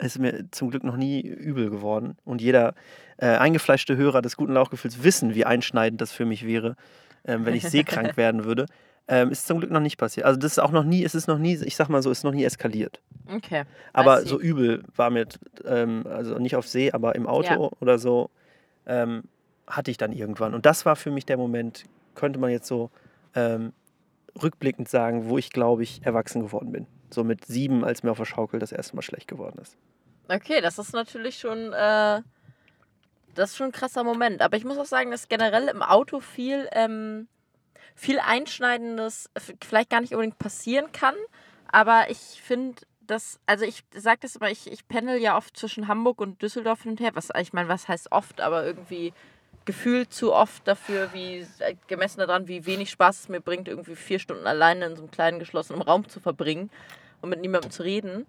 ist 0.00 0.18
mir 0.18 0.50
zum 0.50 0.70
Glück 0.70 0.84
noch 0.84 0.96
nie 0.96 1.20
übel 1.20 1.70
geworden. 1.70 2.16
Und 2.24 2.40
jeder 2.40 2.74
äh, 3.16 3.26
eingefleischte 3.36 3.96
Hörer 3.96 4.22
des 4.22 4.36
guten 4.36 4.52
Lauchgefühls 4.52 5.02
wissen, 5.02 5.34
wie 5.34 5.44
einschneidend 5.44 6.00
das 6.00 6.12
für 6.12 6.24
mich 6.24 6.46
wäre, 6.46 6.76
ähm, 7.24 7.44
wenn 7.44 7.54
ich 7.54 7.64
seekrank 7.68 8.16
werden 8.16 8.44
würde. 8.44 8.66
Ähm, 9.10 9.30
ist 9.30 9.46
zum 9.46 9.58
Glück 9.58 9.70
noch 9.70 9.80
nicht 9.80 9.96
passiert. 9.96 10.26
Also 10.26 10.38
das 10.38 10.52
ist 10.52 10.58
auch 10.58 10.70
noch 10.70 10.84
nie, 10.84 11.02
es 11.02 11.14
ist 11.14 11.28
noch 11.28 11.38
nie, 11.38 11.54
ich 11.64 11.76
sag 11.76 11.88
mal 11.88 12.02
so, 12.02 12.10
ist 12.10 12.24
noch 12.24 12.34
nie 12.34 12.44
eskaliert. 12.44 13.00
Okay. 13.34 13.64
Aber 13.94 14.20
so 14.26 14.38
übel 14.38 14.82
war 14.94 15.08
mir, 15.08 15.26
ähm, 15.64 16.04
also 16.06 16.38
nicht 16.38 16.56
auf 16.56 16.68
See, 16.68 16.92
aber 16.92 17.14
im 17.14 17.26
Auto 17.26 17.52
Ja. 17.64 17.70
oder 17.80 17.98
so, 17.98 18.28
ähm, 18.86 19.22
hatte 19.66 19.90
ich 19.90 19.96
dann 19.96 20.12
irgendwann. 20.12 20.52
Und 20.54 20.66
das 20.66 20.84
war 20.84 20.94
für 20.94 21.10
mich 21.10 21.24
der 21.24 21.38
Moment, 21.38 21.84
könnte 22.14 22.38
man 22.38 22.50
jetzt 22.50 22.66
so 22.66 22.90
ähm, 23.34 23.72
rückblickend 24.42 24.88
sagen, 24.90 25.28
wo 25.28 25.38
ich, 25.38 25.50
glaube 25.50 25.82
ich, 25.82 26.00
erwachsen 26.04 26.42
geworden 26.42 26.70
bin. 26.72 26.86
So 27.10 27.24
mit 27.24 27.44
sieben, 27.44 27.84
als 27.84 28.02
mir 28.02 28.10
auf 28.10 28.18
der 28.18 28.24
Schaukel 28.24 28.60
das 28.60 28.72
erste 28.72 28.96
Mal 28.96 29.02
schlecht 29.02 29.28
geworden 29.28 29.58
ist. 29.60 29.76
Okay, 30.28 30.60
das 30.60 30.78
ist 30.78 30.92
natürlich 30.92 31.38
schon, 31.38 31.72
äh, 31.72 32.22
das 33.34 33.50
ist 33.50 33.56
schon 33.56 33.68
ein 33.68 33.72
krasser 33.72 34.04
Moment. 34.04 34.42
Aber 34.42 34.56
ich 34.56 34.64
muss 34.64 34.78
auch 34.78 34.84
sagen, 34.86 35.10
dass 35.10 35.28
generell 35.28 35.68
im 35.68 35.82
Auto 35.82 36.20
viel, 36.20 36.68
ähm, 36.72 37.28
viel 37.94 38.18
Einschneidendes 38.18 39.30
vielleicht 39.62 39.90
gar 39.90 40.00
nicht 40.00 40.12
unbedingt 40.12 40.38
passieren 40.38 40.92
kann. 40.92 41.14
Aber 41.70 42.10
ich 42.10 42.18
finde, 42.18 42.82
dass, 43.00 43.40
also 43.46 43.64
ich 43.64 43.84
sage 43.94 44.20
das 44.22 44.36
immer, 44.36 44.50
ich, 44.50 44.70
ich 44.70 44.86
pendel 44.86 45.18
ja 45.18 45.36
oft 45.36 45.56
zwischen 45.56 45.88
Hamburg 45.88 46.20
und 46.20 46.42
Düsseldorf 46.42 46.82
hin 46.82 46.92
und 46.92 47.00
her. 47.00 47.10
Was, 47.14 47.30
ich 47.40 47.52
meine, 47.52 47.68
was 47.68 47.88
heißt 47.88 48.12
oft, 48.12 48.40
aber 48.40 48.64
irgendwie 48.64 49.14
gefühlt 49.68 50.14
zu 50.14 50.32
oft 50.32 50.66
dafür, 50.66 51.10
wie 51.12 51.46
äh, 51.58 51.74
gemessen 51.88 52.20
daran, 52.20 52.48
wie 52.48 52.64
wenig 52.64 52.88
Spaß 52.88 53.20
es 53.20 53.28
mir 53.28 53.42
bringt, 53.42 53.68
irgendwie 53.68 53.96
vier 53.96 54.18
Stunden 54.18 54.46
alleine 54.46 54.86
in 54.86 54.96
so 54.96 55.02
einem 55.02 55.10
kleinen 55.10 55.38
geschlossenen 55.38 55.82
Raum 55.82 56.08
zu 56.08 56.20
verbringen 56.20 56.70
und 57.20 57.28
mit 57.28 57.42
niemandem 57.42 57.70
zu 57.70 57.82
reden. 57.82 58.24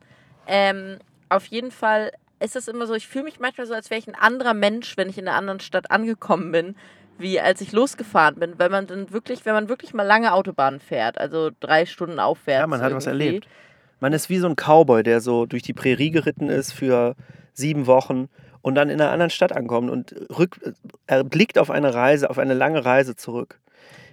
Ähm, 0.47 0.99
auf 1.29 1.45
jeden 1.45 1.71
Fall 1.71 2.11
ist 2.41 2.57
es 2.57 2.67
immer 2.67 2.87
so, 2.87 2.93
ich 2.93 3.07
fühle 3.07 3.23
mich 3.23 3.39
manchmal 3.39 3.67
so, 3.67 3.73
als 3.73 3.89
wäre 3.89 3.99
ich 3.99 4.07
ein 4.09 4.15
anderer 4.15 4.53
Mensch, 4.53 4.97
wenn 4.97 5.07
ich 5.07 5.17
in 5.17 5.29
einer 5.29 5.37
anderen 5.37 5.61
Stadt 5.61 5.91
angekommen 5.91 6.51
bin, 6.51 6.75
wie 7.17 7.39
als 7.39 7.61
ich 7.61 7.71
losgefahren 7.71 8.35
bin, 8.35 8.59
weil 8.59 8.69
man 8.69 8.85
dann 8.85 9.13
wirklich, 9.13 9.45
wenn 9.45 9.53
man 9.53 9.69
wirklich 9.69 9.93
mal 9.93 10.03
lange 10.03 10.33
Autobahnen 10.33 10.81
fährt, 10.81 11.17
also 11.17 11.51
drei 11.61 11.85
Stunden 11.85 12.19
aufwärts. 12.19 12.63
Ja, 12.63 12.67
man 12.67 12.81
hat 12.81 12.93
was 12.93 13.07
irgendwie. 13.07 13.27
erlebt. 13.27 13.47
Man 14.01 14.11
ist 14.11 14.29
wie 14.29 14.39
so 14.39 14.47
ein 14.47 14.57
Cowboy, 14.57 15.03
der 15.03 15.21
so 15.21 15.45
durch 15.45 15.63
die 15.63 15.73
Prärie 15.73 16.11
geritten 16.11 16.49
ist 16.49 16.73
für 16.73 17.15
sieben 17.53 17.87
Wochen 17.87 18.27
und 18.61 18.75
dann 18.75 18.89
in 18.89 18.99
einer 18.99 19.11
anderen 19.11 19.29
Stadt 19.29 19.51
ankommt 19.51 19.89
und 19.89 20.15
rück, 20.37 20.59
er 21.07 21.23
blickt 21.23 21.57
auf 21.57 21.69
eine 21.69 21.93
Reise, 21.93 22.29
auf 22.29 22.37
eine 22.37 22.53
lange 22.53 22.83
Reise 22.85 23.15
zurück 23.15 23.59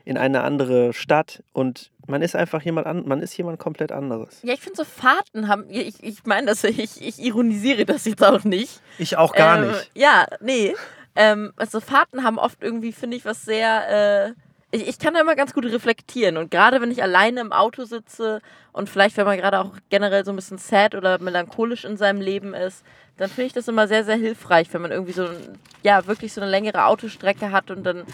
in 0.05 0.17
eine 0.17 0.45
andere 0.45 0.93
Stadt 0.93 1.43
und 1.53 1.91
man 2.07 2.23
ist 2.23 2.37
einfach 2.37 2.63
jemand 2.63 2.87
an, 2.87 3.07
man 3.07 3.21
ist 3.21 3.37
jemand 3.37 3.59
komplett 3.59 3.91
anderes. 3.91 4.39
Ja, 4.43 4.55
ich 4.55 4.61
finde 4.61 4.77
so 4.77 4.85
Fahrten 4.85 5.49
haben, 5.49 5.65
ich, 5.69 6.01
ich 6.03 6.25
meine 6.25 6.47
das, 6.47 6.63
ich, 6.65 7.01
ich 7.01 7.19
ironisiere 7.19 7.85
das 7.85 8.05
jetzt 8.05 8.25
auch 8.25 8.45
nicht. 8.45 8.81
Ich 8.99 9.17
auch 9.17 9.35
gar 9.35 9.59
ähm, 9.61 9.69
nicht. 9.69 9.91
Ja, 9.95 10.27
nee. 10.41 10.75
Ähm, 11.17 11.53
also 11.57 11.81
Fahrten 11.81 12.23
haben 12.23 12.39
oft 12.39 12.63
irgendwie, 12.63 12.93
finde 12.93 13.17
ich, 13.17 13.25
was 13.25 13.43
sehr. 13.45 14.29
Äh, 14.29 14.46
ich, 14.77 14.89
ich 14.89 14.99
kann 14.99 15.15
da 15.15 15.21
immer 15.21 15.35
ganz 15.37 15.53
gut 15.55 15.65
reflektieren. 15.65 16.37
Und 16.37 16.51
gerade 16.51 16.81
wenn 16.81 16.91
ich 16.91 17.03
alleine 17.03 17.41
im 17.41 17.53
Auto 17.53 17.85
sitze 17.85 18.41
und 18.73 18.89
vielleicht, 18.91 19.17
wenn 19.17 19.27
man 19.27 19.39
gerade 19.39 19.59
auch 19.61 19.73
generell 19.91 20.25
so 20.25 20.33
ein 20.33 20.37
bisschen 20.37 20.59
sad 20.59 20.95
oder 20.95 21.19
melancholisch 21.19 21.85
in 21.85 21.97
seinem 21.97 22.21
Leben 22.21 22.55
ist, 22.55 22.85
dann 23.17 23.29
finde 23.31 23.47
ich 23.47 23.53
das 23.55 23.67
immer 23.69 23.89
sehr, 23.89 24.05
sehr 24.05 24.17
hilfreich, 24.17 24.69
wenn 24.73 24.83
man 24.83 24.91
irgendwie 24.91 25.12
so, 25.12 25.25
ein, 25.25 25.59
ja, 25.83 26.07
wirklich 26.07 26.33
so 26.35 26.41
eine 26.43 26.51
längere 26.51 26.85
Autostrecke 26.85 27.51
hat 27.51 27.71
und 27.71 27.83
dann 27.85 28.05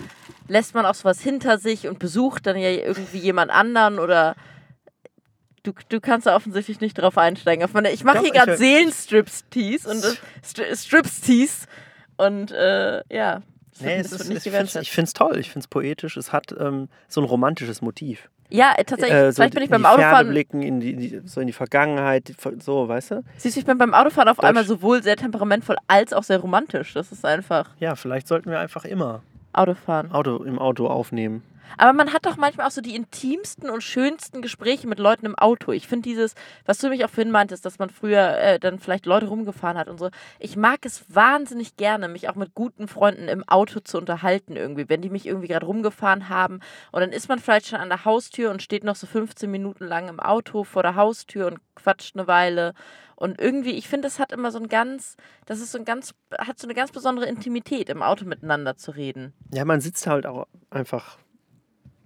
lässt 0.48 0.75
man 0.75 0.87
auch 0.87 0.94
sowas 0.94 1.20
hinter 1.20 1.59
sich 1.59 1.88
und 1.88 1.98
besucht 1.98 2.46
dann 2.46 2.57
ja 2.57 2.70
irgendwie 2.70 3.18
jemand 3.18 3.51
anderen 3.51 3.98
oder. 3.98 4.37
Du, 5.64 5.72
du 5.88 6.01
kannst 6.01 6.27
da 6.27 6.35
offensichtlich 6.35 6.81
nicht 6.81 6.94
drauf 6.94 7.16
einsteigen. 7.16 7.64
Auf 7.64 7.72
meine, 7.72 7.92
ich 7.92 8.03
mache 8.03 8.18
hier 8.25 8.33
gerade 8.33 8.57
Seelenstrips-Tees 8.57 9.87
und 9.87 10.05
Stri- 10.44 10.75
Strips-Tees 10.77 11.66
und 12.16 12.51
äh, 12.51 13.03
ja. 13.09 13.42
Nee, 13.80 13.96
es 13.96 14.12
ist, 14.12 14.28
nicht 14.28 14.46
ich 14.46 14.90
finde 14.90 15.06
es 15.06 15.12
toll, 15.12 15.38
ich 15.38 15.50
finde 15.50 15.64
es 15.64 15.68
poetisch. 15.68 16.16
Es 16.16 16.32
hat 16.32 16.54
ähm, 16.58 16.88
so 17.08 17.20
ein 17.20 17.24
romantisches 17.24 17.82
Motiv. 17.82 18.28
Ja, 18.50 18.74
äh, 18.76 18.85
tatsächlich. 18.85 19.18
Äh, 19.18 19.32
so 19.32 19.37
vielleicht 19.37 19.54
bin 19.54 19.62
ich 19.62 19.70
beim 19.70 19.80
die 19.82 19.88
Ferne 19.88 20.04
Autofahren. 20.04 20.28
blicken, 20.28 20.62
in 20.62 20.80
die, 20.80 20.94
die, 20.94 21.22
so 21.24 21.40
in 21.40 21.46
die 21.46 21.52
Vergangenheit, 21.52 22.32
so, 22.61 22.87
weißt 22.87 23.12
du? 23.12 23.24
Siehst 23.38 23.56
du, 23.56 23.61
ich 23.61 23.66
bin 23.66 23.78
beim 23.78 23.94
Autofahren 23.94 24.28
auf 24.28 24.37
Deutsch. 24.37 24.46
einmal 24.46 24.64
sowohl 24.64 25.02
sehr 25.02 25.16
temperamentvoll 25.16 25.76
als 25.88 26.12
auch 26.12 26.22
sehr 26.22 26.38
romantisch. 26.38 26.92
Das 26.92 27.12
ist 27.12 27.24
einfach 27.24 27.70
Ja, 27.80 27.96
vielleicht 27.96 28.28
sollten 28.28 28.50
wir 28.50 28.61
einfach 28.61 28.85
immer 28.85 29.22
Autofahren. 29.52 30.12
Auto 30.12 30.42
im 30.42 30.58
Auto 30.58 30.86
aufnehmen. 30.86 31.42
Aber 31.78 31.92
man 31.92 32.12
hat 32.12 32.26
doch 32.26 32.36
manchmal 32.36 32.66
auch 32.66 32.72
so 32.72 32.80
die 32.80 32.94
intimsten 32.94 33.70
und 33.70 33.82
schönsten 33.82 34.42
Gespräche 34.42 34.86
mit 34.86 34.98
Leuten 34.98 35.26
im 35.26 35.38
Auto. 35.38 35.72
Ich 35.72 35.88
finde 35.88 36.08
dieses, 36.08 36.34
was 36.66 36.78
du 36.78 36.88
mich 36.88 37.04
auch 37.04 37.10
vorhin 37.10 37.30
meintest, 37.30 37.64
dass 37.64 37.78
man 37.78 37.90
früher 37.90 38.38
äh, 38.38 38.58
dann 38.58 38.78
vielleicht 38.78 39.06
Leute 39.06 39.26
rumgefahren 39.26 39.78
hat 39.78 39.88
und 39.88 39.98
so. 39.98 40.10
Ich 40.38 40.56
mag 40.56 40.80
es 40.84 41.04
wahnsinnig 41.08 41.76
gerne, 41.76 42.08
mich 42.08 42.28
auch 42.28 42.34
mit 42.34 42.54
guten 42.54 42.88
Freunden 42.88 43.28
im 43.28 43.46
Auto 43.48 43.80
zu 43.80 43.98
unterhalten 43.98 44.56
irgendwie. 44.56 44.88
Wenn 44.88 45.02
die 45.02 45.10
mich 45.10 45.26
irgendwie 45.26 45.48
gerade 45.48 45.66
rumgefahren 45.66 46.28
haben 46.28 46.60
und 46.90 47.00
dann 47.00 47.10
ist 47.12 47.28
man 47.28 47.38
vielleicht 47.38 47.68
schon 47.68 47.80
an 47.80 47.88
der 47.88 48.04
Haustür 48.04 48.50
und 48.50 48.62
steht 48.62 48.84
noch 48.84 48.96
so 48.96 49.06
15 49.06 49.50
Minuten 49.50 49.86
lang 49.86 50.08
im 50.08 50.20
Auto 50.20 50.64
vor 50.64 50.82
der 50.82 50.96
Haustür 50.96 51.46
und 51.46 51.58
quatscht 51.74 52.16
eine 52.16 52.26
Weile. 52.26 52.74
Und 53.22 53.40
irgendwie, 53.40 53.70
ich 53.70 53.88
finde, 53.88 54.08
das 54.08 54.18
hat 54.18 54.32
immer 54.32 54.50
so 54.50 54.58
ein 54.58 54.68
ganz, 54.68 55.16
das 55.46 55.61
ist 55.61 55.70
so 55.70 55.78
ein 55.78 55.85
ganz, 55.85 56.12
hat 56.38 56.58
so 56.58 56.66
eine 56.66 56.74
ganz 56.74 56.90
besondere 56.90 57.26
Intimität, 57.26 57.88
im 57.88 58.02
Auto 58.02 58.24
miteinander 58.24 58.76
zu 58.76 58.90
reden. 58.90 59.32
Ja, 59.54 59.64
man 59.64 59.80
sitzt 59.80 60.08
halt 60.08 60.26
auch 60.26 60.48
einfach. 60.70 61.18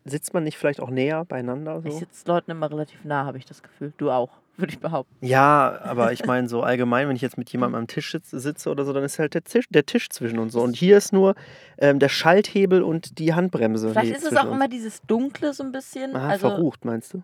Sitzt 0.04 0.34
man 0.34 0.44
nicht 0.44 0.58
vielleicht 0.58 0.78
auch 0.78 0.90
näher 0.90 1.24
beieinander? 1.24 1.80
Ich 1.86 1.94
So? 1.94 1.98
sitze 2.00 2.28
Leuten 2.28 2.50
immer 2.50 2.70
relativ 2.70 3.02
nah, 3.06 3.24
habe 3.24 3.38
ich 3.38 3.46
das 3.46 3.62
Gefühl. 3.62 3.94
Du 3.96 4.10
auch, 4.10 4.28
würde 4.58 4.74
ich 4.74 4.78
behaupten. 4.78 5.24
Ja, 5.24 5.80
aber 5.84 6.12
ich 6.12 6.26
meine 6.26 6.50
so 6.50 6.62
allgemein, 6.62 7.08
wenn 7.08 7.16
ich 7.16 7.22
jetzt 7.22 7.38
mit 7.38 7.48
jemandem 7.50 7.80
am 7.80 7.86
Tisch 7.86 8.12
sitze, 8.12 8.38
sitze 8.38 8.70
oder 8.70 8.84
so, 8.84 8.92
dann 8.92 9.02
ist 9.02 9.18
halt 9.18 9.32
der 9.32 9.42
Tisch, 9.42 9.64
der 9.70 9.86
Tisch 9.86 10.10
zwischen 10.10 10.38
uns 10.38 10.52
so. 10.52 10.60
Und 10.60 10.76
hier 10.76 10.98
ist 10.98 11.14
nur 11.14 11.34
ähm, 11.78 11.98
der 11.98 12.10
Schalthebel 12.10 12.82
und 12.82 13.18
die 13.18 13.32
Handbremse. 13.32 13.88
Vielleicht 13.88 14.16
ist 14.16 14.26
es 14.30 14.36
auch 14.36 14.44
uns. 14.44 14.52
immer 14.52 14.68
dieses 14.68 15.00
Dunkle 15.06 15.54
so 15.54 15.64
ein 15.64 15.72
bisschen. 15.72 16.14
Aha, 16.14 16.28
also, 16.28 16.50
verrucht, 16.50 16.84
meinst 16.84 17.14
du? 17.14 17.22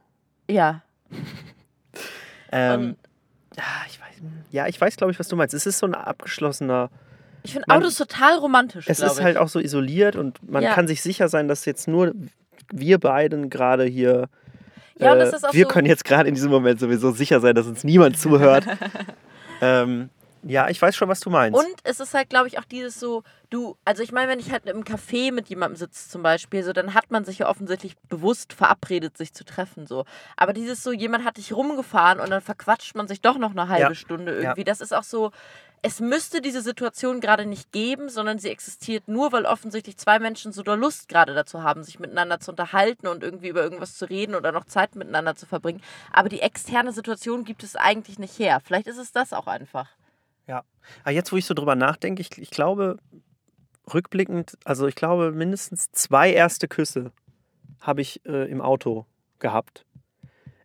ja. 0.48 0.80
Ähm, 2.54 2.80
Und 2.80 2.96
ja, 3.56 3.64
ich 3.88 4.00
weiß, 4.00 4.22
ja, 4.50 4.66
ich 4.66 4.80
weiß, 4.80 4.96
glaube 4.96 5.12
ich, 5.12 5.18
was 5.18 5.28
du 5.28 5.36
meinst. 5.36 5.54
Es 5.54 5.66
ist 5.66 5.78
so 5.78 5.86
ein 5.86 5.94
abgeschlossener. 5.94 6.90
ich 7.42 7.52
finde 7.52 7.68
Autos 7.68 7.96
total 7.96 8.36
romantisch, 8.38 8.86
Es 8.88 9.00
ist 9.00 9.18
ich. 9.18 9.24
halt 9.24 9.36
auch 9.36 9.48
so 9.48 9.58
isoliert 9.60 10.16
und 10.16 10.38
man 10.48 10.62
Ja. 10.62 10.74
kann 10.74 10.86
sich 10.86 11.02
sicher 11.02 11.28
sein, 11.28 11.48
dass 11.48 11.64
jetzt 11.64 11.88
nur 11.88 12.12
wir 12.72 12.98
beiden 12.98 13.50
gerade 13.50 13.84
hier. 13.84 14.28
Ja, 14.98 15.12
und 15.12 15.18
äh, 15.18 15.20
das 15.24 15.32
ist 15.34 15.44
auch 15.48 15.52
wir 15.52 15.64
so- 15.64 15.68
können 15.68 15.86
jetzt 15.88 16.04
gerade 16.04 16.28
in 16.28 16.34
diesem 16.34 16.50
Moment 16.50 16.78
sowieso 16.80 17.10
sicher 17.10 17.40
sein, 17.40 17.54
dass 17.54 17.66
uns 17.66 17.82
niemand 17.84 18.18
zuhört. 18.18 18.64
ähm, 19.60 20.08
ja, 20.44 20.68
ich 20.68 20.80
weiß 20.80 20.96
schon, 20.96 21.08
was 21.08 21.20
du 21.20 21.30
meinst. 21.30 21.58
Und 21.58 21.74
es 21.84 22.00
ist 22.00 22.14
halt, 22.14 22.30
glaube 22.30 22.48
ich, 22.48 22.58
auch 22.58 22.64
dieses 22.64 22.98
so, 22.98 23.22
du, 23.50 23.76
also 23.84 24.02
ich 24.02 24.12
meine, 24.12 24.30
wenn 24.30 24.38
ich 24.40 24.50
halt 24.50 24.66
im 24.66 24.84
Café 24.84 25.32
mit 25.32 25.48
jemandem 25.48 25.76
sitze 25.76 26.08
zum 26.08 26.22
Beispiel, 26.22 26.62
so, 26.64 26.72
dann 26.72 26.94
hat 26.94 27.10
man 27.10 27.24
sich 27.24 27.38
ja 27.38 27.48
offensichtlich 27.48 27.96
bewusst 28.08 28.52
verabredet, 28.52 29.16
sich 29.16 29.32
zu 29.32 29.44
treffen, 29.44 29.86
so. 29.86 30.04
Aber 30.36 30.52
dieses 30.52 30.82
so, 30.82 30.92
jemand 30.92 31.24
hat 31.24 31.36
dich 31.36 31.52
rumgefahren 31.52 32.20
und 32.20 32.30
dann 32.30 32.40
verquatscht 32.40 32.94
man 32.94 33.08
sich 33.08 33.20
doch 33.20 33.38
noch 33.38 33.52
eine 33.52 33.68
halbe 33.68 33.92
Ja. 33.92 33.94
Stunde 33.94 34.32
Ja. 34.34 34.40
irgendwie. 34.40 34.64
Das 34.64 34.80
ist 34.80 34.92
auch 34.92 35.04
so, 35.04 35.30
es 35.84 35.98
müsste 35.98 36.40
diese 36.40 36.62
Situation 36.62 37.20
gerade 37.20 37.44
nicht 37.44 37.72
geben, 37.72 38.08
sondern 38.08 38.38
sie 38.38 38.50
existiert 38.50 39.08
nur, 39.08 39.32
weil 39.32 39.46
offensichtlich 39.46 39.96
zwei 39.98 40.20
Menschen 40.20 40.52
so 40.52 40.62
doll 40.62 40.78
Lust 40.78 41.08
gerade 41.08 41.34
dazu 41.34 41.64
haben, 41.64 41.82
sich 41.82 41.98
miteinander 41.98 42.38
zu 42.38 42.52
unterhalten 42.52 43.08
und 43.08 43.24
irgendwie 43.24 43.48
über 43.48 43.62
irgendwas 43.62 43.96
zu 43.98 44.08
reden 44.08 44.36
oder 44.36 44.52
noch 44.52 44.64
Zeit 44.64 44.94
miteinander 44.94 45.34
zu 45.34 45.44
verbringen. 45.44 45.82
Aber 46.12 46.28
die 46.28 46.40
externe 46.40 46.92
Situation 46.92 47.44
gibt 47.44 47.64
es 47.64 47.74
eigentlich 47.74 48.20
nicht 48.20 48.38
her. 48.38 48.60
Vielleicht 48.64 48.86
ist 48.86 48.98
es 48.98 49.10
das 49.10 49.32
auch 49.32 49.48
einfach. 49.48 49.88
Ja. 50.46 50.64
Aber 51.02 51.12
jetzt, 51.12 51.32
wo 51.32 51.36
ich 51.36 51.46
so 51.46 51.54
drüber 51.54 51.76
nachdenke, 51.76 52.20
ich, 52.20 52.36
ich 52.38 52.50
glaube, 52.50 52.98
rückblickend, 53.92 54.58
also 54.64 54.86
ich 54.86 54.94
glaube, 54.94 55.32
mindestens 55.32 55.90
zwei 55.92 56.32
erste 56.32 56.68
Küsse 56.68 57.12
habe 57.80 58.00
ich 58.00 58.24
äh, 58.26 58.50
im 58.50 58.60
Auto 58.60 59.06
gehabt. 59.38 59.84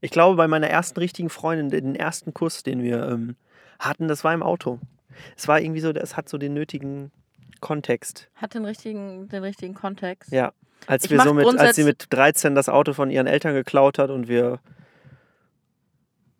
Ich 0.01 0.11
glaube, 0.11 0.35
bei 0.35 0.47
meiner 0.47 0.69
ersten 0.69 0.99
richtigen 0.99 1.29
Freundin, 1.29 1.69
den 1.69 1.95
ersten 1.95 2.33
Kuss, 2.33 2.63
den 2.63 2.83
wir 2.83 3.07
ähm, 3.07 3.35
hatten, 3.79 4.07
das 4.07 4.23
war 4.23 4.33
im 4.33 4.43
Auto. 4.43 4.79
Es 5.35 5.47
war 5.47 5.59
irgendwie 5.59 5.81
so, 5.81 5.89
es 5.89 6.15
hat 6.15 6.29
so 6.29 6.37
den 6.37 6.53
nötigen 6.53 7.11
Kontext. 7.59 8.29
Hat 8.35 8.53
den 8.53 8.65
richtigen, 8.65 9.27
den 9.29 9.43
richtigen 9.43 9.73
Kontext. 9.73 10.31
Ja. 10.31 10.54
Als 10.85 11.06
Ich 11.06 11.12
wir 11.12 11.21
so 11.21 11.33
mit, 11.33 11.47
als 11.58 11.75
sie 11.75 11.83
mit 11.83 12.06
13 12.12 12.54
das 12.54 12.69
Auto 12.69 12.93
von 12.93 13.10
ihren 13.10 13.25
Eltern 13.25 13.56
geklaut 13.56 13.97
hat 13.97 14.12
und 14.12 14.27
wir 14.27 14.60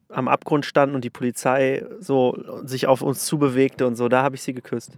am 0.10 0.28
Abgrund 0.28 0.66
standen 0.66 0.96
und 0.96 1.04
die 1.04 1.10
Polizei 1.10 1.86
so 2.00 2.38
sich 2.64 2.88
auf 2.88 3.02
uns 3.02 3.26
zubewegte 3.26 3.86
und 3.88 3.96
so, 3.96 4.08
da 4.10 4.24
habe 4.24 4.36
ich 4.36 4.42
sie 4.42 4.54
geküsst. 4.54 4.92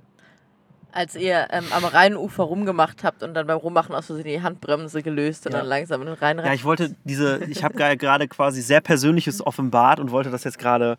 Als 0.91 1.15
ihr 1.15 1.47
ähm, 1.51 1.65
am 1.71 1.85
Rheinufer 1.85 2.43
rumgemacht 2.43 3.03
habt 3.03 3.21
und 3.21 3.35
dann 3.35 3.45
beim 3.45 3.57
Rummachen 3.59 3.93
aus 3.93 4.07
Versehen 4.07 4.25
die 4.25 4.41
Handbremse 4.41 5.03
gelöst 5.03 5.45
und 5.45 5.51
Ja. 5.53 5.59
dann 5.59 5.67
langsam 5.67 6.01
in 6.01 6.07
den 6.07 6.15
Rhein 6.15 6.39
Ja, 6.39 6.53
ich 6.53 6.63
wollte 6.63 6.95
diese, 7.03 7.43
ich 7.45 7.63
habe 7.63 7.75
ge- 7.75 7.95
gerade 7.95 8.27
quasi 8.27 8.61
sehr 8.61 8.81
Persönliches 8.81 9.45
offenbart 9.45 9.99
und 9.99 10.09
wollte 10.11 10.31
das 10.31 10.43
jetzt 10.45 10.57
gerade 10.57 10.97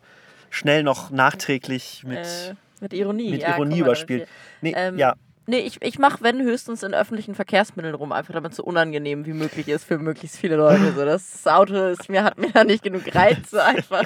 schnell 0.49 0.83
noch 0.83 1.09
nachträglich 1.11 2.03
mit, 2.05 2.19
äh, 2.19 2.53
mit 2.79 2.93
Ironie. 2.93 3.31
mit 3.31 3.41
ja, 3.41 3.55
Ironie 3.55 3.79
überspielen. 3.79 4.23
Nee. 4.61 4.73
Ähm, 4.77 4.97
ja, 4.97 5.15
Nee, 5.51 5.59
ich, 5.59 5.81
ich 5.81 5.99
mache, 5.99 6.19
wenn, 6.21 6.41
höchstens 6.41 6.81
in 6.81 6.93
öffentlichen 6.93 7.35
Verkehrsmitteln 7.35 7.93
rum, 7.93 8.13
einfach 8.13 8.33
damit 8.33 8.51
es 8.51 8.55
so 8.55 8.63
unangenehm 8.63 9.25
wie 9.25 9.33
möglich 9.33 9.67
ist 9.67 9.83
für 9.83 9.97
möglichst 9.97 10.37
viele 10.37 10.55
Leute. 10.55 10.93
So, 10.95 11.03
das 11.03 11.45
Auto 11.45 11.75
ist 11.87 12.07
mir, 12.07 12.23
hat 12.23 12.37
mir 12.37 12.51
da 12.53 12.63
nicht 12.63 12.83
genug 12.83 13.13
Reiz, 13.13 13.49
so 13.49 13.59
einfach, 13.59 14.05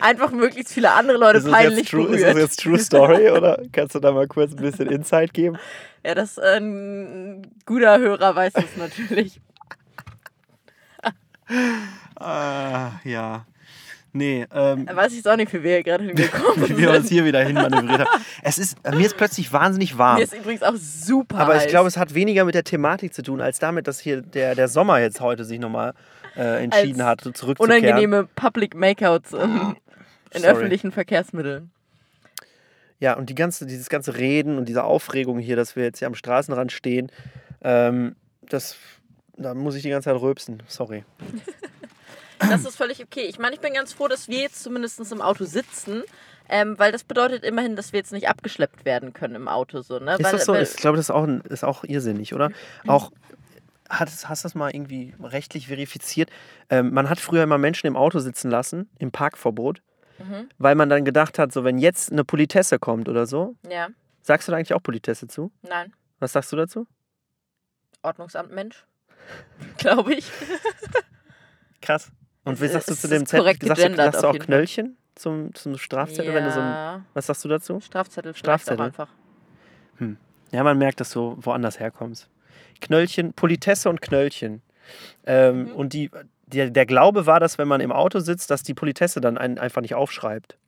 einfach 0.00 0.32
möglichst 0.32 0.74
viele 0.74 0.90
andere 0.90 1.16
Leute 1.16 1.38
ist 1.38 1.44
das, 1.44 1.52
peinlich 1.52 1.78
jetzt 1.78 1.90
true, 1.90 2.02
ist 2.06 2.10
berührt. 2.10 2.34
das 2.34 2.42
jetzt 2.42 2.60
True 2.60 2.78
Story 2.80 3.30
oder 3.30 3.62
kannst 3.70 3.94
du 3.94 4.00
da 4.00 4.10
mal 4.10 4.26
kurz 4.26 4.50
ein 4.50 4.62
bisschen 4.62 4.90
Insight 4.90 5.32
geben? 5.32 5.58
Ja, 6.04 6.16
das 6.16 6.38
äh, 6.38 6.56
ein 6.56 7.46
guter 7.66 8.00
Hörer 8.00 8.34
weiß 8.34 8.54
das 8.54 8.76
natürlich. 8.76 9.40
Ah, 12.16 12.92
ja. 13.04 13.46
Nee, 14.16 14.46
ähm, 14.54 14.88
Weiß 14.92 15.12
ich 15.12 15.26
auch 15.26 15.34
nicht, 15.36 15.52
wie 15.52 15.64
wir 15.64 15.72
hier 15.72 15.82
gerade 15.82 16.04
hingekommen 16.04 16.68
wie 16.68 16.78
wir 16.78 16.90
uns 16.90 17.08
sind. 17.08 17.16
hier 17.16 17.24
wieder 17.24 17.42
hin 17.44 17.54
manövriert 17.54 17.98
haben. 18.08 18.22
Es 18.44 18.58
ist, 18.58 18.76
äh, 18.84 18.92
mir 18.94 19.06
ist 19.06 19.16
plötzlich 19.16 19.52
wahnsinnig 19.52 19.98
warm. 19.98 20.18
Mir 20.18 20.22
ist 20.22 20.34
übrigens 20.34 20.62
auch 20.62 20.76
super 20.76 21.38
Aber 21.38 21.54
heiß. 21.54 21.64
ich 21.64 21.68
glaube, 21.68 21.88
es 21.88 21.96
hat 21.96 22.14
weniger 22.14 22.44
mit 22.44 22.54
der 22.54 22.62
Thematik 22.62 23.12
zu 23.12 23.22
tun, 23.22 23.40
als 23.40 23.58
damit, 23.58 23.88
dass 23.88 23.98
hier 23.98 24.22
der, 24.22 24.54
der 24.54 24.68
Sommer 24.68 25.00
jetzt 25.00 25.20
heute 25.20 25.44
sich 25.44 25.58
nochmal 25.58 25.94
äh, 26.36 26.62
entschieden 26.62 27.00
Als 27.00 27.26
hat, 27.26 27.36
zurückzukehren. 27.36 27.82
unangenehme 27.82 28.28
Public 28.36 28.76
Makeouts 28.76 29.32
in, 29.32 29.40
in 30.30 30.42
Sorry. 30.42 30.46
öffentlichen 30.46 30.92
Verkehrsmitteln. 30.92 31.72
Ja, 33.00 33.16
und 33.16 33.30
die 33.30 33.34
ganze, 33.34 33.66
dieses 33.66 33.88
ganze 33.88 34.16
Reden 34.16 34.58
und 34.58 34.68
diese 34.68 34.84
Aufregung 34.84 35.40
hier, 35.40 35.56
dass 35.56 35.74
wir 35.74 35.82
jetzt 35.82 35.98
hier 35.98 36.06
am 36.06 36.14
Straßenrand 36.14 36.70
stehen, 36.70 37.10
ähm, 37.62 38.14
das, 38.48 38.76
da 39.36 39.54
muss 39.54 39.74
ich 39.74 39.82
die 39.82 39.90
ganze 39.90 40.08
Zeit 40.10 40.20
rülpsen. 40.20 40.62
Sorry. 40.68 41.04
Das 42.38 42.64
ist 42.64 42.76
völlig 42.76 43.02
okay. 43.02 43.26
Ich 43.28 43.38
meine, 43.38 43.54
ich 43.54 43.60
bin 43.60 43.72
ganz 43.74 43.92
froh, 43.92 44.08
dass 44.08 44.28
wir 44.28 44.38
jetzt 44.40 44.62
zumindest 44.62 45.00
im 45.12 45.20
Auto 45.22 45.44
sitzen, 45.44 46.02
ähm, 46.48 46.78
weil 46.78 46.92
das 46.92 47.04
bedeutet 47.04 47.44
immerhin, 47.44 47.76
dass 47.76 47.92
wir 47.92 47.98
jetzt 48.00 48.12
nicht 48.12 48.28
abgeschleppt 48.28 48.84
werden 48.84 49.12
können 49.12 49.34
im 49.34 49.48
Auto. 49.48 49.80
So, 49.82 49.98
ne? 49.98 50.14
Ist 50.14 50.24
weil, 50.24 50.32
das 50.32 50.44
so? 50.44 50.54
Ich 50.54 50.76
glaube, 50.76 50.96
das 50.96 51.06
ist 51.06 51.10
auch, 51.10 51.26
ist 51.26 51.64
auch 51.64 51.84
irrsinnig, 51.84 52.34
oder? 52.34 52.50
Auch, 52.86 53.12
hat, 53.88 54.08
es- 54.08 54.28
hast 54.28 54.44
du 54.44 54.46
das 54.46 54.54
mal 54.54 54.74
irgendwie 54.74 55.14
rechtlich 55.22 55.68
verifiziert? 55.68 56.30
Ähm, 56.70 56.92
man 56.92 57.08
hat 57.08 57.20
früher 57.20 57.42
immer 57.42 57.58
Menschen 57.58 57.86
im 57.86 57.96
Auto 57.96 58.18
sitzen 58.18 58.50
lassen, 58.50 58.90
im 58.98 59.10
Parkverbot, 59.12 59.80
Mhm. 60.18 60.48
weil 60.58 60.74
man 60.76 60.88
dann 60.88 61.04
gedacht 61.04 61.38
hat, 61.40 61.52
so 61.52 61.64
wenn 61.64 61.76
jetzt 61.78 62.12
eine 62.12 62.24
Politesse 62.24 62.78
kommt 62.78 63.08
oder 63.08 63.26
so, 63.26 63.56
ja, 63.68 63.88
sagst 64.22 64.46
du 64.46 64.52
da 64.52 64.58
eigentlich 64.58 64.72
auch 64.74 64.82
Politesse 64.82 65.26
zu? 65.26 65.50
nein. 65.62 65.92
Was 66.20 66.32
sagst 66.32 66.52
du 66.52 66.56
dazu? 66.56 66.86
Ordnungsamt 68.02 68.52
Mensch. 68.52 68.84
Glaube 69.78 70.14
ich. 70.14 70.30
Krass. 71.82 72.10
Und 72.44 72.60
wie 72.60 72.66
Es- 72.66 72.72
sagst 72.72 72.90
du 72.90 72.94
zu 72.94 73.08
dem 73.08 73.26
Zettel? 73.26 73.46
Sagst 73.66 73.84
du, 73.84 73.94
sagst 73.96 74.22
du 74.22 74.26
auch. 74.28 74.38
Knöllchen 74.38 74.96
zum, 75.14 75.54
zum 75.54 75.76
Strafzettel, 75.78 76.34
wenn 76.34 76.44
du 76.44 76.50
so 76.52 76.60
ein, 76.60 76.66
Ja, 76.66 77.04
Was 77.14 77.26
sagst 77.26 77.44
du 77.44 77.48
dazu? 77.48 77.80
Strafzettel, 77.80 78.34
Strafzettel. 78.34 78.84
einfach. 78.86 79.08
Ja, 80.52 80.62
man 80.62 80.78
merkt, 80.78 81.00
dass 81.00 81.10
du 81.10 81.36
woanders 81.40 81.80
herkommst. 81.80 82.28
Knöllchen, 82.80 83.32
Politesse 83.32 83.88
und 83.88 84.00
Knöllchen. 84.02 84.62
Ähm, 85.26 85.64
Mhm. 85.64 85.72
Und 85.72 85.92
die, 85.94 86.10
der, 86.46 86.70
der 86.70 86.86
Glaube 86.86 87.26
war, 87.26 87.40
dass 87.40 87.58
wenn 87.58 87.66
man 87.68 87.80
im 87.80 87.90
Auto 87.92 88.20
sitzt, 88.20 88.50
dass 88.50 88.62
die 88.62 88.74
Politesse 88.74 89.20
dann 89.20 89.38
einen 89.38 89.58
einfach 89.58 89.80
nicht 89.82 89.94
aufschreibt. 89.94 90.58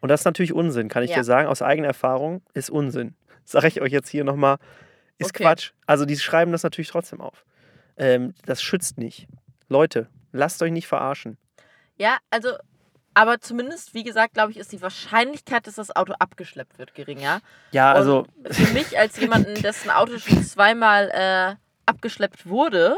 Und 0.00 0.08
das 0.10 0.20
ist 0.20 0.24
natürlich 0.24 0.52
Unsinn, 0.52 0.88
kann 0.88 1.02
ich 1.02 1.10
Ja. 1.10 1.16
dir 1.16 1.24
sagen. 1.24 1.48
Aus 1.48 1.60
eigener 1.60 1.88
Erfahrung 1.88 2.42
ist 2.54 2.70
Unsinn. 2.70 3.14
Sage 3.44 3.66
ich 3.68 3.80
euch 3.80 3.92
jetzt 3.92 4.08
hier 4.08 4.24
nochmal. 4.24 4.58
Ist 5.18 5.30
Okay. 5.30 5.42
Quatsch. 5.44 5.72
Also 5.86 6.04
die 6.04 6.16
schreiben 6.16 6.52
das 6.52 6.62
natürlich 6.62 6.88
trotzdem 6.90 7.20
auf. 7.20 7.44
Ähm, 7.96 8.34
das 8.46 8.62
schützt 8.62 8.96
nicht. 8.98 9.26
Leute, 9.68 10.06
lasst 10.32 10.62
euch 10.62 10.72
nicht 10.72 10.86
verarschen. 10.86 11.36
Ja, 11.96 12.18
also, 12.30 12.50
aber 13.14 13.40
zumindest, 13.40 13.94
wie 13.94 14.04
gesagt, 14.04 14.34
glaube 14.34 14.52
ich, 14.52 14.58
ist 14.58 14.72
die 14.72 14.80
Wahrscheinlichkeit, 14.80 15.66
dass 15.66 15.74
das 15.74 15.94
Auto 15.94 16.14
abgeschleppt 16.18 16.78
wird, 16.78 16.94
geringer. 16.94 17.40
Ja, 17.72 17.92
also 17.92 18.26
Und 18.44 18.54
für 18.54 18.72
mich 18.72 18.98
als 18.98 19.18
jemanden, 19.18 19.54
dessen 19.62 19.90
Auto 19.90 20.18
schon 20.18 20.44
zweimal 20.44 21.10
äh, 21.10 21.56
abgeschleppt 21.86 22.46
wurde, 22.46 22.96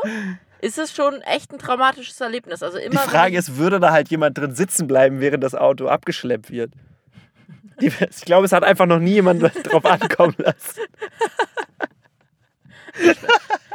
ist 0.61 0.79
es 0.79 0.93
schon 0.93 1.23
echt 1.23 1.53
ein 1.53 1.59
traumatisches 1.59 2.21
Erlebnis. 2.21 2.63
Also 2.63 2.79
die 2.79 2.85
immer. 2.85 3.01
wenn 3.01 3.09
Frage 3.09 3.39
ist, 3.39 3.57
würde 3.57 3.81
da 3.81 3.93
halt 3.93 4.11
jemand 4.11 4.37
drin 4.37 4.55
sitzen 4.55 4.87
bleiben, 4.87 5.21
während 5.21 5.43
das 5.43 5.55
Auto 5.55 5.89
abgeschleppt 5.89 6.51
wird? 6.51 6.73
Die, 7.81 7.87
ich 7.87 8.25
glaube, 8.27 8.45
es 8.45 8.53
hat 8.53 8.63
einfach 8.63 8.87
noch 8.87 8.99
nie 8.99 9.15
jemand 9.15 9.43
drauf 9.65 9.85
ankommen 9.87 10.35
lassen. 10.39 10.81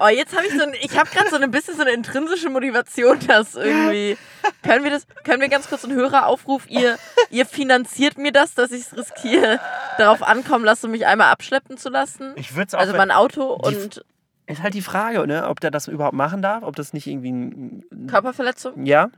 Oh, 0.00 0.08
jetzt 0.08 0.36
habe 0.36 0.46
ich 0.46 0.52
so 0.52 0.62
ein, 0.62 0.74
ich 0.80 0.98
habe 0.98 1.10
gerade 1.10 1.30
so 1.30 1.36
ein 1.36 1.50
bisschen 1.50 1.74
so 1.76 1.82
eine 1.82 1.92
intrinsische 1.92 2.50
Motivation, 2.50 3.18
dass 3.26 3.54
irgendwie. 3.54 4.16
Können 4.62 4.84
wir 4.84 4.90
das, 4.90 5.06
können 5.24 5.40
wir 5.40 5.48
ganz 5.48 5.68
kurz 5.68 5.84
einen 5.84 5.94
Höreraufruf, 5.94 6.68
ihr, 6.68 6.98
ihr 7.30 7.46
finanziert 7.46 8.18
mir 8.18 8.32
das, 8.32 8.54
dass 8.54 8.70
ich 8.70 8.82
es 8.82 8.96
riskiere, 8.96 9.60
darauf 9.98 10.22
ankommen 10.22 10.64
lasse, 10.64 10.88
mich 10.88 11.06
einmal 11.06 11.30
abschleppen 11.30 11.76
zu 11.76 11.88
lassen? 11.90 12.32
ich 12.36 12.54
würde 12.54 12.68
es 12.68 12.74
auch. 12.74 12.78
Also 12.78 12.96
mein 12.96 13.10
Auto 13.10 13.52
und 13.52 14.02
ist 14.46 14.62
halt 14.62 14.74
die 14.74 14.82
Frage, 14.82 15.26
ne, 15.26 15.46
ob 15.48 15.60
der 15.60 15.70
das 15.70 15.88
überhaupt 15.88 16.14
machen 16.14 16.40
darf, 16.40 16.62
ob 16.62 16.74
das 16.76 16.92
nicht 16.92 17.06
irgendwie 17.06 17.32
ein. 17.32 17.84
Körperverletzung? 18.08 18.86
Ja. 18.86 19.10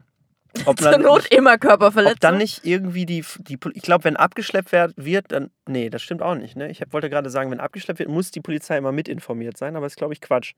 Ob 0.67 0.79
Zur 0.81 0.91
dann, 0.91 1.03
Not 1.03 1.27
immer 1.33 1.59
Körperverletzung. 1.59 2.15
ob 2.15 2.21
dann 2.21 2.39
nicht 2.39 2.65
irgendwie 2.67 3.07
die. 3.07 3.25
die 3.39 3.59
ich 3.75 3.83
glaube, 3.83 4.05
wenn 4.05 4.17
abgeschleppt 4.17 4.73
wird, 4.73 5.33
dann. 5.33 5.51
Nee, 5.69 5.91
das 5.91 6.03
stimmt 6.03 6.23
auch 6.23 6.35
nicht. 6.35 6.57
Ne? 6.57 6.71
Ich 6.71 6.83
wollte 6.91 7.09
gerade 7.09 7.31
sagen, 7.31 7.51
wenn 7.51 7.61
abgeschleppt 7.61 8.01
wird, 8.01 8.09
muss 8.09 8.31
die 8.31 8.41
Polizei 8.41 8.77
immer 8.77 8.93
mitinformiert 8.93 9.57
sein, 9.57 9.77
aber 9.77 9.87
das 9.87 9.93
ist, 9.93 9.99
glaube 9.99 10.13
ich, 10.13 10.21
Quatsch. 10.21 10.55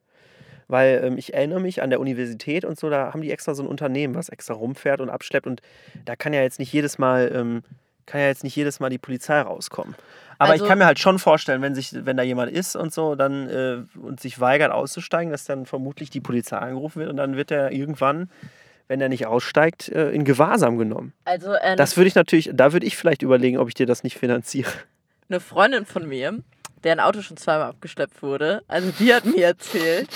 Weil 0.68 1.02
ähm, 1.04 1.18
ich 1.18 1.34
erinnere 1.34 1.60
mich 1.60 1.82
an 1.82 1.90
der 1.90 2.00
Universität 2.00 2.64
und 2.64 2.78
so, 2.78 2.88
da 2.88 3.12
haben 3.12 3.20
die 3.20 3.30
extra 3.30 3.54
so 3.54 3.62
ein 3.62 3.68
Unternehmen, 3.68 4.14
was 4.14 4.28
extra 4.30 4.54
rumfährt 4.54 5.00
und 5.00 5.10
abschleppt 5.10 5.46
und 5.46 5.60
da 6.04 6.16
kann 6.16 6.32
ja 6.32 6.40
jetzt 6.40 6.58
nicht 6.58 6.72
jedes 6.72 6.98
Mal, 6.98 7.30
ähm, 7.34 7.62
kann 8.06 8.20
ja 8.20 8.28
jetzt 8.28 8.44
nicht 8.44 8.56
jedes 8.56 8.80
Mal 8.80 8.88
die 8.88 8.98
Polizei 8.98 9.40
rauskommen. 9.40 9.94
Aber 10.38 10.52
Also- 10.52 10.64
ich 10.64 10.68
kann 10.68 10.78
mir 10.78 10.86
halt 10.86 10.98
schon 11.00 11.18
vorstellen, 11.18 11.60
wenn 11.62 11.74
sich, 11.74 11.92
wenn 12.06 12.16
da 12.16 12.22
jemand 12.22 12.50
ist 12.52 12.74
und 12.76 12.92
so, 12.94 13.14
dann 13.16 13.48
äh, 13.50 13.82
und 13.98 14.20
sich 14.20 14.40
weigert 14.40 14.72
auszusteigen, 14.72 15.30
dass 15.30 15.44
dann 15.44 15.66
vermutlich 15.66 16.08
die 16.10 16.20
Polizei 16.20 16.56
angerufen 16.56 17.00
wird 17.00 17.10
und 17.10 17.16
dann 17.18 17.36
wird 17.36 17.50
er 17.50 17.70
irgendwann, 17.72 18.30
wenn 18.88 19.00
er 19.00 19.08
nicht 19.08 19.26
aussteigt, 19.26 19.88
äh, 19.88 20.10
in 20.10 20.24
Gewahrsam 20.24 20.78
genommen. 20.78 21.12
Also 21.24 21.52
äh, 21.54 21.76
Das 21.76 21.96
würde 21.96 22.08
ich 22.08 22.14
natürlich, 22.14 22.50
da 22.52 22.72
würde 22.72 22.86
ich 22.86 22.96
vielleicht 22.96 23.22
überlegen, 23.22 23.58
ob 23.58 23.68
ich 23.68 23.74
dir 23.74 23.86
das 23.86 24.02
nicht 24.02 24.18
finanziere. 24.18 24.70
eine 25.28 25.40
Freundin 25.40 25.86
von 25.86 26.06
mir, 26.08 26.38
deren 26.84 27.00
Auto 27.00 27.22
schon 27.22 27.36
zweimal 27.36 27.68
abgeschleppt 27.68 28.22
wurde, 28.22 28.62
also 28.68 28.92
die 28.98 29.14
hat 29.14 29.24
mir 29.24 29.46
erzählt, 29.46 30.08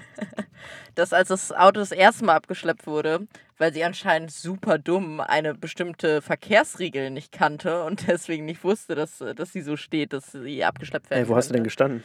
dass 0.94 1.12
als 1.12 1.28
das 1.28 1.52
Auto 1.52 1.80
das 1.80 1.92
erste 1.92 2.24
Mal 2.24 2.34
abgeschleppt 2.36 2.86
wurde, 2.86 3.26
weil 3.58 3.72
sie 3.72 3.84
anscheinend 3.84 4.30
super 4.30 4.78
dumm 4.78 5.20
eine 5.20 5.54
bestimmte 5.54 6.22
Verkehrsregel 6.22 7.10
nicht 7.10 7.32
kannte 7.32 7.84
und 7.84 8.06
deswegen 8.08 8.44
nicht 8.44 8.64
wusste, 8.64 8.94
dass, 8.94 9.18
dass 9.18 9.52
sie 9.52 9.62
so 9.62 9.76
steht, 9.76 10.12
dass 10.12 10.32
sie 10.32 10.64
abgeschleppt 10.64 11.10
werden 11.10 11.24
Ey, 11.24 11.28
wo 11.28 11.36
hast 11.36 11.48
du 11.48 11.52
denn 11.52 11.60
könnte. 11.62 11.68
gestanden? 11.68 12.04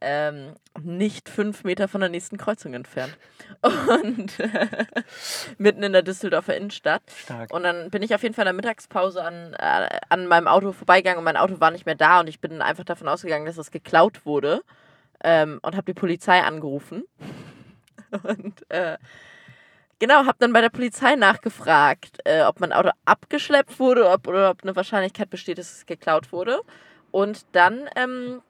ähm, 0.00 0.54
nicht 0.82 1.28
fünf 1.28 1.64
Meter 1.64 1.88
von 1.88 2.00
der 2.00 2.10
nächsten 2.10 2.36
Kreuzung 2.36 2.74
entfernt. 2.74 3.16
Und 3.62 4.36
mitten 5.58 5.82
in 5.82 5.92
der 5.92 6.02
Düsseldorfer 6.02 6.56
Innenstadt. 6.56 7.02
Stark. 7.16 7.52
Und 7.52 7.62
dann 7.62 7.90
bin 7.90 8.02
ich 8.02 8.14
auf 8.14 8.22
jeden 8.22 8.34
Fall 8.34 8.42
in 8.42 8.48
der 8.48 8.54
Mittagspause 8.54 9.24
an, 9.24 9.54
äh, 9.54 10.00
an 10.08 10.26
meinem 10.26 10.46
Auto 10.46 10.72
vorbeigegangen 10.72 11.18
und 11.18 11.24
mein 11.24 11.36
Auto 11.36 11.60
war 11.60 11.70
nicht 11.70 11.86
mehr 11.86 11.94
da 11.94 12.20
und 12.20 12.28
ich 12.28 12.40
bin 12.40 12.60
einfach 12.60 12.84
davon 12.84 13.08
ausgegangen, 13.08 13.46
dass 13.46 13.56
es 13.56 13.70
geklaut 13.70 14.26
wurde 14.26 14.62
ähm, 15.22 15.58
und 15.62 15.76
habe 15.76 15.86
die 15.86 15.98
Polizei 15.98 16.42
angerufen. 16.42 17.04
Und 18.22 18.70
äh, 18.70 18.96
genau, 20.06 20.26
habe 20.26 20.36
dann 20.38 20.52
bei 20.52 20.60
der 20.60 20.68
Polizei 20.68 21.16
nachgefragt, 21.16 22.18
äh, 22.24 22.42
ob 22.42 22.60
mein 22.60 22.74
Auto 22.74 22.90
abgeschleppt 23.06 23.78
wurde 23.78 24.10
ob, 24.10 24.28
oder 24.28 24.50
ob 24.50 24.62
eine 24.62 24.76
Wahrscheinlichkeit 24.76 25.30
besteht, 25.30 25.56
dass 25.56 25.72
es 25.72 25.86
geklaut 25.86 26.30
wurde. 26.30 26.60
Und 27.10 27.46
dann 27.52 27.88
ähm, 27.96 28.42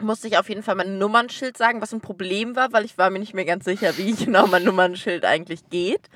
musste 0.00 0.28
ich 0.28 0.36
auf 0.36 0.50
jeden 0.50 0.62
Fall 0.62 0.74
mein 0.74 0.98
Nummernschild 0.98 1.56
sagen, 1.56 1.80
was 1.80 1.94
ein 1.94 2.02
Problem 2.02 2.56
war, 2.56 2.72
weil 2.72 2.84
ich 2.84 2.98
war 2.98 3.08
mir 3.08 3.20
nicht 3.20 3.32
mehr 3.32 3.46
ganz 3.46 3.64
sicher, 3.64 3.96
wie 3.96 4.12
genau 4.24 4.46
mein 4.48 4.64
Nummernschild 4.64 5.24
eigentlich 5.24 5.70
geht. 5.70 6.10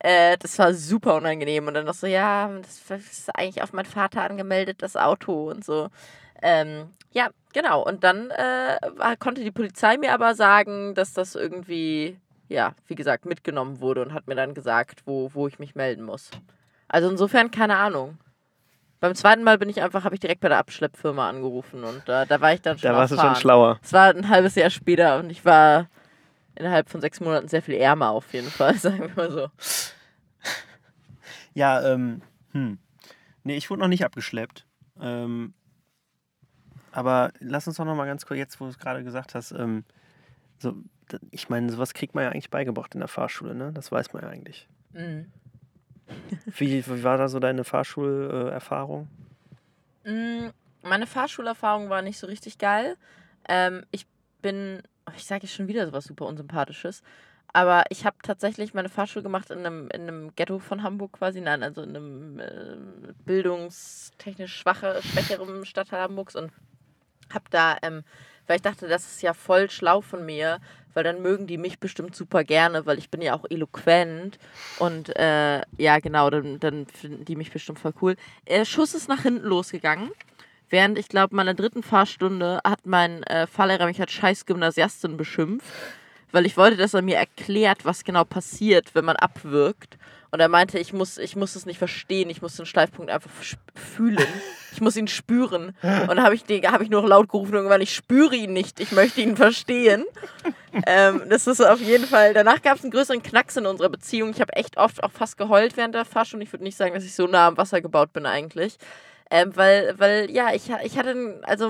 Äh, 0.00 0.36
das 0.36 0.58
war 0.58 0.74
super 0.74 1.14
unangenehm. 1.14 1.66
Und 1.66 1.72
dann 1.72 1.86
noch 1.86 1.94
so, 1.94 2.06
ja, 2.06 2.50
das 2.60 2.90
ist 2.90 3.34
eigentlich 3.34 3.62
auf 3.62 3.72
meinen 3.72 3.86
Vater 3.86 4.22
angemeldet, 4.22 4.82
das 4.82 4.96
Auto 4.96 5.50
und 5.50 5.64
so. 5.64 5.88
Ähm, 6.42 6.90
ja, 7.12 7.30
genau. 7.54 7.82
Und 7.82 8.04
dann 8.04 8.30
äh, 8.30 8.76
konnte 9.18 9.42
die 9.42 9.50
Polizei 9.50 9.96
mir 9.96 10.12
aber 10.12 10.34
sagen, 10.34 10.94
dass 10.94 11.14
das 11.14 11.34
irgendwie, 11.34 12.18
ja, 12.48 12.74
wie 12.86 12.94
gesagt, 12.94 13.24
mitgenommen 13.26 13.80
wurde 13.80 14.02
und 14.02 14.12
hat 14.12 14.26
mir 14.26 14.34
dann 14.34 14.54
gesagt, 14.54 15.02
wo, 15.06 15.30
wo 15.34 15.48
ich 15.48 15.58
mich 15.58 15.74
melden 15.74 16.04
muss. 16.04 16.30
Also 16.88 17.08
insofern 17.10 17.50
keine 17.50 17.76
Ahnung. 17.76 18.18
Beim 19.00 19.14
zweiten 19.14 19.42
Mal 19.42 19.58
bin 19.58 19.68
ich 19.68 19.82
einfach, 19.82 20.04
habe 20.04 20.14
ich 20.14 20.20
direkt 20.20 20.40
bei 20.40 20.48
der 20.48 20.58
Abschleppfirma 20.58 21.28
angerufen 21.28 21.84
und 21.84 22.08
äh, 22.08 22.26
da 22.26 22.40
war 22.40 22.54
ich 22.54 22.62
dann 22.62 22.78
schon 22.78 22.90
Da 22.90 22.96
warst 22.96 23.12
du 23.12 23.18
schon 23.18 23.36
schlauer. 23.36 23.78
Es 23.82 23.92
war 23.92 24.14
ein 24.14 24.28
halbes 24.28 24.54
Jahr 24.54 24.70
später 24.70 25.18
und 25.18 25.30
ich 25.30 25.44
war 25.44 25.88
innerhalb 26.54 26.88
von 26.88 27.00
sechs 27.00 27.20
Monaten 27.20 27.48
sehr 27.48 27.62
viel 27.62 27.74
ärmer 27.74 28.10
auf 28.10 28.32
jeden 28.32 28.50
Fall, 28.50 28.74
sagen 28.78 29.00
wir 29.00 29.14
mal 29.14 29.30
so. 29.30 29.48
Ja, 31.52 31.82
ähm, 31.92 32.22
hm. 32.52 32.78
Nee, 33.42 33.56
ich 33.56 33.68
wurde 33.68 33.80
noch 33.80 33.88
nicht 33.88 34.04
abgeschleppt. 34.04 34.66
Ähm, 35.00 35.54
aber 36.92 37.32
lass 37.40 37.66
uns 37.66 37.76
doch 37.76 37.84
noch 37.84 37.96
mal 37.96 38.06
ganz 38.06 38.24
kurz, 38.24 38.38
jetzt 38.38 38.60
wo 38.60 38.64
du 38.64 38.70
es 38.70 38.78
gerade 38.78 39.04
gesagt 39.04 39.34
hast, 39.34 39.52
ähm, 39.52 39.84
so, 40.58 40.74
ich 41.30 41.48
meine, 41.48 41.70
sowas 41.70 41.94
kriegt 41.94 42.14
man 42.14 42.24
ja 42.24 42.30
eigentlich 42.30 42.50
beigebracht 42.50 42.94
in 42.94 43.00
der 43.00 43.08
Fahrschule, 43.08 43.54
ne? 43.54 43.72
Das 43.72 43.90
weiß 43.92 44.12
man 44.12 44.22
ja 44.22 44.28
eigentlich. 44.28 44.68
Mhm. 44.92 45.30
Wie, 46.58 46.86
wie 46.86 47.02
war 47.02 47.16
da 47.16 47.28
so 47.28 47.38
deine 47.40 47.64
Fahrschulerfahrung? 47.64 49.08
Mm, 50.04 50.48
Meine 50.82 51.06
Fahrschulerfahrung 51.06 51.88
war 51.88 52.02
nicht 52.02 52.18
so 52.18 52.26
richtig 52.26 52.58
geil. 52.58 52.96
Ähm, 53.48 53.84
ich 53.90 54.06
bin, 54.42 54.82
oh, 55.06 55.12
ich 55.16 55.24
sage 55.24 55.44
jetzt 55.44 55.54
schon 55.54 55.66
wieder 55.66 55.86
sowas 55.86 56.04
super 56.04 56.26
Unsympathisches, 56.26 57.02
aber 57.54 57.84
ich 57.88 58.04
habe 58.04 58.16
tatsächlich 58.22 58.74
meine 58.74 58.90
Fahrschule 58.90 59.22
gemacht 59.22 59.50
in 59.50 59.60
einem, 59.60 59.88
in 59.94 60.02
einem 60.02 60.34
Ghetto 60.36 60.58
von 60.58 60.82
Hamburg 60.82 61.12
quasi, 61.12 61.40
nein, 61.40 61.62
also 61.62 61.80
in 61.80 61.96
einem 61.96 62.38
äh, 62.38 63.12
bildungstechnisch 63.24 64.54
schwache, 64.54 65.00
schwächeren 65.02 65.64
Stadtteil 65.64 66.02
Hamburgs 66.02 66.36
und 66.36 66.52
habe 67.32 67.44
da, 67.50 67.78
ähm, 67.82 68.04
weil 68.46 68.56
ich 68.56 68.62
dachte, 68.62 68.88
das 68.88 69.06
ist 69.06 69.22
ja 69.22 69.32
voll 69.32 69.70
schlau 69.70 70.02
von 70.02 70.26
mir, 70.26 70.60
weil 70.94 71.04
dann 71.04 71.22
mögen 71.22 71.46
die 71.46 71.58
mich 71.58 71.78
bestimmt 71.78 72.16
super 72.16 72.44
gerne, 72.44 72.86
weil 72.86 72.98
ich 72.98 73.10
bin 73.10 73.20
ja 73.20 73.34
auch 73.34 73.44
eloquent 73.50 74.38
und 74.78 75.14
äh, 75.16 75.60
ja, 75.76 75.98
genau, 75.98 76.30
dann, 76.30 76.58
dann 76.60 76.86
finden 76.86 77.24
die 77.24 77.36
mich 77.36 77.52
bestimmt 77.52 77.78
voll 77.78 77.94
cool. 78.00 78.16
Der 78.48 78.64
Schuss 78.64 78.94
ist 78.94 79.08
nach 79.08 79.22
hinten 79.22 79.46
losgegangen. 79.46 80.10
Während 80.70 80.98
ich 80.98 81.08
glaube, 81.08 81.36
meiner 81.36 81.54
dritten 81.54 81.82
Fahrstunde 81.82 82.60
hat 82.64 82.86
mein 82.86 83.22
äh, 83.24 83.46
Fahrlehrer 83.46 83.86
mich 83.86 84.00
als 84.00 84.12
scheiß 84.12 84.46
Gymnasiastin 84.46 85.16
beschimpft, 85.16 85.66
weil 86.34 86.46
ich 86.46 86.56
wollte, 86.56 86.76
dass 86.76 86.94
er 86.94 87.02
mir 87.02 87.16
erklärt, 87.16 87.84
was 87.84 88.02
genau 88.02 88.24
passiert, 88.24 88.94
wenn 88.94 89.04
man 89.04 89.14
abwirkt. 89.14 89.98
Und 90.32 90.40
er 90.40 90.48
meinte, 90.48 90.80
ich 90.80 90.92
muss, 90.92 91.16
ich 91.16 91.36
muss 91.36 91.54
es 91.54 91.64
nicht 91.64 91.78
verstehen, 91.78 92.28
ich 92.28 92.42
muss 92.42 92.56
den 92.56 92.66
Steifpunkt 92.66 93.08
einfach 93.08 93.30
fühlen. 93.76 94.26
Ich 94.72 94.80
muss 94.80 94.96
ihn 94.96 95.06
spüren. 95.06 95.76
Und 96.08 96.20
habe 96.20 96.34
ich, 96.34 96.42
hab 96.64 96.80
ich 96.80 96.90
nur 96.90 97.06
laut 97.06 97.28
gerufen, 97.28 97.54
irgendwann, 97.54 97.80
ich 97.80 97.94
spüre 97.94 98.34
ihn 98.34 98.52
nicht, 98.52 98.80
ich 98.80 98.90
möchte 98.90 99.20
ihn 99.20 99.36
verstehen. 99.36 100.04
ähm, 100.86 101.22
das 101.28 101.46
ist 101.46 101.60
auf 101.60 101.80
jeden 101.80 102.06
Fall. 102.06 102.34
Danach 102.34 102.60
gab 102.62 102.78
es 102.78 102.82
einen 102.82 102.90
größeren 102.90 103.22
Knacks 103.22 103.56
in 103.56 103.66
unserer 103.66 103.90
Beziehung. 103.90 104.30
Ich 104.30 104.40
habe 104.40 104.54
echt 104.54 104.76
oft 104.76 105.04
auch 105.04 105.12
fast 105.12 105.38
geheult 105.38 105.76
während 105.76 105.94
der 105.94 106.04
Fahrstunde. 106.04 106.44
Ich 106.44 106.52
würde 106.52 106.64
nicht 106.64 106.76
sagen, 106.76 106.94
dass 106.94 107.04
ich 107.04 107.14
so 107.14 107.28
nah 107.28 107.46
am 107.46 107.56
Wasser 107.56 107.80
gebaut 107.80 108.12
bin 108.12 108.26
eigentlich. 108.26 108.78
Ähm, 109.36 109.50
weil, 109.56 109.94
weil, 109.98 110.30
ja, 110.30 110.54
ich, 110.54 110.70
ich 110.84 110.96
hatte, 110.96 111.40
also 111.42 111.68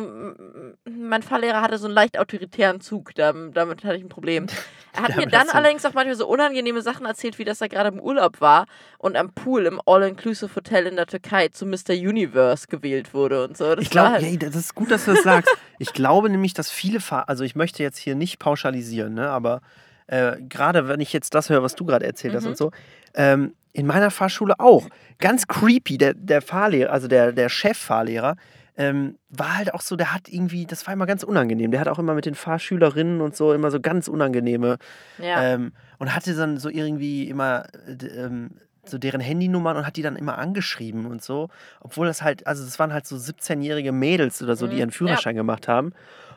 mein 0.85 1.23
Fahrlehrer 1.23 1.63
hatte 1.63 1.79
so 1.79 1.87
einen 1.87 1.95
leicht 1.95 2.19
autoritären 2.19 2.83
Zug, 2.83 3.15
damit, 3.15 3.57
damit 3.57 3.85
hatte 3.85 3.97
ich 3.97 4.03
ein 4.03 4.11
Problem. 4.11 4.49
Er 4.97 5.03
hat 5.03 5.17
mir 5.17 5.27
dann 5.27 5.49
allerdings 5.49 5.85
auch 5.85 5.93
manchmal 5.93 6.15
so 6.15 6.29
unangenehme 6.29 6.81
Sachen 6.81 7.05
erzählt, 7.05 7.41
wie 7.41 7.45
dass 7.45 7.61
er 7.61 7.69
gerade 7.69 7.89
im 7.89 7.99
Urlaub 7.99 8.41
war 8.41 8.67
und 8.99 9.17
am 9.17 9.33
Pool 9.33 9.67
im 9.67 9.81
All-Inclusive 9.85 10.55
Hotel 10.55 10.87
in 10.87 10.95
der 10.95 11.07
Türkei 11.07 11.49
zu 11.49 11.67
Mr. 11.67 11.95
Universe 11.95 12.69
gewählt 12.69 13.13
wurde 13.13 13.43
und 13.43 13.57
so. 13.57 13.75
Das 13.75 13.83
ich 13.83 13.91
glaube, 13.91 14.11
halt 14.11 14.23
hey, 14.23 14.39
das 14.39 14.55
ist 14.55 14.77
gut, 14.77 14.93
dass 14.93 15.07
du 15.07 15.15
das 15.15 15.25
sagst. 15.25 15.51
ich 15.81 15.95
glaube 15.95 16.31
nämlich, 16.31 16.55
dass 16.55 16.71
viele 16.71 17.01
Fahrer, 17.01 17.29
also 17.29 17.43
ich 17.43 17.57
möchte 17.57 17.83
jetzt 17.83 17.99
hier 17.99 18.15
nicht 18.15 18.39
pauschalisieren, 18.39 19.15
ne, 19.15 19.31
aber 19.31 19.63
äh, 20.07 20.37
gerade 20.49 20.87
wenn 20.87 21.01
ich 21.01 21.13
jetzt 21.13 21.35
das 21.35 21.51
höre, 21.51 21.65
was 21.65 21.75
du 21.75 21.85
gerade 21.85 22.07
erzählt 22.07 22.35
mhm. 22.35 22.37
hast 22.37 22.47
und 22.47 22.57
so, 22.57 22.71
ähm, 23.15 23.55
in 23.75 23.87
meiner 23.87 24.11
Fahrschule 24.11 24.55
auch. 24.59 24.89
Ganz 25.19 25.47
creepy. 25.47 25.99
Der, 25.99 26.15
der 26.15 26.41
Fahrlehrer, 26.41 26.91
also 26.91 27.09
der, 27.09 27.33
der 27.33 27.49
Cheffahrlehrer, 27.51 28.37
ähm, 28.77 29.19
war 29.29 29.59
halt 29.59 29.75
auch 29.75 29.81
so, 29.81 29.97
der 29.97 30.15
hat 30.15 30.29
irgendwie, 30.29 30.65
das 30.65 30.87
war 30.87 30.95
immer 30.95 31.07
ganz 31.07 31.23
unangenehm. 31.23 31.71
Der 31.71 31.81
hat 31.81 31.89
auch 31.89 31.99
immer 31.99 32.15
mit 32.15 32.25
den 32.25 32.35
Fahrschülerinnen 32.35 33.21
und 33.21 33.37
so 33.37 33.53
immer 33.53 33.71
so 33.71 33.81
ganz 33.81 34.09
unangenehme. 34.09 34.79
Ja. 35.19 35.43
Ähm, 35.43 35.73
und 35.99 36.15
hatte 36.15 36.35
dann 36.35 36.59
so 36.59 36.69
irgendwie 36.71 37.29
immer 37.29 37.67
ähm, 37.89 38.53
so 38.85 38.97
deren 38.99 39.21
Handynummern 39.21 39.77
und 39.77 39.87
hat 39.87 39.97
die 39.97 40.03
dann 40.03 40.17
immer 40.17 40.39
angeschrieben 40.39 41.07
und 41.07 41.23
so. 41.23 41.49
Obwohl 41.81 42.07
das 42.07 42.23
halt, 42.23 42.47
also 42.47 42.65
es 42.65 42.79
waren 42.79 42.93
halt 42.93 43.07
so 43.07 43.17
17-jährige 43.17 43.93
Mädels 43.93 44.41
oder 44.43 44.57
so, 44.57 44.67
die 44.67 44.75
mhm. 44.75 44.81
ihren 44.81 44.91
Führerschein 44.93 45.35
ja. 45.35 45.41
gemacht 45.41 45.67
haben. 45.69 45.93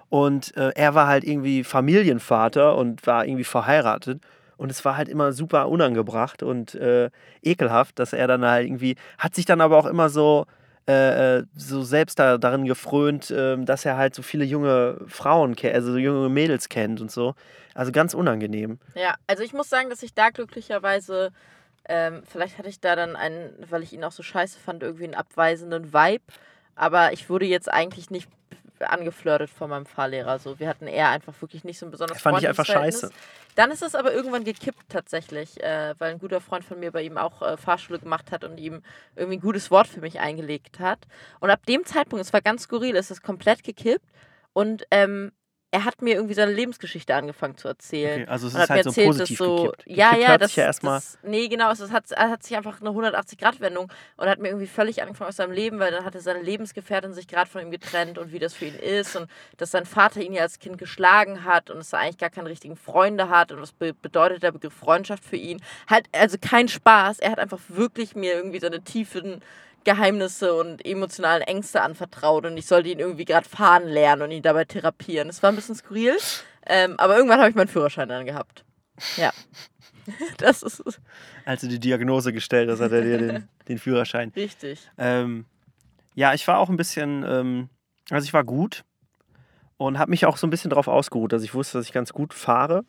Und 0.10 0.56
äh, 0.58 0.72
er 0.76 0.96
war 0.96 1.08
halt 1.08 1.24
irgendwie 1.24 1.64
Familienvater 1.64 2.76
und 2.78 3.06
war 3.06 3.26
irgendwie 3.26 3.44
verheiratet. 3.44 4.22
Und 4.58 4.72
es 4.72 4.84
war 4.84 4.98
halt 4.98 5.08
immer 5.08 5.32
super 5.32 5.70
unangebracht 5.70 6.44
und 6.44 6.76
äh, 6.76 7.10
ekelhaft, 7.44 8.00
dass 8.00 8.14
er 8.14 8.28
dann 8.28 8.44
halt 8.44 8.68
irgendwie, 8.68 8.96
hat 9.18 9.36
sich 9.36 9.46
dann 9.46 9.62
aber 9.62 9.78
auch 9.78 9.86
immer 9.86 10.10
so, 10.10 10.46
äh, 10.88 11.38
äh 11.38 11.44
so 11.56 11.84
selbst 11.84 12.20
da, 12.20 12.38
darin 12.38 12.66
gefrönt, 12.66 13.30
äh, 13.32 13.58
dass 13.64 13.86
er 13.86 13.98
halt 13.98 14.16
so 14.16 14.22
viele 14.22 14.46
junge 14.46 15.00
Frauen 15.08 15.56
also 15.64 15.92
so 15.92 15.98
junge 15.98 16.30
Mädels 16.30 16.70
kennt 16.70 17.02
und 17.02 17.12
so. 17.12 17.36
Also 17.76 17.92
ganz 17.92 18.16
unangenehm. 18.16 18.80
Ja, 18.96 19.16
also 19.28 19.44
ich 19.44 19.54
muss 19.54 19.70
sagen, 19.70 19.92
dass 19.92 20.02
ich 20.02 20.16
da 20.16 20.32
glücklicherweise, 20.32 21.32
ähm, 21.88 22.24
vielleicht 22.26 22.58
hatte 22.58 22.70
ich 22.70 22.80
da 22.80 22.96
dann 22.96 23.16
einen, 23.16 23.52
weil 23.70 23.84
ich 23.84 23.94
ihn 23.94 24.04
auch 24.04 24.12
so 24.12 24.24
scheiße 24.24 24.58
fand, 24.58 24.82
irgendwie 24.82 25.04
einen 25.04 25.14
abweisenden 25.14 25.94
Vibe. 25.94 26.24
Aber 26.76 27.14
ich 27.14 27.30
wurde 27.30 27.46
jetzt 27.46 27.72
eigentlich 27.72 28.10
nicht 28.10 28.30
angeflirtet 28.82 29.50
von 29.50 29.70
meinem 29.70 29.86
Fahrlehrer. 29.86 30.40
So, 30.40 30.60
wir 30.60 30.68
hatten 30.68 30.88
eher 30.88 31.10
einfach 31.10 31.34
wirklich 31.42 31.64
nicht 31.64 31.80
so 31.80 31.86
ein 31.86 31.92
besonders 31.92 32.22
Fand 32.22 32.40
ich 32.40 32.48
einfach 32.48 32.66
scheiße. 32.66 33.10
Dann 33.56 33.72
ist 33.72 33.82
es 33.82 33.96
aber 33.96 34.14
irgendwann 34.14 34.44
gekippt 34.44 34.90
tatsächlich, 34.90 35.62
äh, 35.64 35.96
weil 35.98 36.12
ein 36.12 36.20
guter 36.20 36.42
Freund 36.42 36.64
von 36.64 36.80
mir 36.80 36.92
bei 36.92 37.02
ihm 37.02 37.18
auch 37.18 37.42
äh, 37.42 37.58
Fahrschule 37.58 38.00
gemacht 38.00 38.32
hat 38.32 38.44
und 38.44 38.58
ihm 38.60 38.84
irgendwie 39.16 39.38
ein 39.38 39.42
gutes 39.42 39.72
Wort 39.72 39.88
für 39.88 40.02
mich 40.02 40.20
eingelegt 40.20 40.80
hat. 40.80 41.00
Und 41.40 41.50
ab 41.50 41.66
dem 41.66 41.84
Zeitpunkt, 41.86 42.24
es 42.24 42.34
war 42.34 42.42
ganz 42.42 42.64
skurril, 42.64 42.96
ist 42.96 43.12
es 43.12 43.22
komplett 43.22 43.64
gekippt. 43.64 44.06
Und 44.54 44.86
ähm, 44.92 45.32
er 45.72 45.84
hat 45.84 46.02
mir 46.02 46.16
irgendwie 46.16 46.34
seine 46.34 46.54
Lebensgeschichte 46.54 47.14
angefangen 47.14 47.58
zu 47.58 47.68
erzählen. 47.68 48.22
Okay, 48.22 48.32
also 48.32 48.48
es 48.48 48.56
ist 48.56 48.70
halt 48.70 48.84
so 48.86 48.92
positiv 48.94 49.38
so, 49.38 49.56
gekippt. 49.64 49.84
Ja, 49.86 50.12
gekippt 50.12 50.30
ja, 50.30 50.38
das, 50.38 50.56
ja 50.56 50.64
erstmal. 50.64 50.96
Das, 50.96 51.20
nee, 51.24 51.48
genau, 51.50 51.70
es 51.72 51.92
hat, 51.92 52.10
hat 52.16 52.44
sich 52.44 52.56
einfach 52.56 52.80
eine 52.80 52.90
180-Grad-Wendung 52.92 53.92
und 54.16 54.30
hat 54.30 54.40
mir 54.40 54.48
irgendwie 54.48 54.68
völlig 54.68 55.02
angefangen 55.02 55.28
aus 55.28 55.36
seinem 55.36 55.52
Leben, 55.52 55.80
weil 55.80 55.92
dann 55.92 56.06
hatte 56.06 56.22
seine 56.22 56.42
Lebensgefährtin 56.42 57.14
sich 57.14 57.28
gerade 57.28 57.50
von 57.50 57.62
ihm 57.62 57.72
getrennt 57.72 58.18
und 58.18 58.32
wie 58.32 58.40
das 58.40 58.54
für 58.54 58.66
ihn 58.66 58.76
ist 58.76 59.18
und 59.18 59.30
dass 59.58 59.72
sein 59.72 59.86
Vater 59.86 60.22
ihn 60.22 60.34
ja 60.34 60.44
als 60.44 60.60
Kind 60.60 60.78
geschlagen 60.78 61.44
hat 61.44 61.70
und 61.70 61.78
dass 61.78 61.92
er 61.92 62.00
eigentlich 62.00 62.18
gar 62.18 62.30
keine 62.30 62.50
richtigen 62.50 62.78
Freunde 62.78 63.30
hat 63.30 63.52
und 63.52 63.62
was 63.62 63.74
be 63.74 63.94
bedeutet 63.94 64.44
der 64.44 64.54
Begriff 64.54 64.74
Freundschaft 64.74 65.26
für 65.26 65.36
ihn. 65.36 65.62
Halt, 65.90 66.08
also 66.14 66.38
kein 66.40 66.70
Spaß. 66.70 67.20
Er 67.20 67.32
hat 67.32 67.40
einfach 67.40 67.60
wirklich 67.68 68.16
mir 68.16 68.34
irgendwie 68.34 68.60
seine 68.60 68.84
tiefen 68.84 69.42
Geheimnisse 69.88 70.54
und 70.54 70.86
emotionalen 70.86 71.42
Ängste 71.44 71.82
anvertraut 71.82 72.46
und 72.46 72.58
ich 72.58 72.66
sollte 72.66 72.90
ihn 72.90 73.00
irgendwie 73.00 73.24
gerade 73.24 73.48
fahren 73.48 73.88
lernen 73.88 74.24
und 74.24 74.32
ihn 74.32 74.44
dabei 74.44 74.66
therapieren. 74.66 75.30
Das 75.30 75.42
war 75.42 75.50
ein 75.50 75.56
bisschen 75.56 75.76
skurril, 75.76 76.18
ähm, 76.66 76.96
aber 76.98 77.16
irgendwann 77.16 77.40
habe 77.40 77.50
ich 77.50 77.56
meinen 77.56 77.70
Führerschein 77.70 78.10
dann 78.10 78.26
gehabt. 78.26 78.66
Ja. 79.16 79.32
Das 80.38 80.64
ist 80.64 80.82
es. 80.86 81.02
Als 81.44 81.60
du 81.60 81.68
die 81.68 81.82
Diagnose 81.82 82.32
gestellt 82.32 82.70
hast, 82.70 82.80
hat 82.80 82.94
er 82.94 83.02
dir 83.02 83.18
den, 83.18 83.50
den 83.68 83.78
Führerschein. 83.78 84.32
Richtig. 84.34 84.90
Ähm, 84.98 85.44
ja, 86.16 86.34
ich 86.34 86.48
war 86.48 86.60
auch 86.60 86.70
ein 86.70 86.78
bisschen, 86.78 87.26
ähm, 87.28 87.68
also 88.10 88.24
ich 88.24 88.32
war 88.32 88.46
gut 88.46 88.86
und 89.76 90.00
habe 90.00 90.12
mich 90.12 90.26
auch 90.26 90.38
so 90.38 90.48
ein 90.48 90.50
bisschen 90.50 90.70
darauf 90.70 90.88
ausgeruht, 90.88 91.34
dass 91.34 91.44
ich 91.44 91.54
wusste, 91.54 91.78
dass 91.78 91.88
ich 91.88 91.92
ganz 91.92 92.14
gut 92.14 92.34
fahre. 92.34 92.86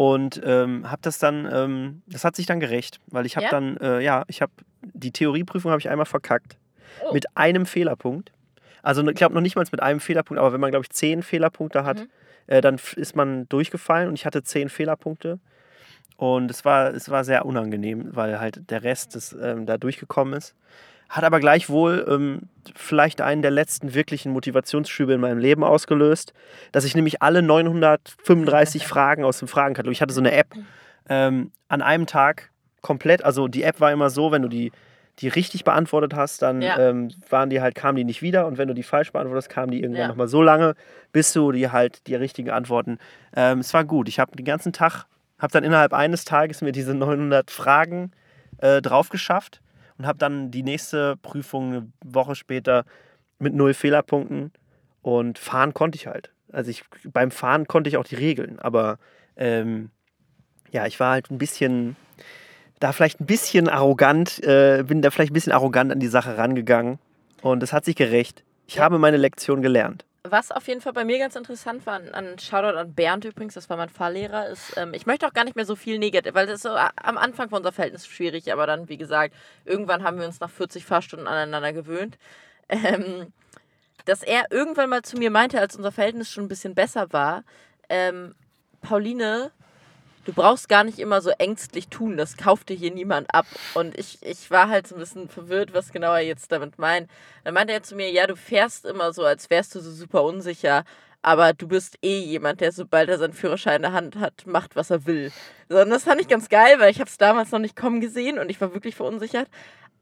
Und 0.00 0.40
ähm, 0.46 0.90
habe 0.90 1.02
das 1.02 1.18
dann, 1.18 1.46
ähm, 1.52 2.00
das 2.06 2.24
hat 2.24 2.34
sich 2.34 2.46
dann 2.46 2.58
gerecht, 2.58 3.00
weil 3.08 3.26
ich 3.26 3.36
habe 3.36 3.44
ja? 3.44 3.50
dann, 3.50 3.76
äh, 3.76 4.00
ja, 4.00 4.24
ich 4.28 4.40
habe 4.40 4.50
die 4.80 5.10
Theorieprüfung 5.10 5.70
habe 5.70 5.78
ich 5.78 5.90
einmal 5.90 6.06
verkackt. 6.06 6.56
Oh. 7.04 7.12
Mit 7.12 7.36
einem 7.36 7.66
Fehlerpunkt. 7.66 8.32
Also 8.82 9.06
ich 9.06 9.14
glaube 9.14 9.34
noch 9.34 9.42
nicht 9.42 9.56
mal 9.56 9.66
mit 9.70 9.82
einem 9.82 10.00
Fehlerpunkt, 10.00 10.40
aber 10.40 10.54
wenn 10.54 10.60
man, 10.60 10.70
glaube 10.70 10.86
ich, 10.86 10.90
zehn 10.90 11.22
Fehlerpunkte 11.22 11.84
hat, 11.84 11.98
mhm. 11.98 12.08
äh, 12.46 12.62
dann 12.62 12.80
ist 12.96 13.14
man 13.14 13.46
durchgefallen 13.50 14.08
und 14.08 14.14
ich 14.14 14.24
hatte 14.24 14.42
zehn 14.42 14.70
Fehlerpunkte. 14.70 15.38
Und 16.16 16.50
es 16.50 16.64
war, 16.64 16.94
es 16.94 17.10
war 17.10 17.22
sehr 17.22 17.44
unangenehm, 17.44 18.08
weil 18.16 18.40
halt 18.40 18.70
der 18.70 18.82
Rest 18.82 19.16
des, 19.16 19.36
ähm, 19.38 19.66
da 19.66 19.76
durchgekommen 19.76 20.32
ist. 20.32 20.54
Hat 21.10 21.24
aber 21.24 21.40
gleichwohl 21.40 22.06
ähm, 22.08 22.42
vielleicht 22.76 23.20
einen 23.20 23.42
der 23.42 23.50
letzten 23.50 23.94
wirklichen 23.94 24.32
Motivationsschübe 24.32 25.12
in 25.12 25.20
meinem 25.20 25.38
Leben 25.38 25.64
ausgelöst, 25.64 26.32
dass 26.70 26.84
ich 26.84 26.94
nämlich 26.94 27.20
alle 27.20 27.42
935 27.42 28.86
Fragen 28.86 29.24
aus 29.24 29.40
dem 29.40 29.48
Fragenkatalog, 29.48 29.92
ich 29.92 30.02
hatte 30.02 30.14
so 30.14 30.20
eine 30.20 30.30
App, 30.30 30.54
ähm, 31.08 31.50
an 31.66 31.82
einem 31.82 32.06
Tag 32.06 32.50
komplett, 32.80 33.24
also 33.24 33.48
die 33.48 33.64
App 33.64 33.80
war 33.80 33.90
immer 33.90 34.08
so, 34.08 34.30
wenn 34.30 34.42
du 34.42 34.48
die, 34.48 34.70
die 35.18 35.26
richtig 35.26 35.64
beantwortet 35.64 36.14
hast, 36.14 36.42
dann 36.42 36.62
ja. 36.62 36.78
ähm, 36.78 37.10
waren 37.28 37.50
die 37.50 37.60
halt, 37.60 37.74
kamen 37.74 37.96
die 37.96 38.04
nicht 38.04 38.22
wieder 38.22 38.46
und 38.46 38.56
wenn 38.56 38.68
du 38.68 38.74
die 38.74 38.84
falsch 38.84 39.10
beantwortet 39.10 39.46
hast, 39.46 39.52
kamen 39.52 39.72
die 39.72 39.80
irgendwann 39.80 40.02
ja. 40.02 40.08
nochmal 40.08 40.28
so 40.28 40.42
lange, 40.42 40.76
bis 41.10 41.32
du 41.32 41.50
die 41.50 41.70
halt 41.72 42.06
die 42.06 42.14
richtigen 42.14 42.50
Antworten. 42.50 42.98
Ähm, 43.34 43.58
es 43.58 43.74
war 43.74 43.82
gut. 43.82 44.08
Ich 44.08 44.20
habe 44.20 44.36
den 44.36 44.46
ganzen 44.46 44.72
Tag, 44.72 45.06
habe 45.40 45.52
dann 45.52 45.64
innerhalb 45.64 45.92
eines 45.92 46.24
Tages 46.24 46.62
mir 46.62 46.70
diese 46.70 46.94
900 46.94 47.50
Fragen 47.50 48.12
äh, 48.58 48.80
drauf 48.80 49.08
geschafft 49.08 49.60
und 50.00 50.06
habe 50.06 50.18
dann 50.18 50.50
die 50.50 50.62
nächste 50.62 51.18
Prüfung 51.18 51.72
eine 51.72 51.92
Woche 52.02 52.34
später 52.34 52.86
mit 53.38 53.52
null 53.52 53.74
Fehlerpunkten 53.74 54.50
und 55.02 55.38
fahren 55.38 55.74
konnte 55.74 55.96
ich 55.96 56.06
halt. 56.06 56.32
Also 56.50 56.70
ich, 56.70 56.84
beim 57.04 57.30
Fahren 57.30 57.66
konnte 57.66 57.90
ich 57.90 57.98
auch 57.98 58.04
die 58.04 58.14
Regeln, 58.14 58.58
aber 58.58 58.98
ähm, 59.36 59.90
ja, 60.70 60.86
ich 60.86 60.98
war 61.00 61.12
halt 61.12 61.30
ein 61.30 61.36
bisschen 61.36 61.96
da 62.78 62.92
vielleicht 62.92 63.20
ein 63.20 63.26
bisschen 63.26 63.68
arrogant, 63.68 64.42
äh, 64.42 64.84
bin 64.86 65.02
da 65.02 65.10
vielleicht 65.10 65.32
ein 65.32 65.34
bisschen 65.34 65.52
arrogant 65.52 65.92
an 65.92 66.00
die 66.00 66.08
Sache 66.08 66.38
rangegangen. 66.38 66.98
Und 67.42 67.62
es 67.62 67.74
hat 67.74 67.84
sich 67.84 67.94
gerecht. 67.94 68.42
Ich 68.66 68.78
habe 68.78 68.98
meine 68.98 69.18
Lektion 69.18 69.60
gelernt. 69.60 70.06
Was 70.22 70.50
auf 70.52 70.68
jeden 70.68 70.82
Fall 70.82 70.92
bei 70.92 71.04
mir 71.04 71.18
ganz 71.18 71.34
interessant 71.34 71.86
war, 71.86 71.98
an 72.12 72.38
Shoutout 72.38 72.76
an 72.76 72.94
Bernd 72.94 73.24
übrigens, 73.24 73.54
das 73.54 73.70
war 73.70 73.78
mein 73.78 73.88
Fahrlehrer, 73.88 74.48
ist, 74.48 74.76
ähm, 74.76 74.92
ich 74.92 75.06
möchte 75.06 75.26
auch 75.26 75.32
gar 75.32 75.44
nicht 75.44 75.56
mehr 75.56 75.64
so 75.64 75.76
viel 75.76 75.98
negativ, 75.98 76.34
weil 76.34 76.46
das 76.46 76.56
ist 76.56 76.62
so 76.62 76.70
am 76.70 77.16
Anfang 77.16 77.48
von 77.48 77.58
unser 77.58 77.72
Verhältnis 77.72 78.06
schwierig, 78.06 78.52
aber 78.52 78.66
dann, 78.66 78.90
wie 78.90 78.98
gesagt, 78.98 79.34
irgendwann 79.64 80.04
haben 80.04 80.18
wir 80.18 80.26
uns 80.26 80.38
nach 80.40 80.50
40 80.50 80.84
Fahrstunden 80.84 81.26
aneinander 81.26 81.72
gewöhnt. 81.72 82.18
Ähm, 82.72 83.32
dass 84.04 84.22
er 84.22 84.44
irgendwann 84.52 84.90
mal 84.90 85.02
zu 85.02 85.16
mir 85.16 85.32
meinte, 85.32 85.58
als 85.58 85.74
unser 85.74 85.90
Verhältnis 85.90 86.30
schon 86.30 86.44
ein 86.44 86.48
bisschen 86.48 86.76
besser 86.76 87.12
war, 87.12 87.42
ähm, 87.88 88.36
Pauline, 88.80 89.50
du 90.24 90.32
brauchst 90.32 90.68
gar 90.68 90.84
nicht 90.84 90.98
immer 90.98 91.20
so 91.20 91.30
ängstlich 91.30 91.88
tun, 91.88 92.16
das 92.16 92.36
kauft 92.36 92.68
dir 92.68 92.76
hier 92.76 92.92
niemand 92.92 93.34
ab. 93.34 93.46
Und 93.74 93.98
ich, 93.98 94.18
ich 94.22 94.50
war 94.50 94.68
halt 94.68 94.86
so 94.86 94.96
ein 94.96 95.00
bisschen 95.00 95.28
verwirrt, 95.28 95.74
was 95.74 95.92
genau 95.92 96.12
er 96.12 96.20
jetzt 96.20 96.52
damit 96.52 96.78
meint. 96.78 97.10
Dann 97.44 97.54
meinte 97.54 97.72
er 97.72 97.82
zu 97.82 97.94
mir, 97.94 98.10
ja, 98.10 98.26
du 98.26 98.36
fährst 98.36 98.84
immer 98.84 99.12
so, 99.12 99.24
als 99.24 99.50
wärst 99.50 99.74
du 99.74 99.80
so 99.80 99.90
super 99.90 100.22
unsicher, 100.24 100.84
aber 101.22 101.52
du 101.52 101.68
bist 101.68 101.98
eh 102.02 102.20
jemand, 102.20 102.60
der 102.60 102.72
sobald 102.72 103.08
er 103.08 103.18
seinen 103.18 103.34
Führerschein 103.34 103.76
in 103.76 103.82
der 103.82 103.92
Hand 103.92 104.16
hat, 104.16 104.46
macht, 104.46 104.76
was 104.76 104.90
er 104.90 105.06
will. 105.06 105.32
So, 105.68 105.78
und 105.78 105.90
das 105.90 106.04
fand 106.04 106.20
ich 106.20 106.28
ganz 106.28 106.48
geil, 106.48 106.78
weil 106.78 106.90
ich 106.90 107.00
habe 107.00 107.10
es 107.10 107.18
damals 107.18 107.50
noch 107.50 107.58
nicht 107.58 107.76
kommen 107.76 108.00
gesehen 108.00 108.38
und 108.38 108.50
ich 108.50 108.60
war 108.60 108.72
wirklich 108.72 108.96
verunsichert. 108.96 109.48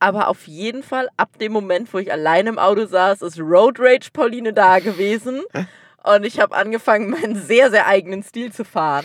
Aber 0.01 0.29
auf 0.29 0.47
jeden 0.47 0.85
Fall, 0.85 1.09
ab 1.17 1.39
dem 1.41 1.51
Moment, 1.51 1.93
wo 1.93 1.99
ich 1.99 2.13
allein 2.13 2.47
im 2.47 2.59
Auto 2.59 2.87
saß, 2.87 3.23
ist 3.23 3.41
Road 3.41 3.81
Rage 3.81 4.11
Pauline 4.13 4.53
da 4.53 4.79
gewesen. 4.79 5.43
Und 6.05 6.25
ich 6.25 6.39
habe 6.39 6.55
angefangen, 6.55 7.11
meinen 7.11 7.35
sehr, 7.35 7.71
sehr 7.71 7.89
eigenen 7.89 8.23
Stil 8.23 8.53
zu 8.53 8.65
fahren. 8.65 9.05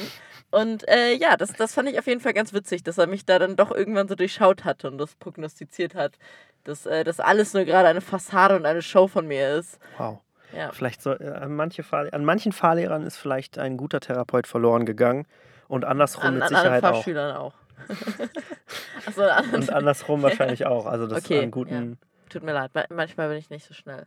Und 0.53 0.87
äh, 0.87 1.15
ja, 1.15 1.35
das, 1.35 1.53
das 1.53 1.73
fand 1.73 1.89
ich 1.89 1.97
auf 1.97 2.05
jeden 2.05 2.21
Fall 2.21 2.33
ganz 2.33 2.53
witzig, 2.53 2.83
dass 2.83 2.99
er 2.99 3.07
mich 3.07 3.25
da 3.25 3.39
dann 3.39 3.55
doch 3.55 3.71
irgendwann 3.71 4.07
so 4.07 4.13
durchschaut 4.13 4.65
hatte 4.65 4.87
und 4.87 4.99
das 4.99 5.15
prognostiziert 5.15 5.95
hat, 5.95 6.19
dass 6.63 6.85
äh, 6.85 7.03
das 7.03 7.19
alles 7.19 7.55
nur 7.55 7.65
gerade 7.65 7.87
eine 7.87 8.01
Fassade 8.01 8.55
und 8.55 8.67
eine 8.67 8.83
Show 8.83 9.07
von 9.07 9.27
mir 9.27 9.55
ist. 9.55 9.79
Wow. 9.97 10.19
Ja. 10.55 10.71
Vielleicht 10.71 11.01
soll, 11.01 11.17
äh, 11.19 11.29
an, 11.29 11.55
manche 11.55 11.81
Fahr 11.81 12.05
an 12.11 12.23
manchen 12.23 12.51
Fahrlehrern 12.51 13.01
ist 13.01 13.17
vielleicht 13.17 13.57
ein 13.57 13.77
guter 13.77 13.99
Therapeut 13.99 14.45
verloren 14.45 14.85
gegangen 14.85 15.25
und 15.67 15.85
andersrum 15.85 16.25
an, 16.25 16.33
mit 16.35 16.43
an 16.43 16.49
Sicherheit 16.49 16.83
anderen 16.83 16.93
Fahrschülern 16.93 17.35
auch. 17.35 17.55
auch. 19.07 19.11
so, 19.11 19.23
an 19.23 19.49
und 19.55 19.73
andersrum 19.73 20.21
wahrscheinlich 20.21 20.67
auch. 20.67 20.85
Also 20.85 21.07
das 21.07 21.25
okay, 21.25 21.41
an 21.41 21.49
guten. 21.49 21.97
Ja. 21.99 22.07
Tut 22.29 22.43
mir 22.43 22.53
leid, 22.53 22.69
manchmal 22.89 23.29
bin 23.29 23.39
ich 23.39 23.49
nicht 23.49 23.65
so 23.65 23.73
schnell. 23.73 24.05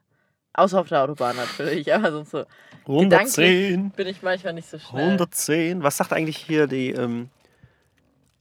Außer 0.57 0.81
auf 0.81 0.89
der 0.89 1.03
Autobahn 1.03 1.37
natürlich, 1.37 1.93
aber 1.95 2.11
sonst 2.13 2.31
so. 2.31 2.45
110. 2.87 3.91
bin 3.91 4.07
ich 4.07 4.23
manchmal 4.23 4.55
nicht 4.55 4.71
so 4.71 4.79
schnell. 4.79 5.03
110. 5.03 5.83
Was 5.83 5.97
sagt 5.99 6.13
eigentlich 6.13 6.39
hier 6.39 6.67
die. 6.67 6.91
Ähm, 6.91 7.29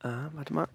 äh, 0.04 0.08
warte 0.34 0.54
mal. 0.54 0.68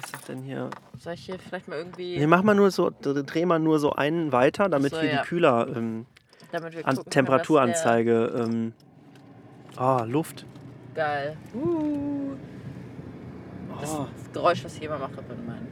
Was 0.00 0.10
sagt 0.10 0.28
denn 0.28 0.42
hier? 0.42 0.70
Soll 0.98 1.14
ich 1.14 1.26
hier 1.26 1.38
vielleicht 1.38 1.68
mal 1.68 1.76
irgendwie. 1.76 2.18
Nee, 2.18 2.26
mach 2.26 2.42
mal 2.42 2.54
nur 2.54 2.70
so, 2.70 2.90
dreh 3.00 3.44
mal 3.44 3.58
nur 3.58 3.78
so 3.78 3.92
einen 3.92 4.32
weiter, 4.32 4.68
damit 4.68 4.92
so, 4.92 5.02
wir 5.02 5.12
ja. 5.12 5.20
die 5.22 5.28
Kühler. 5.28 5.66
Ähm, 5.74 6.06
damit 6.52 6.74
wir 6.74 6.82
gucken, 6.82 7.10
Temperaturanzeige. 7.10 8.32
Ähm, 8.36 8.72
oh, 9.78 10.02
Luft. 10.06 10.46
Geil. 10.94 11.36
Uh. 11.54 12.36
Das, 13.80 13.90
oh. 13.90 14.06
das 14.16 14.32
Geräusch, 14.32 14.64
was 14.64 14.76
ich 14.76 14.82
immer 14.82 14.98
mache, 14.98 15.22
bin 15.22 15.46
mein. 15.46 15.66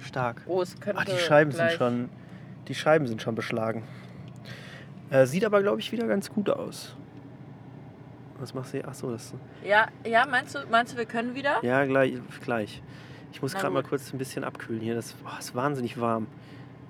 Stark. 0.00 0.42
Oh, 0.46 0.62
es 0.62 0.78
könnte 0.78 1.00
Ach, 1.00 1.04
die 1.04 1.18
Scheiben 1.18 1.52
sind 1.52 1.72
schon. 1.72 2.10
Die 2.68 2.74
Scheiben 2.74 3.06
sind 3.06 3.22
schon 3.22 3.34
beschlagen. 3.34 3.82
Äh, 5.10 5.26
sieht 5.26 5.44
aber, 5.44 5.62
glaube 5.62 5.80
ich, 5.80 5.92
wieder 5.92 6.06
ganz 6.06 6.30
gut 6.30 6.48
aus. 6.48 6.96
Was 8.38 8.54
machst 8.54 8.74
du? 8.74 8.84
Achso, 8.84 9.10
das. 9.10 9.34
Ja, 9.64 9.86
ja, 10.04 10.26
meinst 10.26 10.54
du, 10.54 10.60
meinst 10.70 10.94
du, 10.94 10.96
wir 10.96 11.04
können 11.04 11.34
wieder? 11.34 11.62
Ja, 11.62 11.84
gleich. 11.84 12.14
gleich. 12.44 12.82
Ich 13.32 13.40
muss 13.40 13.54
gerade 13.54 13.72
mal 13.72 13.82
kurz 13.82 14.12
ein 14.12 14.18
bisschen 14.18 14.44
abkühlen 14.44 14.80
hier. 14.80 14.94
Das 14.94 15.14
oh, 15.24 15.38
ist 15.38 15.54
wahnsinnig 15.54 16.00
warm. 16.00 16.26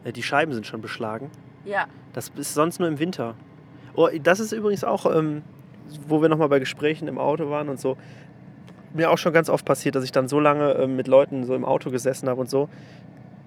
Äh, 0.05 0.13
die 0.13 0.23
Scheiben 0.23 0.53
sind 0.53 0.67
schon 0.67 0.81
beschlagen. 0.81 1.31
Ja. 1.65 1.87
Das 2.13 2.31
ist 2.37 2.55
sonst 2.55 2.79
nur 2.79 2.89
im 2.89 2.99
Winter. 2.99 3.35
Oh, 3.95 4.09
das 4.23 4.41
ist 4.41 4.53
übrigens 4.53 4.85
auch, 4.85 5.07
ähm, 5.07 5.43
wo 6.07 6.23
wir 6.23 6.29
nochmal 6.29 6.49
bei 6.49 6.59
Gesprächen 6.59 7.09
im 7.09 7.19
Auto 7.19 7.51
waren 7.51 7.69
und 7.69 7.81
so. 7.81 7.97
Mir 8.95 9.11
auch 9.11 9.19
schon 9.19 9.33
ganz 9.33 9.49
oft 9.49 9.65
passiert, 9.65 9.95
dass 9.95 10.05
ich 10.05 10.13
dann 10.13 10.29
so 10.29 10.41
lange 10.41 10.73
ähm, 10.73 10.97
mit 10.97 11.07
Leuten 11.07 11.45
so 11.45 11.55
im 11.55 11.65
Auto 11.65 11.91
gesessen 11.91 12.29
habe 12.29 12.41
und 12.41 12.51
so, 12.51 12.69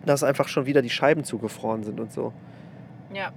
dass 0.06 0.24
einfach 0.24 0.47
schon 0.47 0.66
wieder 0.66 0.82
die 0.82 0.89
Scheiben 0.89 1.24
zugefroren 1.24 1.84
sind 1.84 1.99
und 1.99 2.12
so. 2.12 2.34
Ja. 3.14 3.32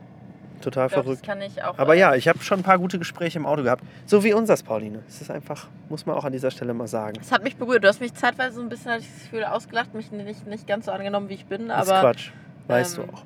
Total 0.61 0.89
glaub, 0.89 1.05
verrückt. 1.05 1.23
Das 1.23 1.29
kann 1.29 1.41
ich 1.41 1.63
auch. 1.63 1.79
Aber 1.79 1.95
ja, 1.95 2.15
ich 2.15 2.27
habe 2.27 2.41
schon 2.41 2.61
ein 2.61 2.63
paar 2.65 2.79
gute 2.79 2.99
Gespräche 2.99 3.39
im 3.39 3.47
Auto 3.47 3.63
gehabt. 3.63 3.85
So 4.07 4.25
wie 4.25 4.33
unseres, 4.33 4.63
Pauline. 4.63 5.01
Es 5.09 5.21
ist 5.21 5.31
einfach, 5.31 5.69
muss 5.89 6.05
man 6.05 6.17
auch 6.17 6.25
an 6.25 6.33
dieser 6.33 6.51
Stelle 6.51 6.75
mal 6.75 6.89
sagen. 6.89 7.17
Es 7.21 7.31
hat 7.31 7.45
mich 7.45 7.57
berührt. 7.57 7.85
Du 7.85 7.89
hast 7.89 8.01
mich 8.01 8.13
zeitweise 8.15 8.57
so 8.57 8.63
ein 8.63 8.69
bisschen, 8.69 8.91
hatte 8.91 9.03
ich 9.03 9.13
das 9.13 9.23
Gefühl, 9.25 9.45
ausgelacht, 9.45 9.95
mich 9.95 10.11
nicht, 10.11 10.47
nicht 10.47 10.67
ganz 10.67 10.87
so 10.87 10.93
angenommen, 10.93 11.29
wie 11.29 11.35
ich 11.35 11.47
bin. 11.47 11.71
Aber, 11.71 11.85
das 11.85 11.89
ist 11.89 12.01
Quatsch. 12.01 12.31
Weißt 12.67 12.99
ähm, 12.99 13.07
du 13.07 13.13
auch. 13.13 13.23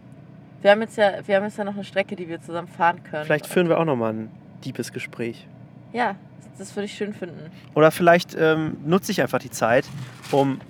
Wir 0.61 0.71
haben, 0.71 0.81
jetzt 0.83 0.97
ja, 0.97 1.27
wir 1.27 1.37
haben 1.37 1.45
jetzt 1.45 1.59
ja 1.59 1.65
noch 1.65 1.75
eine 1.75 1.85
Strecke, 1.85 2.17
die 2.17 2.29
wir 2.29 2.41
zusammen 2.41 2.69
fahren 2.69 3.03
können. 3.03 3.25
Vielleicht 3.25 3.47
führen 3.47 3.69
wir 3.69 3.81
auch 3.81 3.85
nochmal 3.85 4.13
ein 4.13 4.31
deepes 4.65 4.93
Gespräch. 4.93 5.49
Ja, 5.93 6.17
das 6.59 6.77
würde 6.77 6.85
ich 6.85 6.95
schön 6.95 7.15
finden. 7.15 7.51
Oder 7.75 7.91
vielleicht 7.91 8.37
ähm, 8.39 8.77
nutze 8.85 9.11
ich 9.11 9.21
einfach 9.23 9.41
die 9.41 9.51
Zeit, 9.51 9.87
um 10.31 10.61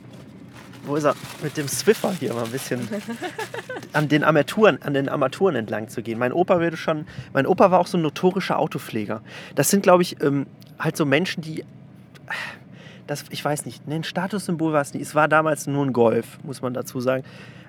wo 0.84 0.96
ist 0.96 1.04
er? 1.04 1.14
Mit 1.42 1.56
dem 1.56 1.68
Swiffer 1.68 2.12
hier 2.12 2.34
mal 2.34 2.44
ein 2.44 2.50
bisschen 2.50 2.88
an 3.92 4.08
den 4.08 4.24
Armaturen, 4.24 4.80
an 4.82 4.94
den 4.94 5.08
Armaturen 5.08 5.54
entlang 5.54 5.88
zu 5.88 6.02
gehen. 6.02 6.18
Mein 6.18 6.32
Opa 6.32 6.60
würde 6.60 6.76
schon, 6.76 7.06
mein 7.32 7.46
Opa 7.46 7.70
war 7.70 7.80
auch 7.80 7.86
so 7.86 7.98
ein 7.98 8.02
notorischer 8.02 8.58
Autopfleger. 8.58 9.22
Das 9.54 9.70
sind, 9.70 9.82
glaube 9.82 10.02
ich, 10.02 10.20
ähm, 10.22 10.46
halt 10.78 10.96
so 10.96 11.04
Menschen, 11.04 11.42
die, 11.42 11.64
das, 13.06 13.24
ich 13.30 13.44
weiß 13.44 13.66
nicht, 13.66 13.86
ein 13.86 14.04
Statussymbol 14.04 14.72
war 14.72 14.80
es 14.80 14.94
nicht. 14.94 15.02
Es 15.02 15.14
war 15.14 15.28
damals 15.28 15.66
nur 15.66 15.84
ein 15.84 15.92
Golf, 15.92 16.38
muss 16.42 16.62
man 16.62 16.74
dazu 16.74 17.00
sagen. 17.00 17.24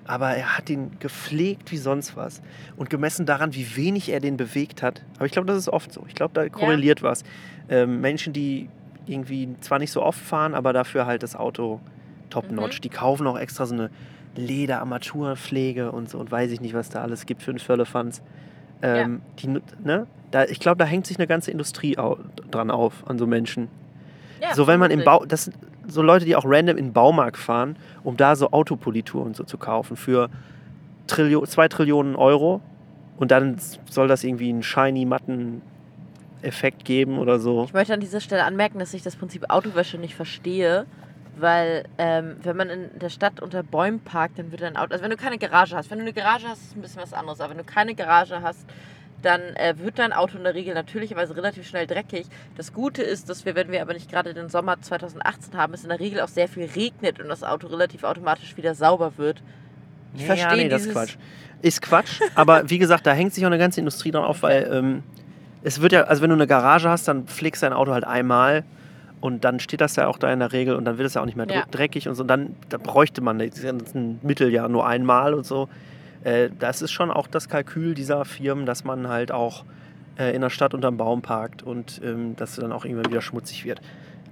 Aber 0.06 0.32
er 0.32 0.58
hat 0.58 0.68
den 0.68 1.00
gepflegt 1.00 1.72
wie 1.72 1.78
sonst 1.78 2.18
was. 2.18 2.42
Und 2.76 2.90
gemessen 2.90 3.26
daran, 3.26 3.54
wie 3.54 3.76
wenig 3.78 4.10
er 4.10 4.20
den 4.20 4.36
bewegt 4.36 4.82
hat. 4.82 5.02
Aber 5.16 5.26
ich 5.26 5.32
glaube, 5.32 5.48
das 5.48 5.58
ist 5.58 5.70
oft 5.70 5.94
so. 5.94 6.04
Ich 6.08 6.16
glaube, 6.16 6.34
da 6.34 6.50
korreliert 6.50 7.00
ja. 7.00 7.10
was. 7.10 7.24
Ähm, 7.70 8.02
Menschen, 8.02 8.34
die 8.34 8.70
irgendwie 9.06 9.50
zwar 9.62 9.80
nicht 9.80 9.92
so 9.92 10.02
oft 10.02 10.20
fahren, 10.20 10.56
aber 10.56 10.74
dafür 10.74 11.06
halt 11.06 11.24
das 11.24 11.36
Auto 11.36 11.80
top-notch. 12.34 12.80
Mhm. 12.80 12.82
Die 12.82 12.90
kaufen 12.90 13.28
auch 13.28 13.38
extra 13.38 13.66
so 13.66 13.74
eine 13.74 13.90
Leder-Armaturpflege 14.36 15.92
und 15.92 16.10
so 16.10 16.18
und 16.18 16.32
weiß 16.32 16.52
ich 16.52 16.62
nicht, 16.62 16.74
was 16.74 16.90
da 16.90 17.02
alles 17.02 17.26
gibt 17.26 17.44
für 17.44 17.52
einen 17.52 17.60
Firlefanz. 17.60 18.22
Ähm, 18.82 19.22
ja. 19.42 19.60
die, 19.60 19.62
ne? 19.84 20.08
da, 20.32 20.46
ich 20.46 20.60
glaube, 20.60 20.78
da 20.78 20.86
hängt 20.86 21.08
sich 21.08 21.18
eine 21.18 21.28
ganze 21.28 21.52
Industrie 21.52 21.98
au 21.98 22.18
dran 22.52 22.72
auf, 22.72 23.08
an 23.08 23.18
so 23.18 23.28
Menschen. 23.28 23.70
Ja, 24.42 24.54
so 24.56 24.68
wenn 24.68 24.80
man 24.80 24.92
im 24.92 25.04
Bau, 25.04 25.24
das 25.26 25.46
sind 25.46 25.56
so 25.88 26.02
Leute, 26.02 26.26
die 26.26 26.36
auch 26.36 26.44
random 26.46 26.78
in 26.78 26.88
den 26.88 26.94
Baumarkt 26.94 27.38
fahren, 27.38 27.78
um 28.04 28.18
da 28.18 28.36
so 28.36 28.52
Autopolitur 28.52 29.24
und 29.24 29.36
so 29.36 29.44
zu 29.44 29.58
kaufen 29.58 29.96
für 29.96 30.30
Trillion, 31.08 31.46
zwei 31.46 31.68
Trillionen 31.68 32.16
Euro 32.16 32.62
und 33.18 33.32
dann 33.32 33.58
soll 33.90 34.08
das 34.08 34.24
irgendwie 34.24 34.50
einen 34.50 34.64
shiny 34.64 35.06
matten 35.06 35.62
Effekt 36.42 36.84
geben 36.84 37.20
oder 37.20 37.40
so. 37.40 37.64
Ich 37.66 37.74
möchte 37.74 37.94
an 37.94 38.00
dieser 38.00 38.20
Stelle 38.20 38.44
anmerken, 38.44 38.80
dass 38.80 38.94
ich 38.94 39.02
das 39.02 39.16
Prinzip 39.16 39.50
Autowäsche 39.50 39.98
nicht 39.98 40.16
verstehe. 40.16 40.86
Weil, 41.36 41.86
ähm, 41.98 42.38
wenn 42.44 42.56
man 42.56 42.70
in 42.70 43.00
der 43.00 43.10
Stadt 43.10 43.40
unter 43.40 43.64
Bäumen 43.64 44.00
parkt, 44.00 44.38
dann 44.38 44.52
wird 44.52 44.62
dein 44.62 44.78
Auto. 44.78 44.92
Also, 44.92 45.04
wenn 45.04 45.12
du 45.12 45.18
keine 45.18 45.38
Garage 45.38 45.76
hast, 45.76 45.90
wenn 45.90 45.98
du 45.98 46.04
eine 46.04 46.14
Garage 46.14 46.48
hast, 46.48 46.62
ist 46.62 46.68
es 46.68 46.76
ein 46.76 46.82
bisschen 46.82 47.02
was 47.02 47.14
anderes. 47.14 47.40
Aber 47.42 47.52
wenn 47.52 47.58
du 47.58 47.64
keine 47.64 47.96
Garage 47.96 48.42
hast, 48.42 48.68
dann 49.24 49.42
äh, 49.56 49.74
wird 49.78 50.00
dein 50.00 50.14
Auto 50.14 50.38
in 50.38 50.44
der 50.44 50.54
Regel 50.54 50.74
natürlicherweise 50.74 51.36
relativ 51.36 51.68
schnell 51.68 51.88
dreckig. 51.88 52.28
Das 52.58 52.74
Gute 52.74 53.02
ist, 53.02 53.30
dass 53.30 53.46
wir, 53.46 53.56
wenn 53.56 53.72
wir 53.72 53.82
aber 53.82 53.94
nicht 53.94 54.12
gerade 54.12 54.34
den 54.34 54.50
Sommer 54.50 54.80
2018 54.82 55.58
haben, 55.58 55.74
es 55.74 55.84
in 55.84 55.90
der 55.90 56.00
Regel 56.00 56.22
auch 56.22 56.28
sehr 56.28 56.48
viel 56.48 56.66
regnet 56.66 57.20
und 57.20 57.30
das 57.30 57.44
Auto 57.44 57.68
relativ 57.68 58.04
automatisch 58.04 58.56
wieder 58.58 58.76
sauber 58.76 59.14
wird. 59.18 59.42
Ich 60.16 60.22
ja, 60.22 60.36
verstehe 60.36 60.64
nee, 60.64 60.70
das 60.70 60.86
ist 60.86 60.92
Quatsch. 60.92 61.16
Ist 61.62 61.82
Quatsch, 61.82 62.20
aber 62.36 62.70
wie 62.70 62.78
gesagt, 62.78 63.08
da 63.08 63.14
hängt 63.14 63.34
sich 63.34 63.46
auch 63.46 63.50
eine 63.50 63.58
ganze 63.58 63.80
Industrie 63.80 64.12
dran 64.12 64.26
auf, 64.26 64.44
weil 64.44 64.70
ähm, 64.72 65.04
es 65.64 65.82
wird 65.82 65.94
ja, 65.94 66.04
also 66.04 66.22
wenn 66.22 66.30
du 66.30 66.36
eine 66.36 66.46
Garage 66.46 66.90
hast, 66.90 67.08
dann 67.08 67.26
pflegst 67.26 67.64
du 67.64 67.66
dein 67.66 67.74
Auto 67.74 67.94
halt 67.94 68.04
einmal 68.04 68.64
und 69.24 69.46
dann 69.46 69.62
steht 69.62 69.80
das 69.80 69.96
ja 69.96 70.08
auch 70.08 70.18
da 70.18 70.34
in 70.34 70.40
der 70.40 70.52
Regel 70.52 70.76
und 70.76 70.84
dann 70.84 70.98
wird 70.98 71.08
es 71.08 71.14
ja 71.14 71.22
auch 71.22 71.26
nicht 71.26 71.38
mehr 71.38 71.48
ja. 71.50 71.64
dreckig 71.72 72.10
und 72.10 72.16
so. 72.16 72.24
Und 72.24 72.28
dann 72.28 72.58
da 72.68 72.78
bräuchte 72.78 73.22
man 73.22 73.40
ein 73.40 74.20
Mittel 74.22 74.52
ja 74.52 74.68
nur 74.68 74.86
einmal 74.86 75.34
und 75.34 75.46
so. 75.46 75.70
Äh, 76.26 76.50
das 76.60 76.82
ist 76.82 76.92
schon 76.92 77.10
auch 77.10 77.28
das 77.28 77.48
Kalkül 77.48 77.94
dieser 77.94 78.26
Firmen, 78.26 78.66
dass 78.66 78.84
man 78.84 79.08
halt 79.08 79.32
auch 79.32 79.64
äh, 80.20 80.36
in 80.36 80.42
der 80.42 80.50
Stadt 80.50 80.74
unterm 80.74 80.98
Baum 80.98 81.22
parkt 81.22 81.64
und 81.64 82.02
ähm, 82.04 82.36
dass 82.36 82.58
dann 82.58 82.74
auch 82.74 82.84
irgendwann 82.84 83.10
wieder 83.10 83.22
schmutzig 83.22 83.64
wird. 83.64 83.80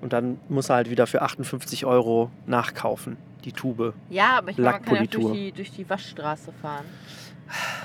Und 0.02 0.12
dann 0.12 0.42
muss 0.50 0.70
er 0.70 0.76
halt 0.76 0.90
wieder 0.90 1.08
für 1.08 1.22
58 1.22 1.86
Euro 1.86 2.30
nachkaufen, 2.46 3.16
die 3.46 3.54
Tube. 3.54 3.94
Ja, 4.10 4.40
aber 4.40 4.52
ich 4.52 4.58
meine, 4.58 4.72
man 4.72 4.82
kann 4.82 4.96
ja 4.98 5.06
durch 5.06 5.32
die, 5.32 5.52
durch 5.54 5.72
die 5.72 5.90
Waschstraße 5.90 6.52
fahren. 6.62 6.86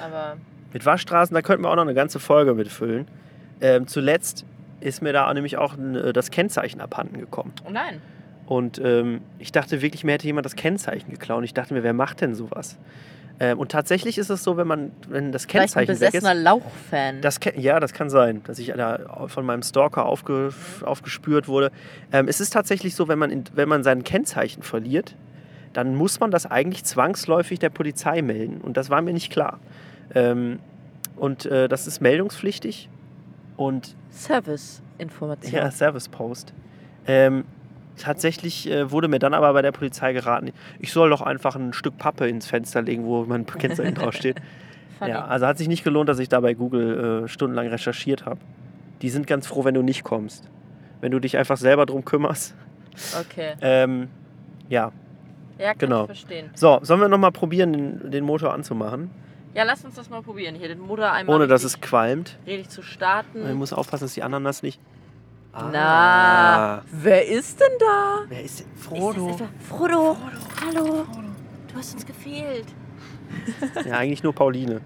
Aber 0.03 0.39
mit 0.73 0.85
Waschstraßen, 0.85 1.33
da 1.33 1.41
könnten 1.41 1.63
wir 1.63 1.71
auch 1.71 1.77
noch 1.77 1.83
eine 1.83 1.95
ganze 1.95 2.19
Folge 2.19 2.53
mitfüllen. 2.53 3.07
Ähm, 3.61 3.87
zuletzt 3.87 4.45
ist 4.81 5.03
mir 5.03 5.13
da 5.13 5.33
nämlich 5.33 5.57
auch 5.57 5.77
äh, 5.79 6.13
das 6.13 6.31
Kennzeichen 6.31 6.81
abhanden 6.81 7.19
gekommen. 7.19 7.53
Oh 7.67 7.71
nein. 7.71 8.01
Und 8.47 8.81
ähm, 8.83 9.23
ich 9.39 9.53
dachte 9.53 9.83
wirklich, 9.83 10.05
mir 10.05 10.13
hätte 10.13 10.27
jemand 10.27 10.45
das 10.45 10.55
Kennzeichen 10.55 11.11
geklaut. 11.11 11.39
Und 11.39 11.45
ich 11.45 11.55
dachte 11.55 11.75
mir, 11.75 11.83
wer 11.83 11.93
macht 11.93 12.21
denn 12.21 12.35
sowas? 12.35 12.79
Ähm, 13.39 13.59
und 13.59 13.71
tatsächlich 13.71 14.19
ist 14.19 14.31
es 14.31 14.43
so, 14.43 14.57
wenn 14.57 14.67
man, 14.67 14.93
wenn 15.09 15.33
das 15.33 15.47
Kennzeichen 15.47 15.87
Vielleicht 15.97 16.03
ein 16.03 16.13
besessener 16.13 16.35
Lauchfan. 16.35 17.21
Das, 17.21 17.39
ja, 17.57 17.81
das 17.81 17.93
kann 17.93 18.09
sein, 18.09 18.43
dass 18.45 18.59
ich 18.59 18.69
da 18.69 19.27
von 19.27 19.45
meinem 19.45 19.63
Stalker 19.63 20.07
aufge, 20.07 20.53
aufgespürt 20.83 21.49
wurde. 21.49 21.71
Ähm, 22.13 22.29
es 22.29 22.41
ist 22.41 22.53
tatsächlich 22.53 22.95
so, 22.95 23.09
wenn 23.09 23.19
man, 23.19 23.31
in, 23.31 23.45
wenn 23.55 23.69
man 23.69 23.83
sein 23.83 24.05
Kennzeichen 24.05 24.63
verliert, 24.63 25.15
dann 25.73 25.95
muss 25.95 26.21
man 26.21 26.31
das 26.31 26.47
eigentlich 26.47 26.85
zwangsläufig 26.85 27.59
der 27.59 27.69
Polizei 27.69 28.23
melden. 28.23 28.61
Und 28.63 28.77
das 28.77 28.89
war 28.89 29.03
mir 29.03 29.13
nicht 29.13 29.31
klar. 29.31 29.59
Ähm, 30.15 30.61
und 31.17 31.47
äh, 31.47 31.69
das 31.69 31.87
ist 31.87 32.01
meldungspflichtig. 32.01 32.89
Und 33.57 33.95
Service-Information. 34.17 35.53
Ja, 35.53 35.71
Service-Post. 35.71 36.53
Ähm, 37.07 37.45
tatsächlich 37.97 38.69
äh, 38.71 38.91
wurde 38.91 39.09
mir 39.09 39.19
dann 39.19 39.35
aber 39.35 39.53
bei 39.53 39.63
der 39.63 39.73
Polizei 39.73 40.13
geraten, 40.13 40.53
ich 40.79 40.93
soll 40.93 41.11
doch 41.11 41.23
einfach 41.23 41.57
ein 41.57 41.73
Stück 41.73 41.99
Pappe 41.99 42.29
ins 42.29 42.47
Fenster 42.47 42.83
legen, 42.83 43.05
wo 43.05 43.25
mein 43.25 43.47
Kennzeichen 43.59 43.95
draufsteht. 43.97 44.41
ja, 45.01 45.25
also 45.27 45.47
hat 45.47 45.59
sich 45.59 45.69
nicht 45.69 45.85
gelohnt, 45.85 46.09
dass 46.09 46.19
ich 46.19 46.29
da 46.29 46.41
bei 46.41 46.55
Google 46.55 47.25
äh, 47.25 47.29
stundenlang 47.29 47.69
recherchiert 47.69 48.25
habe. 48.27 48.41
Die 49.03 49.11
sind 49.11 49.27
ganz 49.27 49.47
froh, 49.47 49.65
wenn 49.65 49.75
du 49.75 49.83
nicht 49.83 50.05
kommst. 50.05 50.49
Wenn 51.01 51.13
du 51.13 51.19
dich 51.19 51.37
einfach 51.37 51.59
selber 51.59 51.85
drum 51.85 52.05
kümmerst. 52.05 52.55
Okay. 53.21 53.55
Ähm, 53.61 54.09
ja. 54.71 54.91
Ja, 55.59 55.69
kann 55.69 55.79
genau. 55.79 56.01
ich 56.03 56.07
verstehen. 56.07 56.51
So, 56.55 56.79
sollen 56.83 57.01
wir 57.01 57.09
nochmal 57.09 57.33
probieren, 57.33 57.73
den, 57.73 58.11
den 58.11 58.25
Motor 58.25 58.55
anzumachen? 58.55 59.11
Ja, 59.57 59.65
lass 59.65 59.83
uns 59.87 59.95
das 59.95 60.11
mal 60.11 60.21
probieren. 60.23 60.55
Hier 60.55 60.69
den 60.69 60.81
Motor 60.81 61.11
einmal. 61.13 61.35
Ohne 61.37 61.47
dass 61.47 61.65
es 61.65 61.81
qualmt. 61.81 62.37
Richtig 62.47 62.69
zu 62.69 62.83
starten. 62.83 63.43
Man 63.43 63.55
muss 63.55 63.73
aufpassen, 63.73 64.05
dass 64.05 64.13
die 64.13 64.23
anderen 64.23 64.45
das 64.45 64.63
nicht. 64.63 64.79
Ah. 65.55 65.71
Na, 65.73 66.83
wer 66.93 67.27
ist 67.27 67.59
denn 67.59 67.73
da? 67.81 68.19
Wer 68.29 68.43
ist 68.45 68.61
denn? 68.61 68.67
Frodo. 68.77 69.31
Ist 69.31 69.39
Frodo. 69.67 70.15
Frodo. 70.15 70.17
Hallo. 70.67 70.85
Frodo. 71.05 71.29
Du 71.73 71.79
hast 71.79 71.95
uns 71.95 72.05
gefehlt. 72.05 72.67
Ja, 73.87 73.97
eigentlich 73.97 74.23
nur 74.23 74.35
Pauline. 74.35 74.83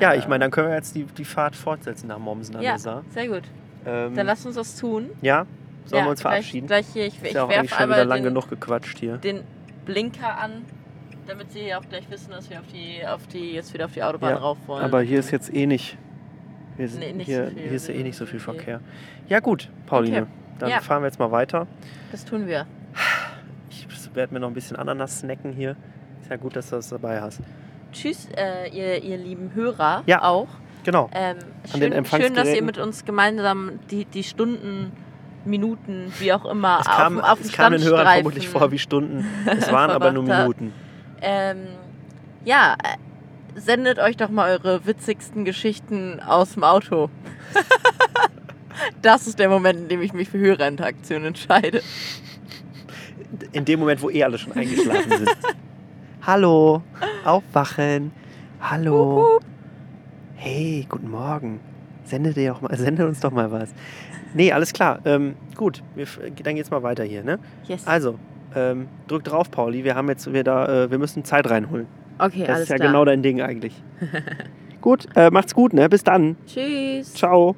Ja, 0.00 0.14
ich 0.14 0.28
meine, 0.28 0.44
dann 0.44 0.50
können 0.50 0.68
wir 0.68 0.74
jetzt 0.76 0.94
die, 0.94 1.04
die 1.04 1.24
Fahrt 1.24 1.56
fortsetzen 1.56 2.08
nach 2.08 2.18
Mommsen 2.18 2.56
an 2.56 2.62
Ja, 2.62 2.72
der 2.72 2.78
Saar. 2.78 3.04
sehr 3.14 3.26
gut. 3.28 3.42
Ähm, 3.86 4.14
Dann 4.14 4.26
lass 4.26 4.44
uns 4.44 4.54
das 4.56 4.76
tun. 4.76 5.08
ja, 5.22 5.46
sollen 5.86 6.00
ja, 6.00 6.04
wir 6.06 6.10
uns 6.10 6.20
gleich- 6.20 6.32
verabschieden? 6.34 6.66
Gleich 6.66 6.86
hier, 6.92 7.06
ich, 7.06 7.14
Ist 7.22 7.30
ich 7.30 7.38
eigentlich 7.38 7.70
werfe 7.70 7.82
schon 7.82 7.88
wieder 7.90 8.04
lang 8.04 8.18
den, 8.18 8.24
genug 8.24 8.48
gequatscht 8.50 8.98
hier. 8.98 9.16
den 9.16 9.40
Blinker 9.86 10.38
an, 10.38 10.66
damit 11.30 11.52
sie 11.52 11.74
auch 11.74 11.88
gleich 11.88 12.10
wissen, 12.10 12.30
dass 12.30 12.50
wir 12.50 12.58
auf 12.60 12.66
die, 12.72 13.06
auf 13.06 13.26
die, 13.28 13.52
jetzt 13.52 13.72
wieder 13.72 13.84
auf 13.86 13.92
die 13.92 14.02
Autobahn 14.02 14.30
Ja, 14.30 14.36
rauf 14.36 14.58
wollen. 14.66 14.84
Aber 14.84 15.00
hier 15.00 15.18
ist 15.20 15.30
jetzt 15.30 15.54
eh 15.54 15.66
nicht. 15.66 15.96
Hier, 16.76 16.88
Nee, 16.98 17.12
nicht 17.12 17.26
hier, 17.26 17.44
so 17.46 17.50
viel. 17.50 17.62
hier 17.62 17.72
ist 17.72 17.88
ja 17.88 17.94
eh 17.94 18.02
nicht 18.02 18.16
so 18.16 18.26
viel. 18.26 18.40
Verkehr. 18.40 18.80
Ja, 19.28 19.40
gut, 19.40 19.68
Pauline. 19.86 20.22
Okay. 20.22 20.26
Dann 20.58 20.70
Ja. 20.70 20.80
fahren 20.80 21.02
wir 21.02 21.06
jetzt 21.06 21.18
mal 21.18 21.30
weiter. 21.30 21.66
das 22.10 22.24
tun 22.24 22.46
wir. 22.46 22.66
Ich 23.70 23.86
werde 24.16 24.34
mir 24.34 24.40
noch 24.40 24.48
ein 24.48 24.54
bisschen 24.54 24.76
Ananas 24.76 25.20
snacken 25.20 25.52
hier. 25.52 25.76
Ist 26.20 26.30
ja 26.30 26.36
gut, 26.36 26.56
dass 26.56 26.70
du 26.70 26.76
das 26.76 26.88
dabei 26.88 27.20
hast. 27.20 27.40
Tschüss, 27.92 28.28
äh, 28.36 28.68
ihr, 28.70 29.02
ihr 29.02 29.16
lieben 29.18 29.52
Hörer 29.54 30.02
Ja. 30.06 30.22
auch. 30.22 30.48
Genau. 30.84 31.08
Ähm, 31.12 31.36
schön, 31.70 32.04
schön, 32.06 32.34
dass 32.34 32.48
ihr 32.48 32.62
mit 32.62 32.78
uns 32.78 33.04
gemeinsam 33.04 33.78
die, 33.90 34.04
die 34.06 34.24
Stunden, 34.24 34.92
Minuten, 35.44 36.12
wie 36.18 36.32
auch 36.32 36.44
immer, 36.44 36.78
Es 36.80 36.86
kam, 36.86 37.18
auf, 37.20 37.32
auf 37.32 37.40
es 37.40 37.52
kam 37.52 37.72
den 37.72 37.82
Hörern 37.82 38.06
vermutlich 38.06 38.48
vor 38.48 38.70
wie 38.72 38.78
Stunden. 38.78 39.24
Es 39.46 39.70
waren 39.72 39.90
aber 39.90 40.12
nur. 40.12 40.24
Minuten. 40.24 40.72
Ähm, 41.20 41.68
ja, 42.44 42.76
äh, 42.82 42.96
sendet 43.58 43.98
euch 43.98 44.16
doch 44.16 44.30
mal 44.30 44.50
eure 44.50 44.86
witzigsten 44.86 45.44
Geschichten 45.44 46.20
aus 46.20 46.54
dem 46.54 46.64
Auto. 46.64 47.10
das 49.02 49.26
ist 49.26 49.38
der 49.38 49.48
Moment, 49.48 49.80
in 49.80 49.88
dem 49.88 50.02
ich 50.02 50.12
mich 50.12 50.28
für 50.28 50.38
Hörerinteraktion 50.38 51.24
entscheide. 51.24 51.82
In 53.52 53.64
dem 53.64 53.80
Moment, 53.80 54.02
wo 54.02 54.10
eh 54.10 54.24
alle 54.24 54.38
schon 54.38 54.52
eingeschlafen 54.52 55.10
sind. 55.10 55.30
Hallo, 56.22 56.82
aufwachen. 57.24 58.12
Hallo. 58.60 59.40
Hey, 60.36 60.86
guten 60.88 61.10
Morgen. 61.10 61.60
Sende, 62.04 62.32
dir 62.32 62.54
auch 62.54 62.60
mal, 62.60 62.76
sende 62.76 63.06
uns 63.06 63.20
doch 63.20 63.30
mal 63.30 63.50
was. 63.50 63.70
Nee, 64.34 64.52
alles 64.52 64.72
klar. 64.72 65.00
Ähm, 65.04 65.34
gut, 65.56 65.82
wir, 65.94 66.06
dann 66.42 66.56
geht's 66.56 66.70
mal 66.70 66.82
weiter 66.82 67.04
hier. 67.04 67.22
Ne? 67.24 67.38
Yes. 67.64 67.86
Also, 67.86 68.18
ähm, 68.54 68.88
drück 69.08 69.24
drauf, 69.24 69.50
Pauli. 69.50 69.84
Wir 69.84 69.94
haben 69.94 70.08
jetzt 70.08 70.32
wieder, 70.32 70.84
äh, 70.84 70.90
wir 70.90 70.98
müssen 70.98 71.24
Zeit 71.24 71.48
reinholen. 71.50 71.86
okay, 72.18 72.40
Das 72.40 72.48
alles 72.50 72.62
ist 72.64 72.68
ja 72.70 72.76
klar. 72.76 72.88
genau 72.88 73.04
dein 73.04 73.22
Ding 73.22 73.40
eigentlich. 73.40 73.74
gut, 74.80 75.06
äh, 75.16 75.30
macht's 75.30 75.54
gut, 75.54 75.72
ne? 75.72 75.88
Bis 75.88 76.04
dann. 76.04 76.36
Tschüss. 76.46 77.14
Ciao. 77.14 77.56